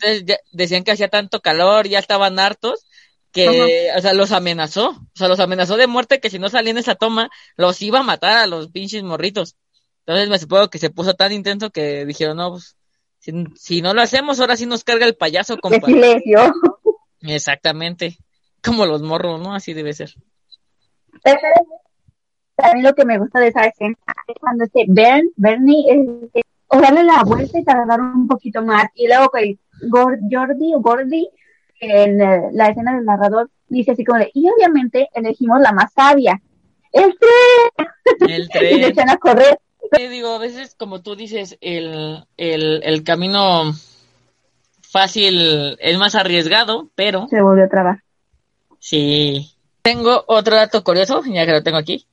Entonces 0.01 0.25
ya- 0.27 0.39
decían 0.53 0.85
que 0.85 0.93
hacía 0.93 1.09
tanto 1.09 1.41
calor, 1.41 1.89
ya 1.89 1.99
estaban 1.99 2.39
hartos, 2.39 2.87
que, 3.33 3.91
o 3.97 4.01
sea, 4.01 4.15
los 4.15 4.33
amenazó, 4.33 4.91
o 4.91 5.11
sea, 5.15 5.29
los 5.29 5.41
amenazó 5.41 5.77
de 5.77 5.87
muerte 5.87 6.21
que 6.21 6.31
si 6.31 6.39
no 6.39 6.49
salían 6.49 6.79
esa 6.79 6.95
toma, 6.95 7.31
los 7.57 7.81
iba 7.83 8.01
a 8.01 8.03
matar 8.03 8.39
a 8.39 8.47
los 8.47 8.71
pinches 8.71 9.03
morritos. 9.03 9.57
Entonces 10.09 10.31
me 10.31 10.39
supongo 10.39 10.71
que 10.71 10.79
se 10.79 10.89
puso 10.89 11.13
tan 11.13 11.33
intenso 11.33 11.69
que 11.69 12.07
dijeron, 12.07 12.39
no, 12.39 12.53
pues, 12.53 12.79
si, 13.19 13.31
si 13.57 13.83
no 13.83 13.93
lo 13.93 14.01
hacemos, 14.01 14.41
ahora 14.41 14.57
sí 14.57 14.65
nos 14.65 14.83
carga 14.83 15.05
el 15.05 15.17
payaso, 15.17 15.59
compa. 15.59 15.87
silencio. 15.87 16.51
Exactamente. 17.21 18.17
Como 18.65 18.87
los 18.87 19.03
morros, 19.03 19.39
¿no? 19.39 19.55
Así 19.55 19.75
debe 19.75 19.93
ser. 19.93 20.15
También 22.57 22.85
lo 22.87 22.95
que 22.95 23.05
me 23.05 23.19
gusta 23.19 23.39
de 23.39 23.49
esa 23.49 23.65
escena 23.67 23.97
es 24.27 24.35
cuando 24.41 24.65
este 24.65 24.87
Bern, 24.89 25.29
Bernie, 25.37 25.85
o 26.69 26.81
darle 26.81 27.05
la 27.05 27.23
vuelta 27.25 27.59
y 27.59 27.65
tardar 27.65 28.01
un 28.01 28.27
poquito 28.27 28.63
más. 28.63 28.87
Y 28.95 29.09
luego 29.09 29.29
que 29.29 29.59
Gor- 29.91 30.19
Jordi 30.31 30.75
o 30.75 30.81
Gordy, 30.81 31.29
en 31.81 32.21
eh, 32.21 32.49
la 32.53 32.69
escena 32.69 32.97
del 32.97 33.05
narrador, 33.05 33.51
dice 33.69 33.93
así 33.93 34.05
como 34.07 34.21
de, 34.21 34.31
y 34.33 34.49
obviamente 34.49 35.09
elegimos 35.13 35.61
la 35.61 35.73
más 35.73 35.93
sabia. 35.93 36.41
El 36.93 37.15
tren. 37.19 37.87
El 38.21 38.43
Y 38.49 38.49
le 38.49 38.49
tren. 38.49 38.85
echan 38.85 39.11
a 39.11 39.19
correr. 39.19 39.59
Sí, 39.93 40.09
digo, 40.09 40.35
a 40.35 40.39
veces, 40.39 40.75
como 40.77 41.03
tú 41.03 41.17
dices, 41.17 41.57
el, 41.61 42.25
el, 42.37 42.83
el 42.85 43.03
camino 43.05 43.73
fácil 44.83 45.77
es 45.81 45.99
más 45.99 46.15
arriesgado, 46.15 46.91
pero 46.95 47.27
Se 47.29 47.41
volvió 47.43 47.65
a 47.65 47.69
trabar. 47.69 48.03
sí. 48.79 49.53
Tengo 49.83 50.23
otro 50.27 50.57
dato 50.57 50.85
curioso, 50.85 51.23
ya 51.25 51.47
que 51.47 51.53
lo 51.53 51.63
tengo 51.63 51.79
aquí. 51.79 52.07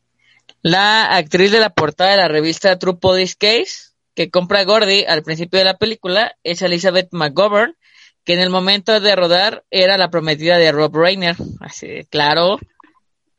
La 0.61 1.13
actriz 1.17 1.51
de 1.51 1.59
la 1.59 1.71
portada 1.71 2.11
de 2.11 2.17
la 2.17 2.29
revista 2.29 2.79
True 2.79 2.95
Police 2.95 3.35
Case, 3.37 3.91
que 4.13 4.29
compra 4.29 4.59
a 4.59 4.63
Gordy 4.63 5.03
al 5.05 5.23
principio 5.23 5.59
de 5.59 5.65
la 5.65 5.77
película, 5.77 6.37
es 6.43 6.61
Elizabeth 6.61 7.09
McGovern, 7.11 7.75
que 8.23 8.33
en 8.33 8.39
el 8.39 8.49
momento 8.49 8.97
de 9.01 9.15
rodar 9.17 9.65
era 9.71 9.97
la 9.97 10.09
prometida 10.09 10.57
de 10.57 10.71
Rob 10.71 10.95
Reiner. 10.95 11.35
Así, 11.59 12.05
claro. 12.09 12.59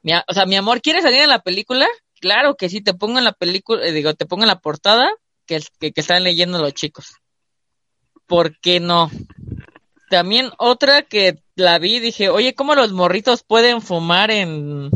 Mi 0.03 0.12
o 0.12 0.34
sea, 0.34 0.45
mi 0.45 0.57
amor, 0.57 0.82
¿quieres 0.82 1.05
salir 1.05 1.20
en 1.22 1.30
la 1.30 1.41
película? 1.41 1.87
Claro 2.21 2.57
que 2.57 2.69
sí, 2.69 2.81
te 2.81 2.95
pongo 2.95 3.19
en 3.19 3.25
la 3.25 3.33
película, 3.33 3.85
eh, 3.87 3.93
digo, 3.93 4.14
te 4.14 4.27
pongo 4.27 4.45
en 4.45 4.49
la 4.49 4.61
portada 4.61 5.11
que, 5.47 5.61
que, 5.79 5.93
que 5.93 6.01
están 6.01 6.25
leyendo 6.25 6.59
los 6.59 6.75
chicos. 6.75 7.17
¿Por 8.27 8.59
qué 8.59 8.81
no? 8.81 9.11
También 10.09 10.51
otra 10.59 11.03
que 11.03 11.43
la 11.55 11.79
vi, 11.79 12.01
dije, 12.01 12.29
oye, 12.29 12.55
¿cómo 12.55 12.75
los 12.75 12.93
morritos 12.93 13.43
pueden 13.43 13.83
fumar 13.83 14.31
en, 14.31 14.91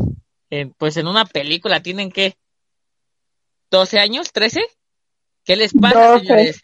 en 0.49 0.73
pues 0.73 0.97
en 0.97 1.07
una 1.07 1.25
película? 1.25 1.81
¿Tienen 1.81 2.11
qué? 2.11 2.35
¿12 3.71 3.99
años? 3.99 4.33
¿13? 4.33 4.61
¿Qué 5.43 5.55
les 5.55 5.73
pasa, 5.73 6.13
12. 6.13 6.19
señores? 6.19 6.61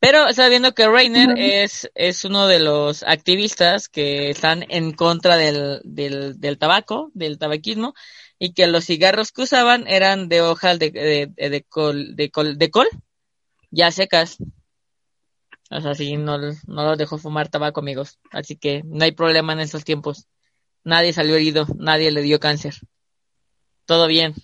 Pero 0.00 0.32
sabiendo 0.32 0.74
que 0.74 0.88
Reiner 0.88 1.30
Ujú. 1.30 1.38
es, 1.38 1.90
es 1.94 2.24
uno 2.24 2.46
de 2.46 2.60
los 2.60 3.02
activistas 3.02 3.88
que 3.88 4.30
están 4.30 4.64
en 4.68 4.92
contra 4.92 5.36
del, 5.36 5.80
del, 5.82 6.38
del 6.38 6.58
tabaco, 6.58 7.10
del 7.14 7.38
tabaquismo, 7.38 7.94
y 8.38 8.52
que 8.52 8.66
los 8.66 8.84
cigarros 8.84 9.32
que 9.32 9.42
usaban 9.42 9.86
eran 9.88 10.28
de 10.28 10.42
hojas 10.42 10.78
de, 10.78 10.90
de, 10.90 11.48
de, 11.48 11.62
col, 11.64 12.14
de 12.14 12.30
col, 12.30 12.56
de 12.56 12.70
col, 12.70 12.88
ya 13.70 13.90
secas. 13.90 14.38
O 15.70 15.80
sea, 15.80 15.94
sí, 15.94 16.16
no, 16.16 16.38
no 16.38 16.84
los 16.84 16.98
dejó 16.98 17.18
fumar 17.18 17.48
tabaco, 17.48 17.80
amigos. 17.80 18.18
Así 18.30 18.56
que 18.56 18.82
no 18.84 19.04
hay 19.04 19.12
problema 19.12 19.52
en 19.52 19.60
estos 19.60 19.84
tiempos. 19.84 20.26
Nadie 20.84 21.12
salió 21.12 21.34
herido, 21.34 21.66
nadie 21.76 22.10
le 22.10 22.22
dio 22.22 22.40
cáncer. 22.40 22.74
Todo 23.84 24.06
bien. 24.06 24.34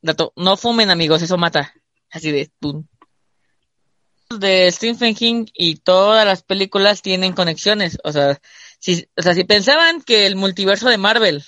Dato, 0.00 0.32
no 0.34 0.56
fumen, 0.56 0.90
amigos, 0.90 1.22
eso 1.22 1.36
mata. 1.36 1.74
Así 2.10 2.32
de 2.32 2.50
pum. 2.58 2.86
De 4.30 4.70
Stephen 4.72 5.14
King 5.14 5.46
y 5.54 5.76
todas 5.76 6.26
las 6.26 6.42
películas 6.42 7.02
tienen 7.02 7.32
conexiones. 7.32 7.98
O 8.04 8.12
sea, 8.12 8.40
si, 8.78 9.08
o 9.16 9.22
sea, 9.22 9.34
si 9.34 9.44
pensaban 9.44 10.02
que 10.02 10.26
el 10.26 10.36
multiverso 10.36 10.88
de 10.88 10.98
Marvel 10.98 11.44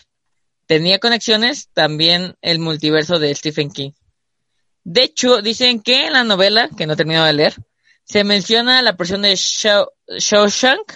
tenía 0.70 1.00
conexiones, 1.00 1.68
también 1.72 2.36
el 2.42 2.60
multiverso 2.60 3.18
de 3.18 3.34
Stephen 3.34 3.72
King. 3.72 3.90
De 4.84 5.02
hecho, 5.02 5.42
dicen 5.42 5.82
que 5.82 6.06
en 6.06 6.12
la 6.12 6.22
novela, 6.22 6.70
que 6.78 6.86
no 6.86 6.92
he 6.92 6.96
terminado 6.96 7.26
de 7.26 7.32
leer, 7.32 7.56
se 8.04 8.22
menciona 8.22 8.80
la 8.80 8.96
porción 8.96 9.22
de 9.22 9.34
Shawshank, 9.34 10.92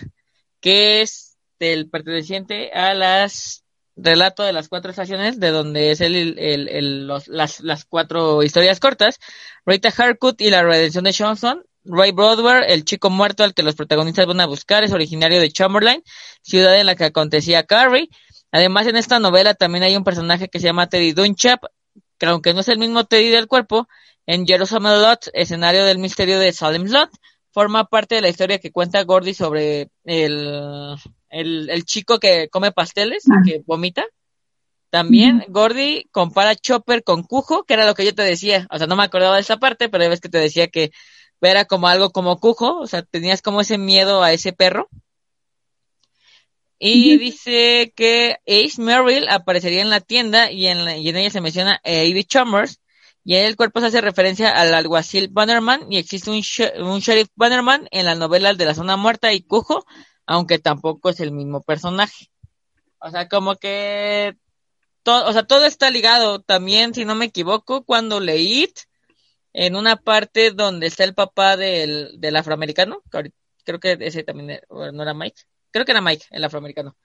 que 0.61 1.03
es 1.03 1.39
del 1.59 1.91
perteneciente 1.91 2.71
a 2.71 2.95
las 2.95 3.65
relato 3.97 4.45
de 4.45 4.53
las 4.53 4.69
cuatro 4.69 4.93
estaciones, 4.93 5.41
de 5.41 5.51
donde 5.51 5.91
es 5.91 6.01
el, 6.01 6.39
el, 6.39 7.09
las 7.09 7.85
cuatro 7.85 8.45
historias 8.45 8.79
cortas, 8.79 9.19
Rita 9.67 9.93
Harcourt 9.97 10.41
y 10.41 10.51
la 10.51 10.63
redención 10.63 11.03
de 11.03 11.17
Johnson, 11.19 11.65
Ray 11.83 12.13
Broadway, 12.13 12.63
el 12.69 12.85
chico 12.85 13.11
muerto 13.11 13.43
al 13.43 13.55
que 13.55 13.65
los 13.65 13.75
protagonistas 13.75 14.27
van 14.27 14.41
a 14.41 14.47
buscar, 14.47 14.85
es 14.85 14.93
originario 14.93 15.41
de 15.41 15.51
Chamberlain, 15.51 16.05
ciudad 16.43 16.79
en 16.79 16.87
la 16.87 16.95
que 16.95 17.07
acontecía 17.07 17.65
Carrie. 17.65 18.09
Además, 18.55 18.87
en 18.87 18.95
esta 18.95 19.19
novela 19.19 19.55
también 19.55 19.83
hay 19.83 19.97
un 19.97 20.05
personaje 20.05 20.47
que 20.47 20.61
se 20.61 20.67
llama 20.67 20.89
Teddy 20.89 21.11
Dunchap, 21.11 21.65
que 22.17 22.27
aunque 22.27 22.55
no 22.55 22.61
es 22.61 22.69
el 22.69 22.79
mismo 22.79 23.03
Teddy 23.03 23.29
del 23.31 23.49
cuerpo, 23.49 23.89
en 24.27 24.47
Jerusalem 24.47 25.03
Lot, 25.03 25.29
escenario 25.33 25.85
del 25.85 25.99
misterio 25.99 26.39
de 26.39 26.53
Salem 26.53 26.85
Lot, 26.85 27.11
forma 27.51 27.87
parte 27.89 28.15
de 28.15 28.21
la 28.21 28.29
historia 28.29 28.61
que 28.61 28.71
cuenta 28.71 29.03
Gordy 29.03 29.35
sobre 29.35 29.91
el, 30.05 30.97
el, 31.31 31.85
chico 31.85 32.21
que 32.21 32.49
come 32.49 32.71
pasteles 32.71 33.27
y 33.27 33.33
ah. 33.33 33.43
que 33.45 33.63
vomita. 33.67 34.05
También 34.89 35.45
Gordy 35.49 36.05
compara 36.13 36.55
Chopper 36.55 37.03
con 37.03 37.25
Cujo, 37.25 37.65
que 37.65 37.75
era 37.75 37.87
lo 37.87 37.95
que 37.95 38.05
yo 38.05 38.15
te 38.15 38.23
decía. 38.23 38.69
O 38.71 38.79
sea, 38.79 38.87
no 38.87 38.95
me 38.95 39.03
acordaba 39.03 39.35
de 39.35 39.41
esa 39.41 39.57
parte, 39.57 39.89
pero 39.89 40.09
ves 40.09 40.21
que 40.21 40.29
te 40.29 40.39
decía 40.39 40.69
que 40.69 40.93
era 41.41 41.65
como 41.65 41.89
algo 41.89 42.11
como 42.11 42.39
Cujo, 42.39 42.79
o 42.79 42.87
sea, 42.87 43.03
tenías 43.03 43.43
como 43.43 43.63
ese 43.63 43.79
miedo 43.79 44.23
a 44.23 44.33
ese 44.33 44.53
perro. 44.53 44.89
Y 46.87 47.17
dice 47.17 47.95
que 47.97 48.37
Ace 48.47 48.79
Merrill 48.79 49.27
aparecería 49.31 49.81
en 49.81 49.89
la 49.89 50.01
tienda 50.01 50.51
y 50.51 50.67
en, 50.67 50.87
y 50.99 51.09
en 51.09 51.17
ella 51.17 51.31
se 51.31 51.41
menciona 51.41 51.81
a 51.83 51.91
Ivy 51.91 52.25
Chalmers. 52.25 52.79
Y 53.25 53.37
en 53.37 53.47
el 53.47 53.57
cuerpo 53.57 53.81
se 53.81 53.87
hace 53.87 54.03
referencia 54.03 54.55
al 54.55 54.75
alguacil 54.75 55.29
Bannerman 55.29 55.91
y 55.91 55.97
existe 55.97 56.31
un, 56.31 56.43
un 56.85 57.01
sheriff 57.01 57.29
Bannerman 57.37 57.89
en 57.91 58.05
la 58.05 58.15
novela 58.15 58.53
de 58.53 58.67
la 58.67 58.75
zona 58.75 58.99
muerta 58.99 59.33
y 59.33 59.41
Cujo, 59.41 59.87
aunque 60.27 60.59
tampoco 60.59 61.09
es 61.09 61.21
el 61.21 61.33
mismo 61.33 61.63
personaje. 61.63 62.29
O 62.99 63.11
sea, 63.11 63.29
como 63.29 63.57
que 63.57 64.37
todo, 65.03 65.27
o 65.27 65.33
sea, 65.33 65.45
todo 65.45 65.65
está 65.65 65.89
ligado. 65.89 66.43
También, 66.43 66.93
si 66.93 67.07
no 67.07 67.15
me 67.15 67.25
equivoco, 67.25 67.85
cuando 67.87 68.21
leí 68.21 68.71
en 69.55 69.75
una 69.75 69.97
parte 69.97 70.51
donde 70.51 70.89
está 70.89 71.05
el 71.05 71.15
papá 71.15 71.57
del, 71.57 72.21
del 72.21 72.37
afroamericano, 72.37 73.03
creo 73.65 73.81
que 73.81 73.97
ese 74.01 74.23
también 74.23 74.61
no 74.69 75.03
era 75.03 75.15
Mike, 75.15 75.45
creo 75.75 75.85
que 75.85 75.91
era 75.91 76.01
Mike, 76.01 76.27
el 76.31 76.45
afroamericano. 76.45 76.97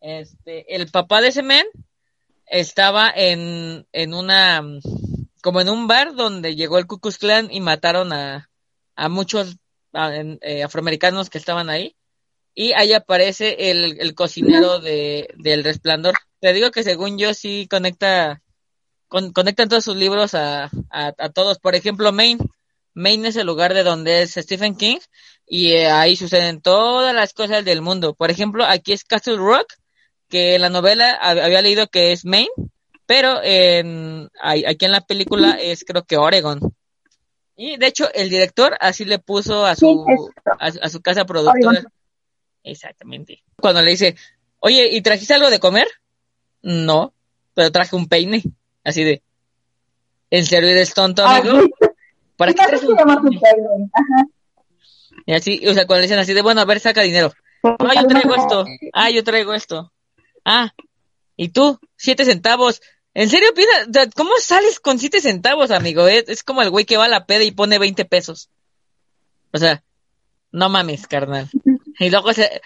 Este, 0.00 0.74
el 0.74 0.90
papá 0.90 1.20
de 1.20 1.28
ese 1.28 1.42
men 1.42 1.66
estaba 2.46 3.12
en, 3.14 3.86
en 3.92 4.14
una 4.14 4.62
como 5.42 5.60
en 5.60 5.68
un 5.68 5.86
bar 5.86 6.14
donde 6.14 6.56
llegó 6.56 6.78
el 6.78 6.86
Ku 6.86 6.98
Klux 7.00 7.18
Klan 7.18 7.48
y 7.50 7.60
mataron 7.60 8.14
a, 8.14 8.48
a 8.96 9.08
muchos 9.10 9.56
eh, 9.92 10.62
afroamericanos 10.62 11.28
que 11.28 11.36
estaban 11.36 11.68
ahí. 11.68 11.96
Y 12.54 12.72
ahí 12.72 12.94
aparece 12.94 13.70
el, 13.70 14.00
el 14.00 14.14
cocinero 14.14 14.80
de, 14.80 15.28
del 15.36 15.62
resplandor. 15.62 16.14
Te 16.40 16.54
digo 16.54 16.70
que 16.70 16.82
según 16.82 17.18
yo 17.18 17.34
sí 17.34 17.66
conecta, 17.68 18.40
con, 19.06 19.34
conectan 19.34 19.68
todos 19.68 19.84
sus 19.84 19.96
libros 19.96 20.34
a, 20.34 20.70
a, 20.90 21.12
a, 21.18 21.28
todos. 21.28 21.58
Por 21.58 21.74
ejemplo, 21.74 22.10
Maine. 22.10 22.42
Maine 22.94 23.28
es 23.28 23.36
el 23.36 23.46
lugar 23.46 23.74
de 23.74 23.82
donde 23.82 24.22
es 24.22 24.32
Stephen 24.32 24.76
King 24.76 24.98
y 25.46 25.72
eh, 25.72 25.88
ahí 25.88 26.16
suceden 26.16 26.60
todas 26.60 27.14
las 27.14 27.32
cosas 27.32 27.64
del 27.64 27.82
mundo. 27.82 28.14
Por 28.14 28.30
ejemplo, 28.30 28.64
aquí 28.64 28.92
es 28.92 29.04
Castle 29.04 29.36
Rock, 29.36 29.74
que 30.28 30.54
en 30.54 30.62
la 30.62 30.70
novela 30.70 31.12
había 31.12 31.62
leído 31.62 31.86
que 31.88 32.12
es 32.12 32.24
Maine 32.24 32.50
pero 33.06 33.40
en, 33.42 34.30
aquí 34.42 34.84
en 34.84 34.92
la 34.92 35.02
película 35.02 35.58
es 35.60 35.84
creo 35.84 36.04
que 36.04 36.16
Oregon. 36.16 36.60
Y 37.56 37.76
de 37.76 37.86
hecho 37.86 38.12
el 38.14 38.30
director 38.30 38.76
así 38.80 39.04
le 39.04 39.18
puso 39.18 39.64
a 39.64 39.76
su, 39.76 40.04
a, 40.58 40.88
su 40.88 41.00
casa 41.00 41.24
productora. 41.24 41.84
Exactamente. 42.62 43.42
Cuando 43.60 43.82
le 43.82 43.90
dice, 43.90 44.16
oye, 44.58 44.88
¿y 44.90 45.02
trajiste 45.02 45.34
algo 45.34 45.50
de 45.50 45.60
comer? 45.60 45.86
No, 46.62 47.12
pero 47.52 47.70
traje 47.70 47.94
un 47.94 48.08
peine. 48.08 48.42
Así 48.82 49.04
de, 49.04 49.22
¿en 50.30 50.46
serio 50.46 50.70
eres 50.70 50.94
tonto, 50.94 51.24
amigo? 51.24 51.60
¿Para 52.36 52.54
qué 52.54 52.64
traes 52.66 52.82
un 52.82 52.96
peine? 52.96 53.90
Y 55.26 55.34
así, 55.34 55.66
o 55.66 55.74
sea, 55.74 55.86
cuando 55.86 56.00
le 56.00 56.06
dicen 56.06 56.18
así 56.18 56.34
de, 56.34 56.42
bueno, 56.42 56.60
a 56.60 56.64
ver, 56.64 56.80
saca 56.80 57.02
dinero. 57.02 57.32
Ah, 57.62 57.94
yo 57.94 58.06
traigo 58.06 58.34
esto. 58.34 58.64
Ah, 58.92 59.10
yo 59.10 59.24
traigo 59.24 59.54
esto. 59.54 59.92
Ah, 60.44 60.72
¿y 61.36 61.48
tú? 61.48 61.78
Siete 61.96 62.24
centavos. 62.24 62.82
¿En 63.14 63.30
serio 63.30 63.48
piensas? 63.54 64.08
¿Cómo 64.14 64.32
sales 64.38 64.80
con 64.80 64.98
siete 64.98 65.20
centavos, 65.20 65.70
amigo? 65.70 66.06
Es, 66.08 66.42
como 66.42 66.62
el 66.62 66.70
güey 66.70 66.84
que 66.84 66.96
va 66.96 67.06
a 67.06 67.08
la 67.08 67.26
peda 67.26 67.44
y 67.44 67.52
pone 67.52 67.78
20 67.78 68.04
pesos. 68.04 68.50
O 69.52 69.58
sea, 69.58 69.82
no 70.50 70.68
mames, 70.68 71.06
carnal. 71.06 71.48
Y 71.98 72.10
luego 72.10 72.32
se, 72.32 72.60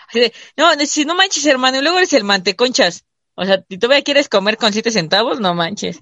no, 0.56 0.72
si 0.86 1.04
no 1.04 1.14
manches, 1.14 1.44
hermano, 1.46 1.78
y 1.78 1.82
luego 1.82 1.98
eres 1.98 2.14
el 2.14 2.24
manteconchas. 2.24 3.04
O 3.34 3.44
sea, 3.44 3.62
si 3.68 3.78
todavía 3.78 4.02
quieres 4.02 4.28
comer 4.28 4.56
con 4.56 4.72
siete 4.72 4.90
centavos, 4.90 5.38
no 5.38 5.54
manches. 5.54 6.00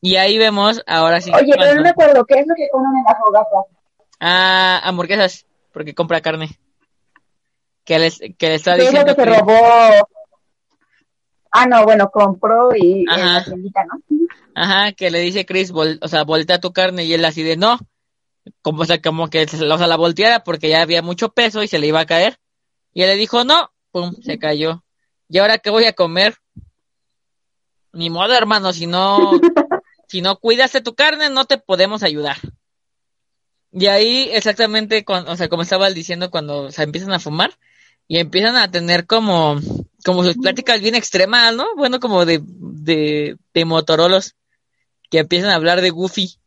Y 0.00 0.16
ahí 0.16 0.38
vemos, 0.38 0.82
ahora 0.86 1.20
sí. 1.20 1.30
Oye, 1.34 1.52
pero 1.58 1.74
no 1.74 1.82
me 1.82 1.90
acuerdo, 1.90 2.24
¿qué 2.24 2.40
es 2.40 2.46
lo 2.46 2.54
que 2.54 2.68
comen 2.70 2.92
en 2.96 3.04
la 3.04 3.18
fogata? 3.18 3.81
Ah, 4.24 4.80
hamburguesas, 4.84 5.46
porque 5.72 5.96
compra 5.96 6.20
carne. 6.20 6.56
Que 7.84 7.98
les, 7.98 8.20
que 8.20 8.48
le 8.48 8.54
está 8.54 8.76
diciendo. 8.76 9.16
que 9.16 9.20
se 9.20 9.26
robó 9.26 9.58
Ah, 11.50 11.66
no, 11.66 11.84
bueno, 11.84 12.08
compró 12.10 12.70
y 12.74 13.04
Ajá. 13.10 13.44
¿no? 13.50 14.22
Ajá, 14.54 14.92
que 14.92 15.10
le 15.10 15.18
dice 15.18 15.44
Chris, 15.44 15.72
o 15.72 16.08
sea, 16.08 16.22
voltea 16.22 16.60
tu 16.60 16.72
carne 16.72 17.04
y 17.04 17.12
él 17.12 17.24
así 17.24 17.42
de 17.42 17.56
no. 17.56 17.78
Como, 18.62 18.82
o 18.82 18.84
sea, 18.84 19.02
como 19.02 19.28
que 19.28 19.46
se, 19.48 19.64
o 19.64 19.78
sea, 19.78 19.86
la 19.88 19.96
volteara 19.96 20.44
porque 20.44 20.68
ya 20.68 20.82
había 20.82 21.02
mucho 21.02 21.30
peso 21.30 21.62
y 21.64 21.68
se 21.68 21.80
le 21.80 21.88
iba 21.88 21.98
a 21.98 22.06
caer. 22.06 22.38
Y 22.94 23.02
él 23.02 23.08
le 23.08 23.16
dijo 23.16 23.42
no, 23.44 23.72
pum, 23.90 24.14
se 24.22 24.38
cayó. 24.38 24.84
¿Y 25.28 25.38
ahora 25.38 25.58
qué 25.58 25.70
voy 25.70 25.84
a 25.84 25.94
comer? 25.94 26.36
Ni 27.92 28.08
modo, 28.08 28.34
hermano, 28.34 28.72
si 28.72 28.86
no, 28.86 29.32
si 30.08 30.22
no 30.22 30.36
cuidas 30.36 30.72
de 30.72 30.80
tu 30.80 30.94
carne, 30.94 31.28
no 31.28 31.44
te 31.44 31.58
podemos 31.58 32.04
ayudar. 32.04 32.36
Y 33.72 33.86
ahí 33.86 34.28
exactamente, 34.32 35.04
o 35.06 35.36
sea, 35.36 35.48
como 35.48 35.62
estaba 35.62 35.90
diciendo, 35.90 36.30
cuando 36.30 36.70
se 36.70 36.82
empiezan 36.82 37.12
a 37.12 37.18
fumar 37.18 37.52
y 38.06 38.18
empiezan 38.18 38.56
a 38.56 38.70
tener 38.70 39.06
como 39.06 39.58
como 40.04 40.24
sus 40.24 40.36
pláticas 40.36 40.80
bien 40.80 40.94
extremas, 40.94 41.54
¿no? 41.54 41.74
Bueno, 41.76 42.00
como 42.00 42.24
de, 42.24 42.40
de, 42.44 43.36
de 43.54 43.64
Motorolos, 43.64 44.36
que 45.10 45.18
empiezan 45.18 45.50
a 45.50 45.56
hablar 45.56 45.80
de 45.80 45.90
Goofy. 45.90 46.38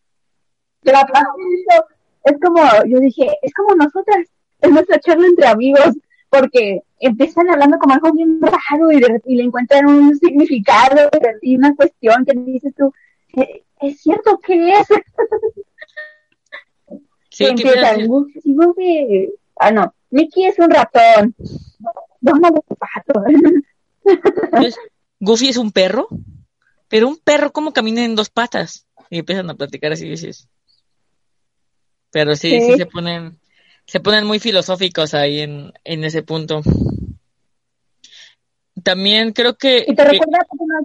es 0.84 2.34
como, 2.42 2.62
yo 2.86 3.00
dije, 3.00 3.28
es 3.42 3.54
como 3.54 3.76
nosotras, 3.76 4.28
es 4.62 4.72
nuestra 4.72 5.00
charla 5.00 5.28
entre 5.28 5.48
amigos, 5.48 5.96
porque 6.30 6.82
empiezan 7.00 7.50
hablando 7.50 7.78
como 7.78 7.94
algo 7.94 8.12
bien 8.12 8.40
raro 8.42 8.92
y, 8.92 9.00
le 9.36 9.44
encuentran 9.44 9.86
un 9.86 10.18
significado 10.18 11.10
y 11.42 11.56
una 11.56 11.76
cuestión 11.76 12.26
que 12.26 12.34
dices 12.40 12.74
tú, 12.76 12.92
eh, 13.38 13.64
¿es 13.82 14.02
cierto 14.02 14.40
que 14.40 14.72
es? 14.72 14.88
Sí, 17.36 17.44
empiezan, 17.44 18.08
Goofy, 18.08 19.30
ah 19.60 19.70
no, 19.70 19.94
Mickey 20.10 20.46
es 20.46 20.58
un 20.58 20.70
ratón, 20.70 21.36
Goofy 25.20 25.50
es 25.50 25.58
un 25.58 25.74
perro, 25.74 26.08
pero 26.88 27.10
un 27.10 27.18
perro, 27.18 27.52
¿cómo 27.52 27.74
camina 27.74 28.06
en 28.06 28.16
dos 28.16 28.30
patas? 28.30 28.88
Y 29.10 29.20
empiezan 29.20 29.50
a 29.50 29.56
platicar 29.56 29.92
así, 29.92 30.08
dices. 30.08 30.48
Pero 32.10 32.38
sí, 32.38 32.62
sí, 32.62 32.78
se 32.78 32.86
ponen, 32.86 33.38
se 33.86 34.00
ponen 34.00 34.26
muy 34.26 34.40
filosóficos 34.40 35.14
ahí 35.14 35.42
en, 35.42 35.74
en 35.84 36.06
ese 36.06 36.24
punto. 36.24 36.62
También 38.82 39.34
creo 39.34 39.58
que. 39.58 39.84
¿Y 39.86 39.94
te 39.94 40.06
recuerdas 40.06 40.48
que 40.50 40.58
no 40.66 40.78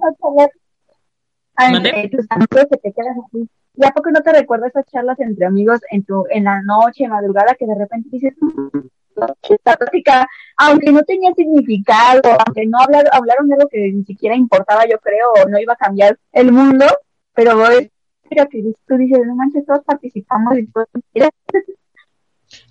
tus 2.10 2.26
amigos 2.28 2.66
que 2.72 2.76
te 2.76 2.92
quedas 2.92 3.16
así? 3.24 3.48
¿Y 3.80 3.86
a 3.86 3.92
poco 3.92 4.10
no 4.10 4.20
te 4.20 4.32
recuerdas 4.32 4.70
esas 4.70 4.84
charlas 4.92 5.18
entre 5.20 5.46
amigos 5.46 5.80
en 5.90 6.04
tu, 6.04 6.26
en 6.28 6.44
la 6.44 6.60
noche, 6.60 7.08
madrugada, 7.08 7.54
que 7.54 7.64
de 7.64 7.74
repente 7.74 8.10
dices, 8.12 8.34
esta 9.48 9.74
plática, 9.76 10.28
aunque 10.58 10.92
no 10.92 11.02
tenía 11.02 11.32
significado, 11.32 12.20
aunque 12.46 12.66
no 12.66 12.78
hablaron, 12.78 13.48
de 13.48 13.54
algo 13.54 13.68
que 13.70 13.90
ni 13.90 14.04
siquiera 14.04 14.36
importaba, 14.36 14.86
yo 14.86 14.98
creo, 14.98 15.32
o 15.32 15.48
no 15.48 15.58
iba 15.58 15.72
a 15.72 15.76
cambiar 15.76 16.18
el 16.32 16.52
mundo, 16.52 16.84
pero 17.32 17.58
que 18.28 18.62
tú 18.86 18.96
dices, 18.98 19.20
no 19.26 19.34
manches, 19.34 19.64
todos 19.64 19.80
participamos 19.82 20.58
y 20.58 20.66
todos 20.66 20.86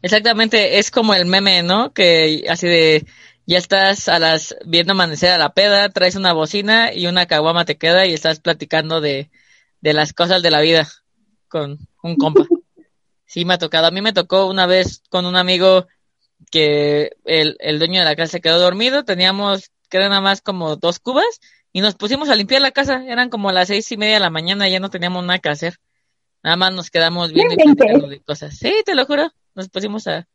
Exactamente, 0.03 0.77
es 0.77 0.91
como 0.91 1.15
el 1.15 1.25
meme, 1.25 1.63
¿no? 1.63 1.91
Que 1.91 2.45
así 2.47 2.67
de, 2.67 3.05
ya 3.47 3.57
estás 3.57 4.09
a 4.09 4.19
las, 4.19 4.55
viendo 4.63 4.93
amanecer 4.93 5.31
a 5.31 5.39
la 5.39 5.55
peda, 5.55 5.89
traes 5.89 6.15
una 6.15 6.33
bocina 6.33 6.93
y 6.93 7.07
una 7.07 7.25
caguama 7.25 7.65
te 7.65 7.77
queda 7.77 8.05
y 8.05 8.13
estás 8.13 8.39
platicando 8.39 9.01
de, 9.01 9.31
de 9.81 9.93
las 9.93 10.13
cosas 10.13 10.41
de 10.41 10.51
la 10.51 10.61
vida 10.61 10.87
con 11.47 11.79
un 12.03 12.15
compa. 12.15 12.45
Sí, 13.25 13.45
me 13.45 13.53
ha 13.53 13.57
tocado. 13.57 13.87
A 13.87 13.91
mí 13.91 14.01
me 14.01 14.13
tocó 14.13 14.47
una 14.47 14.65
vez 14.65 15.03
con 15.09 15.25
un 15.25 15.35
amigo 15.35 15.87
que 16.51 17.11
el, 17.25 17.57
el 17.59 17.79
dueño 17.79 17.99
de 17.99 18.05
la 18.05 18.15
casa 18.15 18.33
se 18.33 18.41
quedó 18.41 18.59
dormido, 18.59 19.03
teníamos, 19.03 19.71
que 19.89 19.97
eran 19.97 20.09
nada 20.09 20.21
más 20.21 20.41
como 20.41 20.75
dos 20.77 20.99
cubas, 20.99 21.39
y 21.71 21.81
nos 21.81 21.95
pusimos 21.95 22.29
a 22.29 22.35
limpiar 22.35 22.61
la 22.61 22.71
casa, 22.71 23.03
eran 23.05 23.29
como 23.29 23.51
las 23.51 23.67
seis 23.67 23.91
y 23.91 23.97
media 23.97 24.15
de 24.15 24.19
la 24.21 24.29
mañana, 24.29 24.67
ya 24.67 24.79
no 24.79 24.89
teníamos 24.89 25.23
nada 25.23 25.39
que 25.39 25.49
hacer. 25.49 25.77
Nada 26.41 26.55
más 26.55 26.73
nos 26.73 26.89
quedamos 26.89 27.33
viendo 27.33 27.53
y 27.53 27.57
platicando 27.57 28.07
de 28.07 28.21
cosas. 28.21 28.57
Sí, 28.57 28.73
te 28.85 28.95
lo 28.95 29.05
juro, 29.05 29.31
nos 29.53 29.69
pusimos 29.69 30.07
a... 30.07 30.27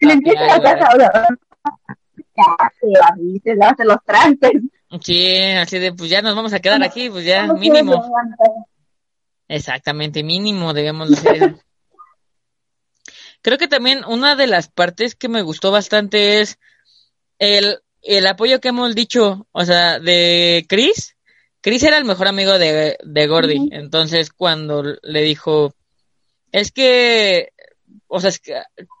Limpiar 0.00 0.36
la 0.46 0.60
casa, 0.60 0.88
ya 2.36 3.14
se 3.42 3.56
se 3.76 3.84
los 3.84 4.04
trastes. 4.04 4.52
Sí, 5.02 5.36
así 5.52 5.78
de, 5.78 5.92
pues 5.92 6.10
ya 6.10 6.22
nos 6.22 6.34
vamos 6.34 6.52
a 6.52 6.60
quedar 6.60 6.82
aquí, 6.82 7.10
pues 7.10 7.24
ya, 7.24 7.52
mínimo. 7.52 8.04
Exactamente, 9.48 10.22
mínimo 10.22 10.74
debemos 10.74 11.10
hacer. 11.12 11.56
Creo 13.42 13.58
que 13.58 13.68
también 13.68 14.04
una 14.04 14.36
de 14.36 14.46
las 14.46 14.68
partes 14.68 15.14
que 15.14 15.28
me 15.28 15.42
gustó 15.42 15.70
bastante 15.70 16.40
es 16.40 16.58
el, 17.38 17.80
el 18.02 18.26
apoyo 18.26 18.60
que 18.60 18.68
hemos 18.68 18.94
dicho, 18.94 19.46
o 19.52 19.64
sea, 19.64 19.98
de 20.00 20.66
Chris. 20.68 21.16
Chris 21.60 21.82
era 21.82 21.98
el 21.98 22.04
mejor 22.04 22.28
amigo 22.28 22.58
de, 22.58 22.96
de 23.02 23.26
Gordy, 23.26 23.68
entonces 23.72 24.30
cuando 24.30 24.82
le 25.02 25.22
dijo, 25.22 25.74
es 26.52 26.70
que, 26.70 27.52
o 28.06 28.20
sea, 28.20 28.30
es 28.30 28.38
que, 28.38 28.54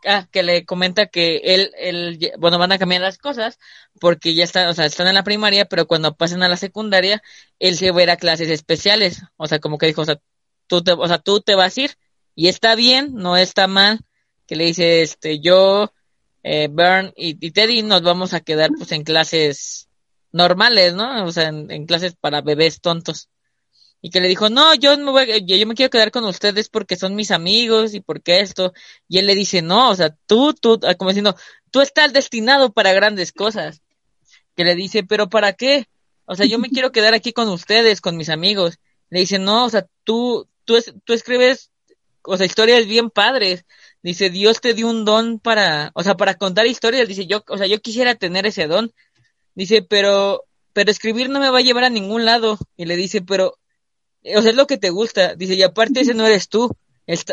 ah, 0.06 0.28
que 0.30 0.42
le 0.42 0.64
comenta 0.64 1.06
que 1.06 1.36
él, 1.44 1.70
él, 1.78 2.32
bueno, 2.38 2.58
van 2.58 2.72
a 2.72 2.78
cambiar 2.78 3.00
las 3.00 3.18
cosas 3.18 3.58
porque 4.00 4.34
ya 4.34 4.44
están, 4.44 4.68
o 4.68 4.74
sea, 4.74 4.86
están 4.86 5.06
en 5.06 5.14
la 5.14 5.24
primaria, 5.24 5.66
pero 5.66 5.86
cuando 5.86 6.16
pasen 6.16 6.42
a 6.42 6.48
la 6.48 6.56
secundaria, 6.56 7.22
él 7.58 7.76
se 7.76 7.90
va 7.90 8.00
a 8.00 8.02
ir 8.02 8.10
a 8.10 8.16
clases 8.16 8.50
especiales, 8.50 9.22
o 9.36 9.46
sea, 9.46 9.60
como 9.60 9.78
que 9.78 9.86
dijo, 9.86 10.02
o 10.02 10.06
sea, 10.06 10.20
tú 10.68 10.82
te, 10.82 10.92
o 10.92 11.06
sea, 11.08 11.18
tú 11.18 11.40
te 11.40 11.56
vas 11.56 11.76
a 11.76 11.80
ir 11.80 11.90
y 12.36 12.46
está 12.46 12.76
bien, 12.76 13.14
no 13.14 13.36
está 13.36 13.66
mal, 13.66 14.00
que 14.46 14.54
le 14.54 14.66
dice, 14.66 15.02
este, 15.02 15.40
yo, 15.40 15.92
eh, 16.44 16.68
Bern 16.70 17.12
y, 17.16 17.50
Teddy 17.50 17.82
nos 17.82 18.02
vamos 18.02 18.32
a 18.32 18.40
quedar 18.40 18.70
pues 18.78 18.92
en 18.92 19.02
clases 19.02 19.88
normales, 20.32 20.94
¿no? 20.94 21.24
O 21.24 21.32
sea, 21.32 21.48
en, 21.48 21.86
clases 21.86 22.14
para 22.14 22.40
bebés 22.40 22.80
tontos. 22.80 23.28
Y 24.00 24.10
que 24.10 24.20
le 24.20 24.28
dijo, 24.28 24.48
no, 24.48 24.74
yo 24.74 24.96
me, 24.96 25.10
voy, 25.10 25.44
yo, 25.44 25.66
me 25.66 25.74
quiero 25.74 25.90
quedar 25.90 26.12
con 26.12 26.24
ustedes 26.24 26.68
porque 26.68 26.96
son 26.96 27.16
mis 27.16 27.32
amigos 27.32 27.94
y 27.94 28.00
porque 28.00 28.40
esto. 28.40 28.72
Y 29.08 29.18
él 29.18 29.26
le 29.26 29.34
dice, 29.34 29.60
no, 29.60 29.90
o 29.90 29.96
sea, 29.96 30.16
tú, 30.26 30.54
tú, 30.54 30.78
ah, 30.84 30.94
como 30.94 31.10
diciendo, 31.10 31.34
tú 31.72 31.80
estás 31.80 32.12
destinado 32.12 32.72
para 32.72 32.92
grandes 32.92 33.32
cosas. 33.32 33.82
Que 34.54 34.64
le 34.64 34.76
dice, 34.76 35.02
pero 35.02 35.28
¿para 35.28 35.52
qué? 35.54 35.88
O 36.24 36.36
sea, 36.36 36.46
yo 36.46 36.58
me 36.58 36.70
quiero 36.70 36.92
quedar 36.92 37.14
aquí 37.14 37.32
con 37.32 37.48
ustedes, 37.48 38.00
con 38.00 38.16
mis 38.16 38.28
amigos. 38.28 38.78
Le 39.10 39.20
dice, 39.20 39.38
no, 39.38 39.64
o 39.64 39.70
sea, 39.70 39.86
tú, 40.04 40.48
tú, 40.68 40.76
tú 41.04 41.14
escribes, 41.14 41.72
o 42.22 42.36
sea, 42.36 42.44
historias 42.44 42.86
bien 42.86 43.08
padres. 43.08 43.64
Dice, 44.02 44.28
Dios 44.28 44.60
te 44.60 44.74
dio 44.74 44.86
un 44.86 45.06
don 45.06 45.40
para, 45.40 45.90
o 45.94 46.02
sea, 46.02 46.14
para 46.14 46.34
contar 46.34 46.66
historias. 46.66 47.08
Dice, 47.08 47.26
yo, 47.26 47.42
o 47.48 47.56
sea, 47.56 47.66
yo 47.66 47.80
quisiera 47.80 48.14
tener 48.14 48.46
ese 48.46 48.66
don. 48.66 48.92
Dice, 49.54 49.80
pero, 49.82 50.44
pero 50.74 50.90
escribir 50.90 51.30
no 51.30 51.40
me 51.40 51.48
va 51.48 51.58
a 51.58 51.62
llevar 51.62 51.84
a 51.84 51.90
ningún 51.90 52.26
lado. 52.26 52.58
Y 52.76 52.84
le 52.84 52.96
dice, 52.96 53.22
pero, 53.22 53.58
o 54.36 54.42
sea, 54.42 54.50
es 54.50 54.56
lo 54.56 54.66
que 54.66 54.76
te 54.76 54.90
gusta. 54.90 55.34
Dice, 55.36 55.54
y 55.54 55.62
aparte 55.62 56.02
ese 56.02 56.12
no 56.12 56.26
eres 56.26 56.50
tú. 56.50 56.76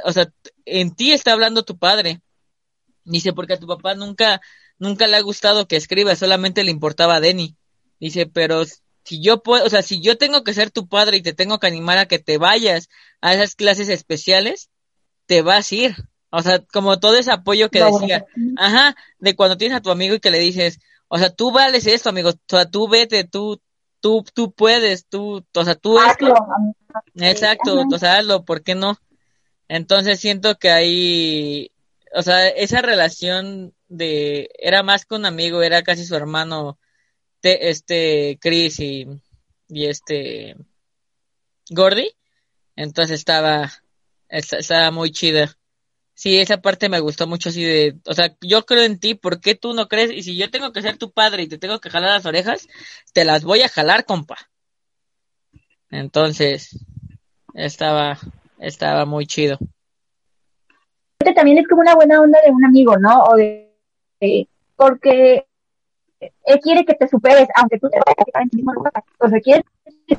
o 0.06 0.14
sea, 0.14 0.32
en 0.64 0.96
ti 0.96 1.12
está 1.12 1.34
hablando 1.34 1.64
tu 1.64 1.78
padre. 1.78 2.22
Dice, 3.04 3.34
porque 3.34 3.54
a 3.54 3.60
tu 3.60 3.68
papá 3.68 3.96
nunca, 3.96 4.40
nunca 4.80 5.08
le 5.08 5.18
ha 5.18 5.22
gustado 5.22 5.68
que 5.68 5.76
escriba, 5.76 6.16
solamente 6.16 6.64
le 6.64 6.72
importaba 6.72 7.16
a 7.16 7.20
Denny. 7.20 7.58
Dice, 8.00 8.28
pero 8.28 8.64
si 9.06 9.22
yo 9.22 9.44
puedo, 9.44 9.64
o 9.66 9.70
sea, 9.70 9.84
si 9.84 10.02
yo 10.02 10.18
tengo 10.18 10.44
que 10.44 10.54
ser 10.54 10.72
tu 10.72 10.88
padre 10.88 11.18
y 11.18 11.22
te 11.22 11.34
tengo 11.34 11.60
que 11.60 11.68
animar 11.68 12.00
a 12.00 12.08
que 12.08 12.18
te 12.18 12.38
vayas 12.40 12.90
a 13.22 13.34
esas 13.36 13.56
clases 13.56 13.88
especiales, 13.90 14.70
te 15.28 15.44
vas 15.44 15.72
a 15.72 15.76
ir. 15.76 15.96
O 16.32 16.42
sea, 16.42 16.60
como 16.74 17.00
todo 17.00 17.16
ese 17.16 17.32
apoyo 17.32 17.70
que 17.70 17.84
decía, 17.84 18.26
ajá, 18.58 18.96
de 19.20 19.36
cuando 19.36 19.58
tienes 19.58 19.78
a 19.78 19.82
tu 19.82 19.92
amigo 19.92 20.16
y 20.16 20.20
que 20.20 20.32
le 20.32 20.40
dices, 20.40 20.80
o 21.08 21.20
sea, 21.20 21.30
tú 21.30 21.52
vales 21.52 21.86
esto, 21.86 22.10
amigo, 22.10 22.30
o 22.30 22.34
sea, 22.50 22.66
tú 22.66 22.90
vete, 22.90 23.24
tú, 23.24 23.62
tú, 24.02 24.26
tú 24.34 24.52
puedes, 24.52 25.06
tú, 25.06 25.46
o 25.54 25.64
sea, 25.64 25.76
tú 25.76 26.00
hazlo. 26.00 26.34
Exacto, 27.14 27.86
o 27.90 28.00
sea, 28.00 28.18
hazlo, 28.18 28.44
¿por 28.44 28.64
qué 28.64 28.74
no? 28.74 28.98
Entonces 29.68 30.20
siento 30.20 30.56
que 30.56 30.72
ahí, 30.72 31.72
o 32.16 32.24
sea, 32.24 32.48
esa 32.48 32.82
relación 32.82 33.76
de, 33.88 34.50
era 34.58 34.82
más 34.82 35.06
que 35.06 35.16
un 35.16 35.26
amigo, 35.26 35.62
era 35.62 35.84
casi 35.84 36.06
su 36.06 36.16
hermano, 36.16 36.80
este, 37.54 38.38
Chris 38.42 38.80
y, 38.80 39.08
y 39.68 39.86
este, 39.86 40.56
Gordy, 41.70 42.12
entonces 42.76 43.20
estaba, 43.20 43.72
estaba 44.30 44.92
muy 44.92 45.12
chida. 45.12 45.56
Sí, 46.14 46.40
esa 46.40 46.62
parte 46.62 46.88
me 46.88 47.02
gustó 47.02 47.28
mucho 47.28 47.50
así 47.50 47.64
de, 47.64 47.98
o 48.06 48.14
sea, 48.14 48.36
yo 48.40 48.66
creo 48.66 48.84
en 48.84 49.00
ti, 49.00 49.16
¿por 49.16 49.42
qué 49.42 49.54
tú 49.56 49.74
no 49.74 49.88
crees? 49.90 50.12
Y 50.12 50.24
si 50.24 50.38
yo 50.38 50.50
tengo 50.50 50.72
que 50.72 50.82
ser 50.82 50.98
tu 50.98 51.12
padre 51.12 51.44
y 51.44 51.48
te 51.48 51.58
tengo 51.58 51.80
que 51.80 51.90
jalar 51.90 52.12
las 52.12 52.26
orejas, 52.26 52.68
te 53.14 53.26
las 53.26 53.44
voy 53.44 53.64
a 53.64 53.70
jalar, 53.70 54.06
compa. 54.06 54.38
Entonces, 55.92 56.80
estaba, 57.54 58.18
estaba 58.60 59.06
muy 59.06 59.26
chido. 59.28 59.58
Este 61.20 61.34
también 61.34 61.58
es 61.58 61.68
como 61.68 61.82
una 61.82 61.96
buena 61.96 62.22
onda 62.22 62.40
de 62.46 62.52
un 62.52 62.64
amigo, 62.64 62.98
¿no? 62.98 63.24
O 63.24 63.36
de, 63.36 63.74
porque 64.76 65.46
él 66.46 66.60
quiere 66.62 66.86
que 66.86 66.96
te 66.96 67.08
superes, 67.08 67.48
aunque 67.56 67.80
tú 67.80 67.90
te 67.90 68.00
vayas 68.06 68.28
a 68.34 68.42
en 68.42 68.50
el 68.52 68.58
mismo 68.58 68.74
lugar. 68.74 68.92
O 69.20 69.30
sea, 69.30 69.40
quiere 69.40 69.64
que 70.08 70.18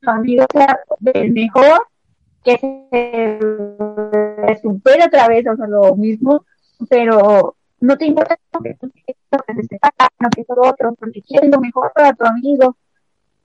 tu 0.00 0.10
amigo 0.10 0.44
sea 0.52 0.78
el 1.14 1.32
mejor 1.32 1.86
que 2.44 2.58
se 2.58 3.38
supere 4.62 5.04
otra 5.04 5.28
vez, 5.28 5.46
o 5.46 5.56
sea, 5.56 5.66
lo 5.66 5.96
mismo, 5.96 6.44
pero 6.88 7.56
no 7.80 7.96
te 7.96 8.06
importa 8.06 8.38
que 8.62 8.74
tú 8.74 8.90
que 8.90 9.16
no 10.20 10.30
que 10.30 10.44
todo 10.44 10.62
otro, 10.62 10.94
porque 10.94 11.22
quieres 11.22 11.50
lo 11.50 11.60
mejor 11.60 11.92
para 11.94 12.12
tu 12.12 12.24
amigo. 12.24 12.76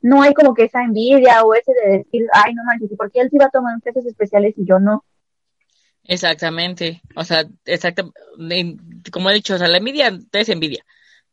No 0.01 0.21
hay 0.21 0.33
como 0.33 0.53
que 0.53 0.63
esa 0.63 0.83
envidia 0.83 1.43
o 1.43 1.53
ese 1.53 1.73
de 1.73 1.97
decir, 1.99 2.25
ay, 2.33 2.53
no 2.53 2.63
manches, 2.63 2.89
¿por 2.95 3.11
qué 3.11 3.21
él 3.21 3.29
sí 3.29 3.37
va 3.37 3.45
a 3.45 3.49
tomar 3.49 3.79
clases 3.81 4.05
especiales 4.05 4.53
y 4.57 4.65
yo 4.65 4.79
no? 4.79 5.03
Exactamente, 6.05 7.01
o 7.15 7.23
sea, 7.23 7.45
exacto, 7.65 8.13
como 9.11 9.29
he 9.29 9.33
dicho, 9.33 9.55
o 9.55 9.57
sea, 9.57 9.67
la 9.67 9.77
envidia 9.77 10.17
es 10.31 10.49
envidia, 10.49 10.83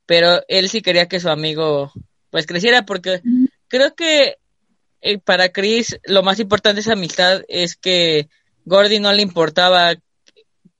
pero 0.06 0.42
él 0.48 0.68
sí 0.68 0.82
quería 0.82 1.08
que 1.08 1.20
su 1.20 1.28
amigo 1.28 1.92
pues 2.30 2.46
creciera 2.46 2.84
porque 2.84 3.20
creo 3.68 3.94
que 3.94 4.36
eh, 5.00 5.18
para 5.18 5.50
Chris 5.50 5.98
lo 6.04 6.22
más 6.22 6.40
importante 6.40 6.76
de 6.76 6.80
esa 6.80 6.94
amistad 6.94 7.42
es 7.48 7.76
que 7.76 8.28
Gordy 8.64 8.98
no 8.98 9.12
le 9.12 9.22
importaba 9.22 9.94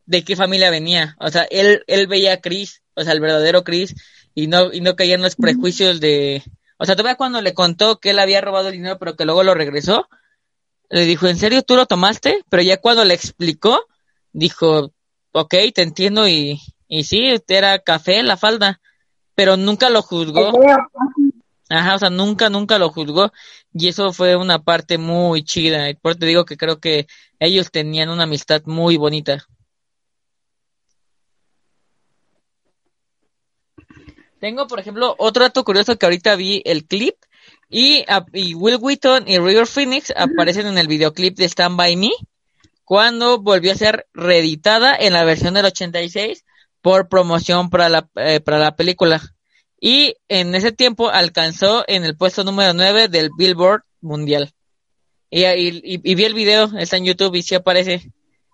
de 0.07 0.25
qué 0.25 0.37
familia 0.37 0.71
venía. 0.71 1.17
O 1.21 1.31
sea, 1.31 1.47
él, 1.51 1.83
él 1.87 2.07
veía 2.07 2.35
a 2.35 2.41
Chris, 2.41 2.83
o 2.95 3.03
sea, 3.03 3.13
el 3.13 3.21
verdadero 3.21 3.65
Chris, 3.65 3.95
y 4.35 4.47
no, 4.47 4.73
y 4.73 4.81
no 4.81 4.97
caía 4.97 5.15
en 5.15 5.23
los 5.23 5.37
prejuicios 5.37 6.01
de... 6.01 6.43
O 6.79 6.85
sea, 6.85 6.95
todavía 6.95 7.17
cuando 7.17 7.41
le 7.41 7.55
contó 7.55 8.01
que 8.01 8.11
él 8.11 8.19
había 8.19 8.41
robado 8.41 8.69
el 8.69 8.75
dinero, 8.75 8.99
pero 8.99 9.17
que 9.17 9.25
luego 9.25 9.43
lo 9.43 9.55
regresó, 9.55 10.09
le 10.91 11.05
dijo, 11.05 11.27
¿en 11.27 11.39
serio 11.39 11.63
tú 11.63 11.75
lo 11.75 11.87
tomaste? 11.87 12.45
Pero 12.49 12.63
ya 12.63 12.77
cuando 12.79 13.05
le 13.05 13.15
explicó, 13.15 13.81
dijo, 14.33 14.93
ok, 15.33 15.55
te 15.75 15.83
entiendo, 15.83 16.29
y, 16.29 16.61
y 16.87 17.05
sí, 17.05 17.35
era 17.49 17.79
café 17.79 18.23
la 18.23 18.37
falda, 18.37 18.81
pero 19.37 19.57
nunca 19.57 19.89
lo 19.91 20.03
juzgó. 20.03 20.51
Ajá, 21.69 21.97
o 21.97 21.99
sea, 21.99 22.11
nunca, 22.11 22.49
nunca 22.49 22.79
lo 22.79 22.91
juzgó 22.91 23.33
y 23.73 23.89
eso 23.89 24.13
fue 24.13 24.35
una 24.35 24.61
parte 24.61 24.99
muy 24.99 25.45
chida. 25.45 25.91
Y 25.91 25.95
por 25.95 26.17
te 26.17 26.27
digo 26.27 26.45
que 26.45 26.57
creo 26.57 26.81
que 26.81 27.07
ellos 27.39 27.71
tenían 27.71 28.09
una 28.09 28.25
amistad 28.25 28.63
muy 28.65 28.97
bonita. 28.97 29.45
Tengo, 34.41 34.67
por 34.67 34.81
ejemplo, 34.81 35.15
otro 35.19 35.45
dato 35.45 35.65
curioso 35.65 35.97
que 35.97 36.07
ahorita 36.07 36.37
vi 36.37 36.63
el 36.65 36.87
clip 36.87 37.17
y, 37.69 38.05
y 38.33 38.55
Will 38.55 38.79
Wheaton 38.81 39.29
y 39.29 39.39
River 39.39 39.67
Phoenix 39.67 40.13
aparecen 40.17 40.67
en 40.67 40.79
el 40.79 40.87
videoclip 40.87 41.37
de 41.37 41.47
Stand 41.47 41.77
By 41.77 41.97
Me 41.97 42.11
cuando 42.85 43.41
volvió 43.41 43.73
a 43.73 43.77
ser 43.77 44.07
reeditada 44.15 44.97
en 44.97 45.13
la 45.13 45.25
versión 45.25 45.55
del 45.55 45.67
86 45.67 46.45
por 46.87 47.09
promoción 47.09 47.69
para 47.69 47.89
la, 47.89 48.09
eh, 48.15 48.39
para 48.39 48.61
la 48.61 48.77
película 48.77 49.21
y 49.81 50.15
en 50.29 50.55
ese 50.55 50.71
tiempo 50.71 51.09
alcanzó 51.09 51.83
en 51.89 52.05
el 52.05 52.17
puesto 52.17 52.45
número 52.45 52.75
9 52.75 53.09
del 53.09 53.31
Billboard 53.37 53.83
Mundial. 54.01 54.53
Y, 55.29 55.45
y, 55.45 56.15
vi 56.15 56.25
el 56.25 56.35
video, 56.35 56.71
está 56.79 56.97
en 56.97 57.07
YouTube 57.07 57.35
y 57.35 57.43
sí 57.43 57.57
aparece. 57.57 58.13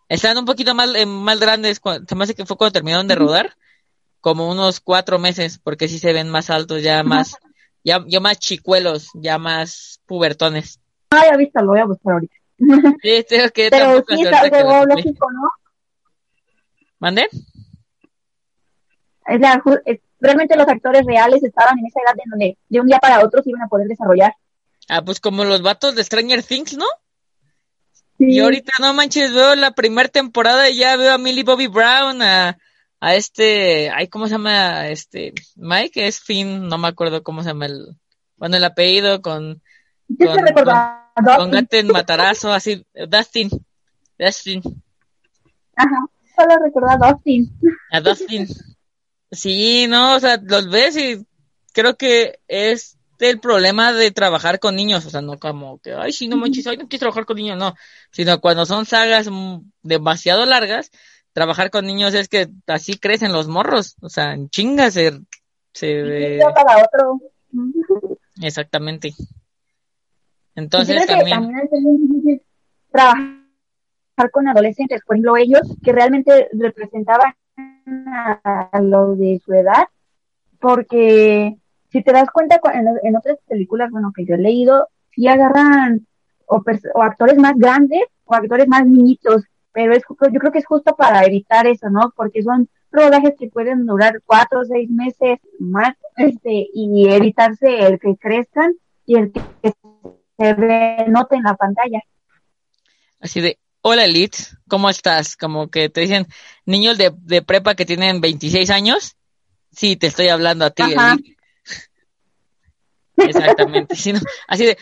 Están 0.09 0.39
un 0.39 0.47
poquito 0.47 0.75
más, 0.75 0.95
eh, 0.95 1.05
más 1.05 1.41
grandes, 1.41 1.79
se 2.09 2.15
me 2.15 2.25
hace 2.25 2.35
que 2.35 2.47
fue 2.47 2.57
cuando 2.57 2.73
terminaron 2.73 3.07
de 3.07 3.17
rodar, 3.17 3.55
como 4.23 4.51
unos 4.51 4.81
cuatro 4.81 5.19
meses, 5.19 5.59
porque 5.63 5.87
sí 5.87 5.99
se 5.99 6.15
ven 6.15 6.31
más 6.31 6.49
altos, 6.49 6.83
ya 6.83 7.03
más, 7.03 7.37
ya, 7.85 8.03
ya 8.07 8.21
más 8.21 8.39
chicuelos, 8.39 9.11
ya 9.13 9.37
más 9.37 10.01
pubertones. 10.07 10.81
Ah, 11.11 11.27
ya 11.31 11.37
visto, 11.37 11.61
lo 11.61 11.73
voy 11.73 11.81
a 11.81 11.85
buscar 11.85 12.15
ahorita. 12.15 12.35
Sí, 13.03 13.27
tengo 13.29 13.51
que 13.51 13.69
Pero 13.69 14.03
sí 14.09 14.23
es. 14.23 15.15
¿Mande? 16.99 17.29
Es 19.27 19.41
la 19.41 19.61
ju- 19.61 19.81
es- 19.85 20.01
realmente 20.21 20.57
los 20.57 20.69
actores 20.69 21.05
reales 21.07 21.43
estaban 21.43 21.79
en 21.79 21.87
esa 21.87 22.01
edad 22.01 22.15
en 22.25 22.31
donde 22.31 22.59
de 22.69 22.81
un 22.81 22.87
día 22.87 22.99
para 22.99 23.25
otro 23.25 23.43
se 23.43 23.51
iban 23.51 23.63
a 23.63 23.69
poder 23.69 23.89
desarrollar. 23.89 24.35
Ah, 24.89 25.03
pues 25.03 25.21
como 25.21 25.45
los 25.45 25.63
vatos 25.63 25.95
de 25.95 26.05
Stranger 26.05 26.43
Things, 26.43 26.77
¿no? 26.77 26.87
Sí. 28.19 28.27
Y 28.29 28.41
ahorita 28.41 28.73
no 28.81 28.93
manches, 28.95 29.33
veo 29.33 29.55
la 29.55 29.73
primera 29.73 30.09
temporada 30.09 30.69
y 30.71 30.77
ya 30.79 30.97
veo 30.97 31.13
a 31.15 31.19
Millie 31.19 31.45
Bobby 31.45 31.67
Brown, 31.67 32.21
a, 32.23 32.59
a 33.01 33.15
este, 33.15 33.91
ay, 33.91 34.09
¿cómo 34.09 34.27
se 34.27 34.33
llama? 34.33 34.89
Este, 34.89 35.33
Mike, 35.57 36.07
es 36.07 36.21
Finn, 36.21 36.69
no 36.69 36.79
me 36.79 36.89
acuerdo 36.89 37.23
cómo 37.23 37.43
se 37.43 37.49
llama 37.49 37.67
el, 37.67 37.97
bueno, 38.37 38.57
el 38.57 38.65
apellido 38.65 39.23
con, 39.23 39.61
con- 40.19 40.47
recordaba 40.47 41.11
con 41.37 41.51
Gaten 41.51 41.89
Matarazo, 41.89 42.53
así, 42.53 42.85
Dustin, 43.09 43.51
Dustin, 44.19 44.63
Ajá, 45.75 45.97
solo 46.37 46.57
recordaba 46.63 47.09
a 47.09 47.13
Dustin. 47.13 47.51
a 47.91 48.01
Dustin. 48.01 48.47
Sí, 49.33 49.87
no, 49.89 50.17
o 50.17 50.21
sea, 50.21 50.39
los 50.43 50.71
ves 50.71 50.97
y 50.97 51.27
creo 51.73 51.97
que 51.97 52.39
es 52.49 52.99
el 53.19 53.41
problema 53.41 53.93
de 53.93 54.11
trabajar 54.11 54.59
con 54.59 54.77
niños, 54.77 55.07
o 55.07 55.11
sea, 55.11 55.23
no 55.23 55.39
como 55.39 55.79
que, 55.79 55.95
ay, 55.95 56.13
sí, 56.13 56.29
no 56.29 56.37
manches, 56.37 56.67
ay, 56.67 56.77
no 56.77 56.87
quiero 56.89 57.01
trabajar 57.01 57.25
con 57.25 57.37
niños, 57.37 57.57
no, 57.57 57.75
sino 58.11 58.41
cuando 58.41 58.67
son 58.67 58.85
sagas 58.85 59.29
demasiado 59.83 60.45
largas, 60.45 60.91
trabajar 61.33 61.71
con 61.71 61.87
niños 61.87 62.13
es 62.15 62.29
que 62.29 62.49
así 62.67 62.99
crecen 62.99 63.33
los 63.33 63.49
morros, 63.49 63.97
o 64.03 64.11
sea, 64.11 64.35
en 64.35 64.51
chingas 64.51 64.95
se, 64.95 65.19
se 65.73 66.39
para 66.55 66.85
otro. 66.85 67.21
exactamente. 68.43 69.15
Entonces 70.55 71.07
también, 71.07 71.31
también 71.31 71.69
es 71.73 71.81
muy 71.81 71.99
difícil 72.07 72.43
trabajar 72.91 74.31
con 74.31 74.47
adolescentes, 74.49 75.01
por 75.07 75.17
ejemplo, 75.17 75.37
ellos 75.39 75.63
que 75.83 75.93
realmente 75.93 76.49
representaban 76.53 77.35
a, 77.87 78.81
los 78.81 79.19
de 79.19 79.41
su 79.45 79.53
edad, 79.53 79.89
porque 80.61 81.57
si 81.91 82.03
te 82.03 82.13
das 82.13 82.31
cuenta 82.31 82.59
cu- 82.59 82.71
en, 82.71 82.87
en 83.03 83.17
otras 83.17 83.39
películas, 83.47 83.91
bueno, 83.91 84.13
que 84.15 84.25
yo 84.25 84.35
he 84.35 84.39
leído, 84.39 84.89
sí 85.11 85.29
agarran 85.29 86.07
o, 86.47 86.63
actores 87.03 87.37
más 87.39 87.55
grandes 87.57 88.03
o 88.25 88.35
actores 88.35 88.69
más 88.69 88.87
niñitos, 88.87 89.45
pero 89.73 89.95
es, 89.95 90.03
yo 90.09 90.39
creo 90.41 90.53
que 90.53 90.59
es 90.59 90.67
justo 90.67 90.95
para 90.97 91.25
evitar 91.25 91.67
eso, 91.67 91.91
¿no? 91.91 92.13
Porque 92.17 92.43
son 92.43 92.69
rodajes 92.91 93.35
que 93.39 93.49
pueden 93.49 93.87
durar 93.87 94.21
cuatro 94.25 94.61
o 94.61 94.65
seis 94.65 94.89
meses 94.91 95.39
más, 95.59 95.95
este, 96.17 96.69
y 96.75 97.09
evitarse 97.09 97.87
el 97.87 97.99
que 97.99 98.17
crezcan 98.17 98.75
y 99.07 99.17
el 99.17 99.33
que 99.33 99.41
se 100.39 100.55
ve, 100.55 101.07
note 101.09 101.37
en 101.37 101.43
la 101.43 101.55
pantalla. 101.55 102.01
así 103.21 103.41
de, 103.41 103.59
hola 103.83 104.05
Elite, 104.05 104.39
¿cómo 104.69 104.89
estás? 104.89 105.37
Como 105.37 105.69
que 105.69 105.89
te 105.89 106.01
dicen 106.01 106.27
niños 106.65 106.97
de, 106.97 107.13
de 107.17 107.43
prepa 107.43 107.75
que 107.75 107.85
tienen 107.85 108.21
26 108.21 108.71
años, 108.71 109.17
sí, 109.71 109.97
te 109.97 110.07
estoy 110.07 110.29
hablando 110.29 110.65
a 110.65 110.71
ti. 110.71 110.83
Elite. 110.83 111.37
Exactamente, 113.17 113.97
sí, 113.97 114.13
no, 114.13 114.21
así 114.49 114.65
de, 114.67 114.79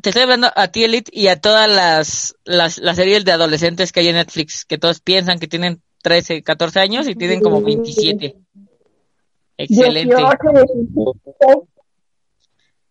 te 0.00 0.10
estoy 0.10 0.22
hablando 0.22 0.50
a 0.54 0.68
ti, 0.68 0.84
Elite, 0.84 1.10
y 1.12 1.28
a 1.28 1.40
todas 1.40 1.70
las, 1.70 2.34
las, 2.44 2.78
las 2.78 2.96
series 2.96 3.24
de 3.24 3.32
adolescentes 3.32 3.92
que 3.92 4.00
hay 4.00 4.08
en 4.08 4.16
Netflix, 4.16 4.64
que 4.64 4.78
todos 4.78 5.00
piensan 5.00 5.38
que 5.38 5.48
tienen 5.48 5.82
13, 6.02 6.42
14 6.42 6.80
años 6.80 7.08
y 7.08 7.14
tienen 7.14 7.40
como 7.40 7.60
27. 7.60 8.36
Excelente, 9.58 10.14
18, 10.14 10.36
17. 10.52 11.68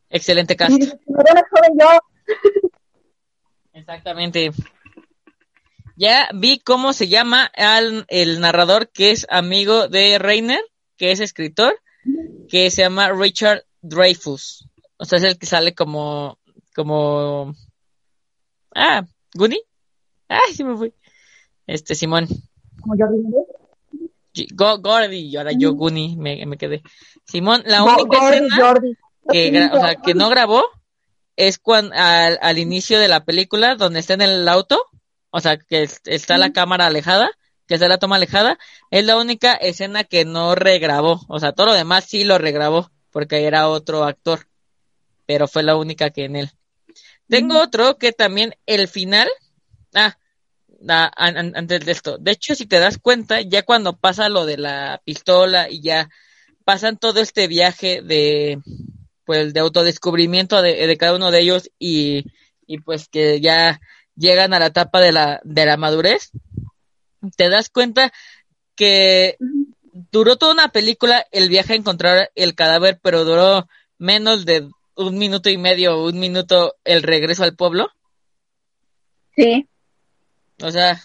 excelente 0.09 0.55
cast. 0.55 0.71
Y 0.71 0.79
dices, 0.79 0.97
"Me 1.07 1.23
veo 1.23 1.33
más 1.35 1.43
joven 1.49 1.77
yo. 1.79 1.87
Exactamente. 3.73 4.51
Ya 5.95 6.29
vi 6.33 6.59
cómo 6.59 6.91
se 6.93 7.07
llama 7.07 7.45
al, 7.55 8.05
el 8.09 8.39
narrador 8.41 8.89
que 8.89 9.11
es 9.11 9.25
amigo 9.29 9.87
de 9.87 10.17
Reiner, 10.19 10.61
que 10.97 11.11
es 11.11 11.19
escritor, 11.19 11.79
que 12.49 12.69
se 12.71 12.81
llama 12.81 13.11
Richard 13.11 13.63
Dreyfus. 13.81 14.67
O 14.97 15.05
sea, 15.05 15.17
es 15.17 15.23
el 15.23 15.37
que 15.37 15.45
sale 15.45 15.73
como, 15.73 16.37
como, 16.75 17.53
ah, 18.75 19.05
Goonie. 19.33 19.61
Ay, 20.27 20.53
sí 20.53 20.63
me 20.63 20.75
fui. 20.75 20.93
Este, 21.67 21.95
Simón. 21.95 22.27
Como 22.81 22.95
yo 22.97 23.05
Go- 24.53 24.79
Gordy, 24.79 25.17
y 25.29 25.37
ahora 25.37 25.51
yo 25.57 25.73
Goonie 25.73 26.17
me, 26.17 26.45
me 26.45 26.57
quedé. 26.57 26.81
Simón, 27.25 27.63
la 27.65 27.79
Go- 27.81 28.01
única 28.03 28.19
Gordy, 28.19 28.35
escena 28.37 28.73
que, 29.29 29.69
o 29.73 29.79
sea, 29.79 29.95
que 29.95 30.13
no 30.13 30.29
grabó 30.29 30.65
es 31.37 31.57
cuando 31.57 31.95
al, 31.95 32.37
al 32.41 32.57
inicio 32.59 32.99
de 32.99 33.07
la 33.07 33.23
película 33.23 33.75
donde 33.75 33.99
está 34.01 34.13
en 34.13 34.21
el 34.21 34.47
auto, 34.47 34.83
o 35.35 35.39
sea, 35.41 35.57
que 35.57 35.83
es- 35.83 36.01
está 36.05 36.37
la 36.37 36.51
cámara 36.53 36.85
alejada, 36.87 37.29
que 37.67 37.75
está 37.75 37.87
la 37.89 37.97
toma 37.97 38.15
alejada, 38.17 38.57
es 38.91 39.05
la 39.05 39.17
única 39.17 39.53
escena 39.55 40.03
que 40.05 40.23
no 40.25 40.55
regrabó, 40.55 41.21
o 41.27 41.39
sea, 41.39 41.51
todo 41.53 41.67
lo 41.67 41.73
demás 41.73 42.05
sí 42.07 42.23
lo 42.23 42.37
regrabó, 42.37 42.89
porque 43.11 43.45
era 43.45 43.67
otro 43.69 44.03
actor, 44.05 44.47
pero 45.25 45.47
fue 45.47 45.63
la 45.63 45.75
única 45.75 46.09
que 46.11 46.25
en 46.25 46.35
él. 46.37 46.51
Tengo 47.29 47.61
otro 47.61 47.97
que 47.97 48.11
también 48.13 48.55
el 48.65 48.87
final, 48.87 49.29
ah, 49.95 50.17
ah, 50.89 51.11
an- 51.17 51.37
an- 51.37 51.53
antes 51.55 51.85
de 51.85 51.91
esto, 51.91 52.17
de 52.19 52.31
hecho, 52.31 52.55
si 52.55 52.65
te 52.67 52.79
das 52.79 52.97
cuenta, 52.99 53.41
ya 53.41 53.63
cuando 53.63 53.97
pasa 53.97 54.29
lo 54.29 54.45
de 54.45 54.57
la 54.57 55.01
pistola 55.05 55.69
y 55.69 55.81
ya 55.81 56.09
pasan 56.65 56.97
todo 56.97 57.21
este 57.21 57.47
viaje 57.47 58.01
de, 58.03 58.59
pues, 59.25 59.53
de 59.53 59.59
autodescubrimiento 59.61 60.61
de, 60.61 60.87
de 60.87 60.97
cada 60.97 61.15
uno 61.15 61.31
de 61.31 61.39
ellos 61.41 61.71
y, 61.79 62.25
y 62.67 62.79
pues 62.79 63.07
que 63.09 63.41
ya 63.41 63.79
llegan 64.15 64.53
a 64.53 64.59
la 64.59 64.67
etapa 64.67 64.99
de 65.01 65.11
la, 65.11 65.41
de 65.43 65.65
la 65.65 65.77
madurez, 65.77 66.31
te 67.35 67.49
das 67.49 67.69
cuenta 67.69 68.13
que 68.75 69.37
duró 70.11 70.35
toda 70.37 70.53
una 70.53 70.69
película 70.69 71.25
el 71.31 71.49
viaje 71.49 71.73
a 71.73 71.77
encontrar 71.77 72.31
el 72.35 72.55
cadáver, 72.55 72.99
pero 73.01 73.23
duró 73.23 73.67
menos 73.97 74.45
de 74.45 74.67
un 74.95 75.17
minuto 75.17 75.49
y 75.49 75.57
medio, 75.57 76.03
un 76.03 76.19
minuto 76.19 76.75
el 76.83 77.03
regreso 77.03 77.43
al 77.43 77.55
pueblo. 77.55 77.89
Sí. 79.35 79.67
O 80.61 80.71
sea, 80.71 81.01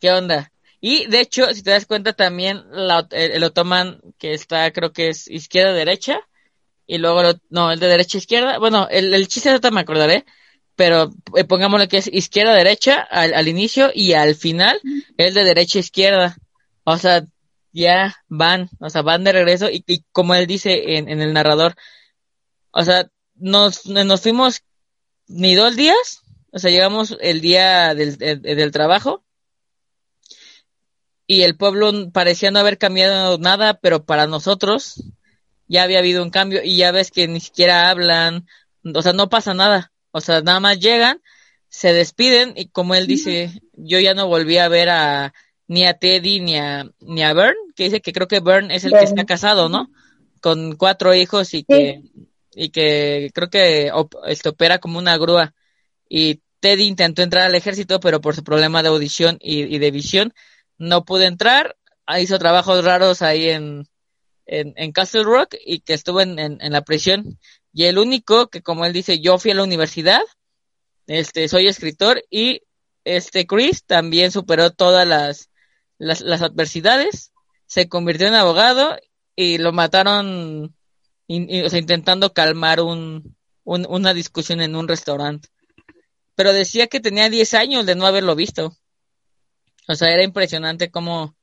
¿qué 0.00 0.12
onda? 0.12 0.52
Y 0.80 1.06
de 1.06 1.20
hecho, 1.20 1.52
si 1.54 1.62
te 1.62 1.70
das 1.72 1.86
cuenta 1.86 2.12
también 2.12 2.62
la- 2.70 3.06
el, 3.10 3.32
el 3.32 3.44
otomán 3.44 4.00
que 4.18 4.32
está, 4.34 4.70
creo 4.72 4.92
que 4.92 5.08
es 5.08 5.26
izquierda-derecha, 5.28 6.20
y 6.86 6.98
luego, 6.98 7.22
lo- 7.22 7.40
no, 7.50 7.72
el 7.72 7.80
de 7.80 7.88
derecha-izquierda, 7.88 8.58
bueno, 8.58 8.86
el, 8.90 9.12
el 9.12 9.26
chiste 9.28 9.48
ahorita 9.50 9.70
me 9.72 9.80
acordaré, 9.80 10.24
pero 10.78 11.10
eh, 11.34 11.42
pongámosle 11.42 11.88
que 11.88 11.96
es 11.96 12.06
izquierda-derecha 12.06 13.00
al, 13.00 13.34
al 13.34 13.48
inicio 13.48 13.90
y 13.92 14.12
al 14.12 14.36
final 14.36 14.80
es 15.16 15.34
de 15.34 15.42
derecha-izquierda. 15.42 16.36
O 16.84 16.96
sea, 16.96 17.26
ya 17.72 18.14
van, 18.28 18.70
o 18.78 18.88
sea, 18.88 19.02
van 19.02 19.24
de 19.24 19.32
regreso 19.32 19.68
y, 19.68 19.82
y 19.88 20.04
como 20.12 20.36
él 20.36 20.46
dice 20.46 20.96
en, 20.96 21.08
en 21.08 21.20
el 21.20 21.32
narrador, 21.32 21.74
o 22.70 22.84
sea, 22.84 23.10
nos, 23.34 23.86
nos 23.86 24.20
fuimos 24.20 24.62
ni 25.26 25.56
dos 25.56 25.74
días, 25.74 26.22
o 26.52 26.60
sea, 26.60 26.70
llegamos 26.70 27.16
el 27.20 27.40
día 27.40 27.96
del, 27.96 28.16
del, 28.16 28.40
del 28.40 28.70
trabajo 28.70 29.24
y 31.26 31.42
el 31.42 31.56
pueblo 31.56 32.12
parecía 32.12 32.52
no 32.52 32.60
haber 32.60 32.78
cambiado 32.78 33.36
nada, 33.38 33.74
pero 33.74 34.04
para 34.04 34.28
nosotros 34.28 35.02
ya 35.66 35.82
había 35.82 35.98
habido 35.98 36.22
un 36.22 36.30
cambio 36.30 36.62
y 36.62 36.76
ya 36.76 36.92
ves 36.92 37.10
que 37.10 37.26
ni 37.26 37.40
siquiera 37.40 37.90
hablan, 37.90 38.46
o 38.94 39.02
sea, 39.02 39.12
no 39.12 39.28
pasa 39.28 39.54
nada, 39.54 39.90
o 40.18 40.20
sea, 40.20 40.42
nada 40.42 40.60
más 40.60 40.78
llegan, 40.78 41.20
se 41.68 41.92
despiden 41.92 42.52
y 42.56 42.68
como 42.68 42.94
él 42.94 43.06
dice, 43.06 43.50
yo 43.72 43.98
ya 44.00 44.14
no 44.14 44.26
volví 44.28 44.58
a 44.58 44.68
ver 44.68 44.88
a 44.90 45.32
ni 45.66 45.84
a 45.86 45.94
Teddy 45.94 46.40
ni 46.40 46.56
a 46.56 46.90
ni 47.00 47.22
a 47.22 47.32
Bern, 47.32 47.56
que 47.74 47.84
dice 47.84 48.00
que 48.00 48.12
creo 48.12 48.28
que 48.28 48.40
Bern 48.40 48.70
es 48.70 48.84
el 48.84 48.92
que 48.92 49.04
está 49.04 49.24
casado, 49.24 49.68
¿no? 49.68 49.90
Con 50.40 50.76
cuatro 50.76 51.14
hijos 51.14 51.54
y 51.54 51.64
que 51.64 52.02
y 52.54 52.70
que 52.70 53.30
creo 53.34 53.50
que 53.50 53.90
op- 53.92 54.16
este, 54.26 54.48
opera 54.50 54.78
como 54.78 54.98
una 54.98 55.16
grúa. 55.18 55.54
Y 56.08 56.40
Teddy 56.60 56.84
intentó 56.84 57.22
entrar 57.22 57.44
al 57.46 57.54
ejército, 57.54 58.00
pero 58.00 58.20
por 58.20 58.34
su 58.34 58.42
problema 58.42 58.82
de 58.82 58.88
audición 58.88 59.38
y, 59.40 59.62
y 59.74 59.78
de 59.78 59.90
visión 59.90 60.32
no 60.78 61.04
pudo 61.04 61.22
entrar, 61.22 61.76
Ah, 62.10 62.20
hizo 62.20 62.38
trabajos 62.38 62.82
raros 62.86 63.20
ahí 63.20 63.50
en, 63.50 63.86
en, 64.46 64.72
en 64.76 64.92
Castle 64.92 65.24
Rock 65.24 65.56
y 65.62 65.80
que 65.80 65.92
estuvo 65.92 66.22
en, 66.22 66.38
en, 66.38 66.56
en 66.62 66.72
la 66.72 66.80
prisión. 66.80 67.38
Y 67.72 67.84
el 67.84 67.98
único 67.98 68.48
que, 68.48 68.62
como 68.62 68.84
él 68.84 68.92
dice, 68.92 69.20
yo 69.20 69.38
fui 69.38 69.50
a 69.50 69.54
la 69.54 69.62
universidad, 69.62 70.20
este, 71.06 71.48
soy 71.48 71.66
escritor 71.68 72.22
y 72.30 72.62
este 73.04 73.46
Chris 73.46 73.84
también 73.84 74.30
superó 74.30 74.70
todas 74.70 75.06
las, 75.06 75.50
las, 75.98 76.20
las 76.20 76.42
adversidades, 76.42 77.32
se 77.66 77.88
convirtió 77.88 78.26
en 78.26 78.34
abogado 78.34 78.96
y 79.36 79.58
lo 79.58 79.72
mataron 79.72 80.74
in- 81.26 81.48
y- 81.48 81.62
o 81.62 81.70
sea, 81.70 81.78
intentando 81.78 82.32
calmar 82.32 82.80
un, 82.80 83.36
un- 83.64 83.86
una 83.88 84.12
discusión 84.14 84.60
en 84.60 84.74
un 84.76 84.88
restaurante. 84.88 85.48
Pero 86.34 86.52
decía 86.52 86.86
que 86.86 87.00
tenía 87.00 87.28
10 87.30 87.54
años 87.54 87.84
de 87.86 87.94
no 87.94 88.06
haberlo 88.06 88.34
visto. 88.36 88.76
O 89.88 89.94
sea, 89.94 90.12
era 90.12 90.22
impresionante 90.22 90.90
cómo, 90.90 91.34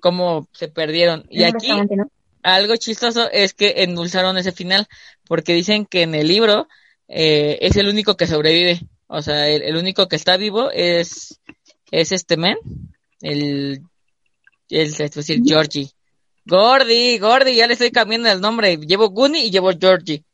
cómo 0.00 0.48
se 0.52 0.68
perdieron. 0.68 1.26
Y 1.28 1.42
aquí, 1.44 1.70
algo 2.42 2.76
chistoso 2.76 3.28
es 3.30 3.52
que 3.52 3.82
endulzaron 3.82 4.38
ese 4.38 4.52
final, 4.52 4.86
porque 5.28 5.54
dicen 5.54 5.86
que 5.86 6.02
en 6.02 6.14
el 6.14 6.28
libro 6.28 6.66
eh, 7.06 7.58
es 7.60 7.76
el 7.76 7.88
único 7.88 8.16
que 8.16 8.26
sobrevive. 8.26 8.80
O 9.06 9.22
sea, 9.22 9.48
el, 9.48 9.76
único 9.76 10.08
que 10.08 10.16
está 10.16 10.36
vivo 10.36 10.70
es, 10.70 11.40
es 11.90 12.12
este 12.12 12.36
men, 12.36 12.56
el, 13.22 13.82
el, 14.68 14.88
es 14.88 14.96
decir, 14.96 15.40
Georgie. 15.44 15.90
Gordy, 16.44 17.18
Gordy, 17.18 17.54
ya 17.54 17.66
le 17.66 17.74
estoy 17.74 17.90
cambiando 17.90 18.30
el 18.30 18.40
nombre. 18.40 18.76
Llevo 18.76 19.10
Goonie 19.10 19.46
y 19.46 19.50
llevo 19.50 19.70
Georgie. 19.78 20.24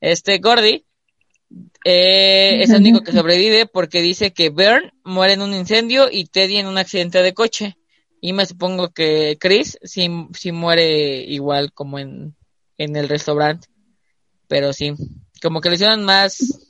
Este 0.00 0.38
Gordy 0.38 0.84
eh, 1.84 2.62
es 2.62 2.70
el 2.70 2.80
único 2.80 3.02
que 3.02 3.12
sobrevive 3.12 3.66
porque 3.66 4.02
dice 4.02 4.32
que 4.32 4.50
Bern 4.50 4.92
muere 5.04 5.34
en 5.34 5.42
un 5.42 5.54
incendio 5.54 6.08
y 6.10 6.26
Teddy 6.26 6.58
en 6.58 6.66
un 6.66 6.78
accidente 6.78 7.22
de 7.22 7.34
coche. 7.34 7.76
Y 8.20 8.34
me 8.34 8.44
supongo 8.44 8.90
que 8.90 9.38
Chris 9.40 9.78
sí, 9.82 10.08
sí 10.34 10.52
muere 10.52 11.22
igual 11.22 11.72
como 11.72 11.98
en, 11.98 12.36
en 12.76 12.96
el 12.96 13.08
restaurante. 13.08 13.68
Pero 14.50 14.72
sí, 14.72 14.94
como 15.40 15.60
que 15.60 15.68
le 15.68 15.76
hicieron 15.76 16.04
más 16.04 16.66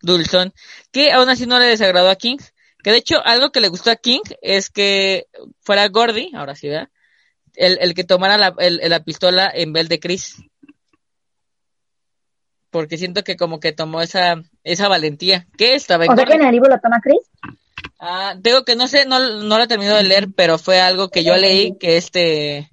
dulzón, 0.00 0.54
que 0.90 1.12
aún 1.12 1.28
así 1.28 1.44
no 1.44 1.58
le 1.58 1.66
desagradó 1.66 2.08
a 2.08 2.16
King. 2.16 2.38
Que 2.82 2.90
de 2.90 2.96
hecho, 2.96 3.20
algo 3.22 3.50
que 3.50 3.60
le 3.60 3.68
gustó 3.68 3.90
a 3.90 3.96
King 3.96 4.22
es 4.40 4.70
que 4.70 5.26
fuera 5.60 5.86
Gordy, 5.88 6.32
ahora 6.34 6.54
sí, 6.54 6.68
¿verdad? 6.68 6.88
El, 7.54 7.76
el 7.82 7.92
que 7.92 8.04
tomara 8.04 8.38
la, 8.38 8.54
la 8.56 9.04
pistola 9.04 9.50
en 9.52 9.74
vez 9.74 9.90
de 9.90 10.00
Chris. 10.00 10.36
Porque 12.70 12.96
siento 12.96 13.24
que 13.24 13.36
como 13.36 13.60
que 13.60 13.72
tomó 13.72 14.00
esa, 14.00 14.42
esa 14.64 14.88
valentía. 14.88 15.46
¿Qué 15.58 15.74
estaba 15.74 16.06
en 16.06 16.12
¿O 16.12 16.16
sea 16.16 16.24
que 16.24 16.32
en 16.32 16.46
el 16.46 16.52
libro 16.52 16.70
lo 16.70 16.80
toma 16.80 16.98
Chris? 17.02 17.20
Ah, 18.00 18.36
digo 18.38 18.64
que 18.64 18.74
no 18.74 18.88
sé, 18.88 19.04
no, 19.04 19.18
no 19.18 19.58
lo 19.58 19.64
he 19.64 19.68
terminado 19.68 19.98
de 19.98 20.04
leer, 20.04 20.28
pero 20.34 20.56
fue 20.56 20.80
algo 20.80 21.10
que 21.10 21.24
yo 21.24 21.36
leí 21.36 21.76
que 21.78 21.98
este, 21.98 22.70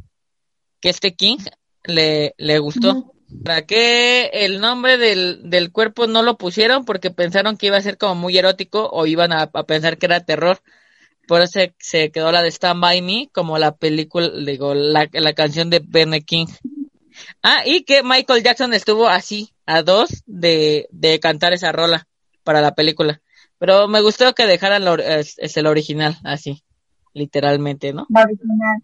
que 0.80 0.90
este 0.90 1.14
King 1.14 1.40
le, 1.84 2.36
le 2.38 2.60
gustó. 2.60 3.15
¿Para 3.44 3.64
qué 3.64 4.30
el 4.34 4.60
nombre 4.60 4.98
del, 4.98 5.50
del 5.50 5.72
cuerpo 5.72 6.08
no 6.08 6.22
lo 6.24 6.38
pusieron? 6.38 6.86
Porque 6.86 7.12
pensaron 7.12 7.58
que 7.58 7.68
iba 7.68 7.78
a 7.78 7.82
ser 7.82 7.98
como 7.98 8.16
muy 8.16 8.38
erótico 8.38 8.90
o 8.92 9.06
iban 9.06 9.34
a, 9.34 9.48
pensar 9.48 9.98
que 9.98 10.06
era 10.06 10.26
terror. 10.26 10.60
Por 11.28 11.42
eso 11.42 11.60
se, 11.80 12.12
quedó 12.12 12.32
la 12.32 12.44
de 12.44 12.50
Stand 12.50 12.82
By 12.82 13.02
Me 13.02 13.30
como 13.34 13.58
la 13.58 13.76
película, 13.76 14.30
digo, 14.46 14.74
la, 14.74 15.10
la 15.12 15.34
canción 15.34 15.70
de 15.70 15.82
Ben 15.84 16.12
King. 16.24 16.48
Ah, 17.42 17.64
y 17.66 17.84
que 17.84 18.04
Michael 18.04 18.44
Jackson 18.44 18.74
estuvo 18.74 19.08
así, 19.08 19.54
a 19.66 19.82
dos 19.82 20.24
de, 20.26 20.88
de 20.92 21.20
cantar 21.20 21.54
esa 21.54 21.72
rola 21.72 22.08
para 22.44 22.62
la 22.62 22.76
película. 22.76 23.22
Pero 23.58 23.88
me 23.88 24.02
gustó 24.02 24.34
que 24.34 24.46
dejaran 24.46 24.84
es, 25.00 25.58
el 25.58 25.68
original, 25.68 26.18
así, 26.24 26.64
literalmente, 27.14 27.94
¿no? 27.94 28.06
La 28.10 28.24
original. 28.24 28.82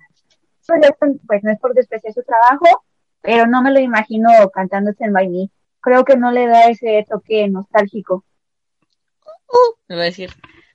Pues 1.28 1.44
no 1.44 1.52
es 1.52 1.60
por 1.60 1.74
despreciar 1.74 2.14
su 2.14 2.24
trabajo, 2.24 2.84
pero 3.22 3.48
no 3.48 3.62
me 3.62 3.72
lo 3.72 3.80
imagino 3.80 4.30
cantándose 4.54 5.06
en 5.06 5.14
By 5.14 5.52
Creo 5.80 6.04
que 6.04 6.16
no 6.16 6.32
le 6.32 6.48
da 6.48 6.68
ese 6.68 7.06
toque 7.10 7.48
nostálgico. 7.48 8.24
Uh, 9.48 9.76
me 9.88 9.96
va 9.96 10.02
a 10.04 10.06
decir. 10.06 10.32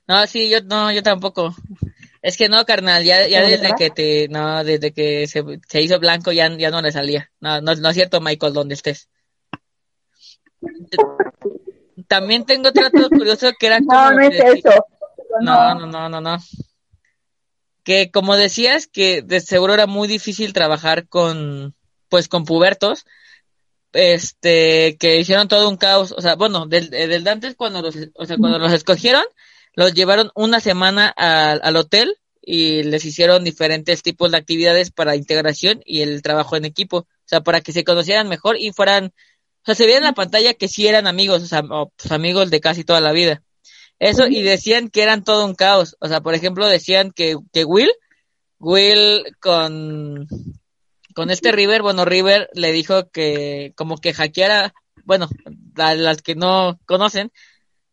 No, 0.07 0.25
sí, 0.27 0.49
yo 0.49 0.61
no, 0.61 0.91
yo 0.91 1.01
tampoco. 1.03 1.55
Es 2.21 2.35
que 2.35 2.49
no, 2.49 2.65
carnal, 2.65 3.03
ya, 3.03 3.27
ya 3.27 3.41
desde 3.41 3.73
que 3.75 3.89
te, 3.89 4.27
no, 4.29 4.63
desde 4.63 4.91
que 4.91 5.27
se, 5.27 5.43
se 5.67 5.81
hizo 5.81 5.99
blanco 5.99 6.31
ya, 6.31 6.49
ya 6.57 6.71
no 6.71 6.81
le 6.81 6.91
salía. 6.91 7.31
No, 7.39 7.61
no, 7.61 7.75
no 7.75 7.89
es 7.89 7.95
cierto, 7.95 8.19
Michael, 8.19 8.53
donde 8.53 8.75
estés. 8.75 9.09
También 12.07 12.45
tengo 12.45 12.69
otro 12.69 12.83
dato 12.83 13.09
curioso 13.09 13.51
que 13.57 13.67
era 13.67 13.79
como... 13.85 13.91
No, 13.91 14.11
no 14.11 14.21
es 14.21 14.39
eso. 14.39 14.85
No, 15.41 15.75
no, 15.75 15.85
no, 15.85 16.09
no, 16.09 16.21
no. 16.21 16.37
Que 17.83 18.11
como 18.11 18.35
decías, 18.35 18.87
que 18.87 19.21
de 19.21 19.39
seguro 19.39 19.73
era 19.73 19.87
muy 19.87 20.07
difícil 20.07 20.51
trabajar 20.51 21.07
con, 21.07 21.75
pues 22.09 22.27
con 22.27 22.45
pubertos, 22.45 23.05
este, 23.93 24.97
que 24.99 25.19
hicieron 25.19 25.47
todo 25.47 25.69
un 25.69 25.77
caos, 25.77 26.13
o 26.15 26.21
sea, 26.21 26.35
bueno, 26.35 26.67
del, 26.67 26.89
del 26.89 27.23
Dantes 27.23 27.55
cuando 27.55 27.81
los, 27.81 27.95
o 28.15 28.25
sea, 28.25 28.37
cuando 28.37 28.59
los 28.59 28.73
escogieron, 28.73 29.23
los 29.73 29.93
llevaron 29.93 30.31
una 30.35 30.59
semana 30.59 31.07
al, 31.07 31.61
al 31.63 31.75
hotel 31.75 32.17
y 32.41 32.83
les 32.83 33.03
hicieron 33.03 33.43
diferentes 33.43 34.01
tipos 34.03 34.31
de 34.31 34.37
actividades 34.37 34.89
para 34.89 35.15
integración 35.17 35.81
y 35.85 36.01
el 36.01 36.21
trabajo 36.21 36.55
en 36.55 36.63
equipo, 36.63 36.99
o 36.99 37.07
sea, 37.25 37.41
para 37.41 37.59
que 37.59 37.73
se 37.73 37.83
conocieran 37.83 38.29
mejor 38.29 38.55
y 38.57 38.71
fueran, 38.71 39.07
o 39.07 39.65
sea, 39.65 39.75
se 39.75 39.85
veía 39.85 39.97
en 39.97 40.05
la 40.05 40.13
pantalla 40.13 40.53
que 40.53 40.69
sí 40.69 40.87
eran 40.87 41.07
amigos, 41.07 41.43
o 41.43 41.45
sea, 41.45 41.63
pues, 41.63 42.11
amigos 42.11 42.49
de 42.49 42.61
casi 42.61 42.83
toda 42.83 43.01
la 43.01 43.11
vida. 43.11 43.43
Eso, 43.99 44.27
y 44.27 44.43
decían 44.43 44.89
que 44.89 45.01
eran 45.01 45.23
todo 45.23 45.45
un 45.45 45.55
caos, 45.55 45.97
o 45.99 46.07
sea, 46.07 46.21
por 46.21 46.35
ejemplo, 46.35 46.67
decían 46.67 47.11
que, 47.11 47.35
que 47.51 47.65
Will, 47.65 47.91
Will 48.59 49.25
con, 49.39 50.27
con 51.17 51.31
este 51.31 51.51
River, 51.51 51.81
bueno, 51.81 52.05
River 52.05 52.47
le 52.53 52.71
dijo 52.71 53.09
que 53.09 53.73
como 53.75 53.97
que 53.97 54.13
hackeara, 54.13 54.75
bueno, 55.03 55.27
a 55.75 55.95
las 55.95 56.21
que 56.21 56.35
no 56.35 56.79
conocen, 56.85 57.31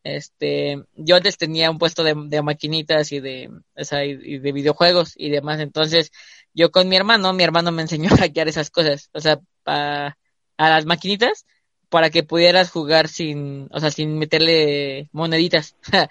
este, 0.02 0.84
yo 0.94 1.16
antes 1.16 1.38
tenía 1.38 1.70
un 1.70 1.78
puesto 1.78 2.04
de, 2.04 2.14
de 2.26 2.42
maquinitas 2.42 3.12
y 3.12 3.20
de, 3.20 3.50
o 3.74 3.84
sea, 3.84 4.04
y, 4.04 4.36
de 4.36 4.52
videojuegos 4.52 5.14
y 5.16 5.30
demás, 5.30 5.58
entonces 5.60 6.12
yo 6.52 6.70
con 6.70 6.86
mi 6.86 6.96
hermano, 6.96 7.32
mi 7.32 7.44
hermano 7.44 7.72
me 7.72 7.80
enseñó 7.80 8.10
a 8.12 8.18
hackear 8.18 8.48
esas 8.48 8.68
cosas, 8.68 9.08
o 9.14 9.20
sea, 9.20 9.40
a, 9.64 10.18
a 10.58 10.68
las 10.68 10.84
maquinitas 10.84 11.46
para 11.88 12.10
que 12.10 12.24
pudieras 12.24 12.70
jugar 12.70 13.08
sin, 13.08 13.68
o 13.70 13.80
sea, 13.80 13.90
sin 13.90 14.18
meterle 14.18 15.08
moneditas. 15.12 15.76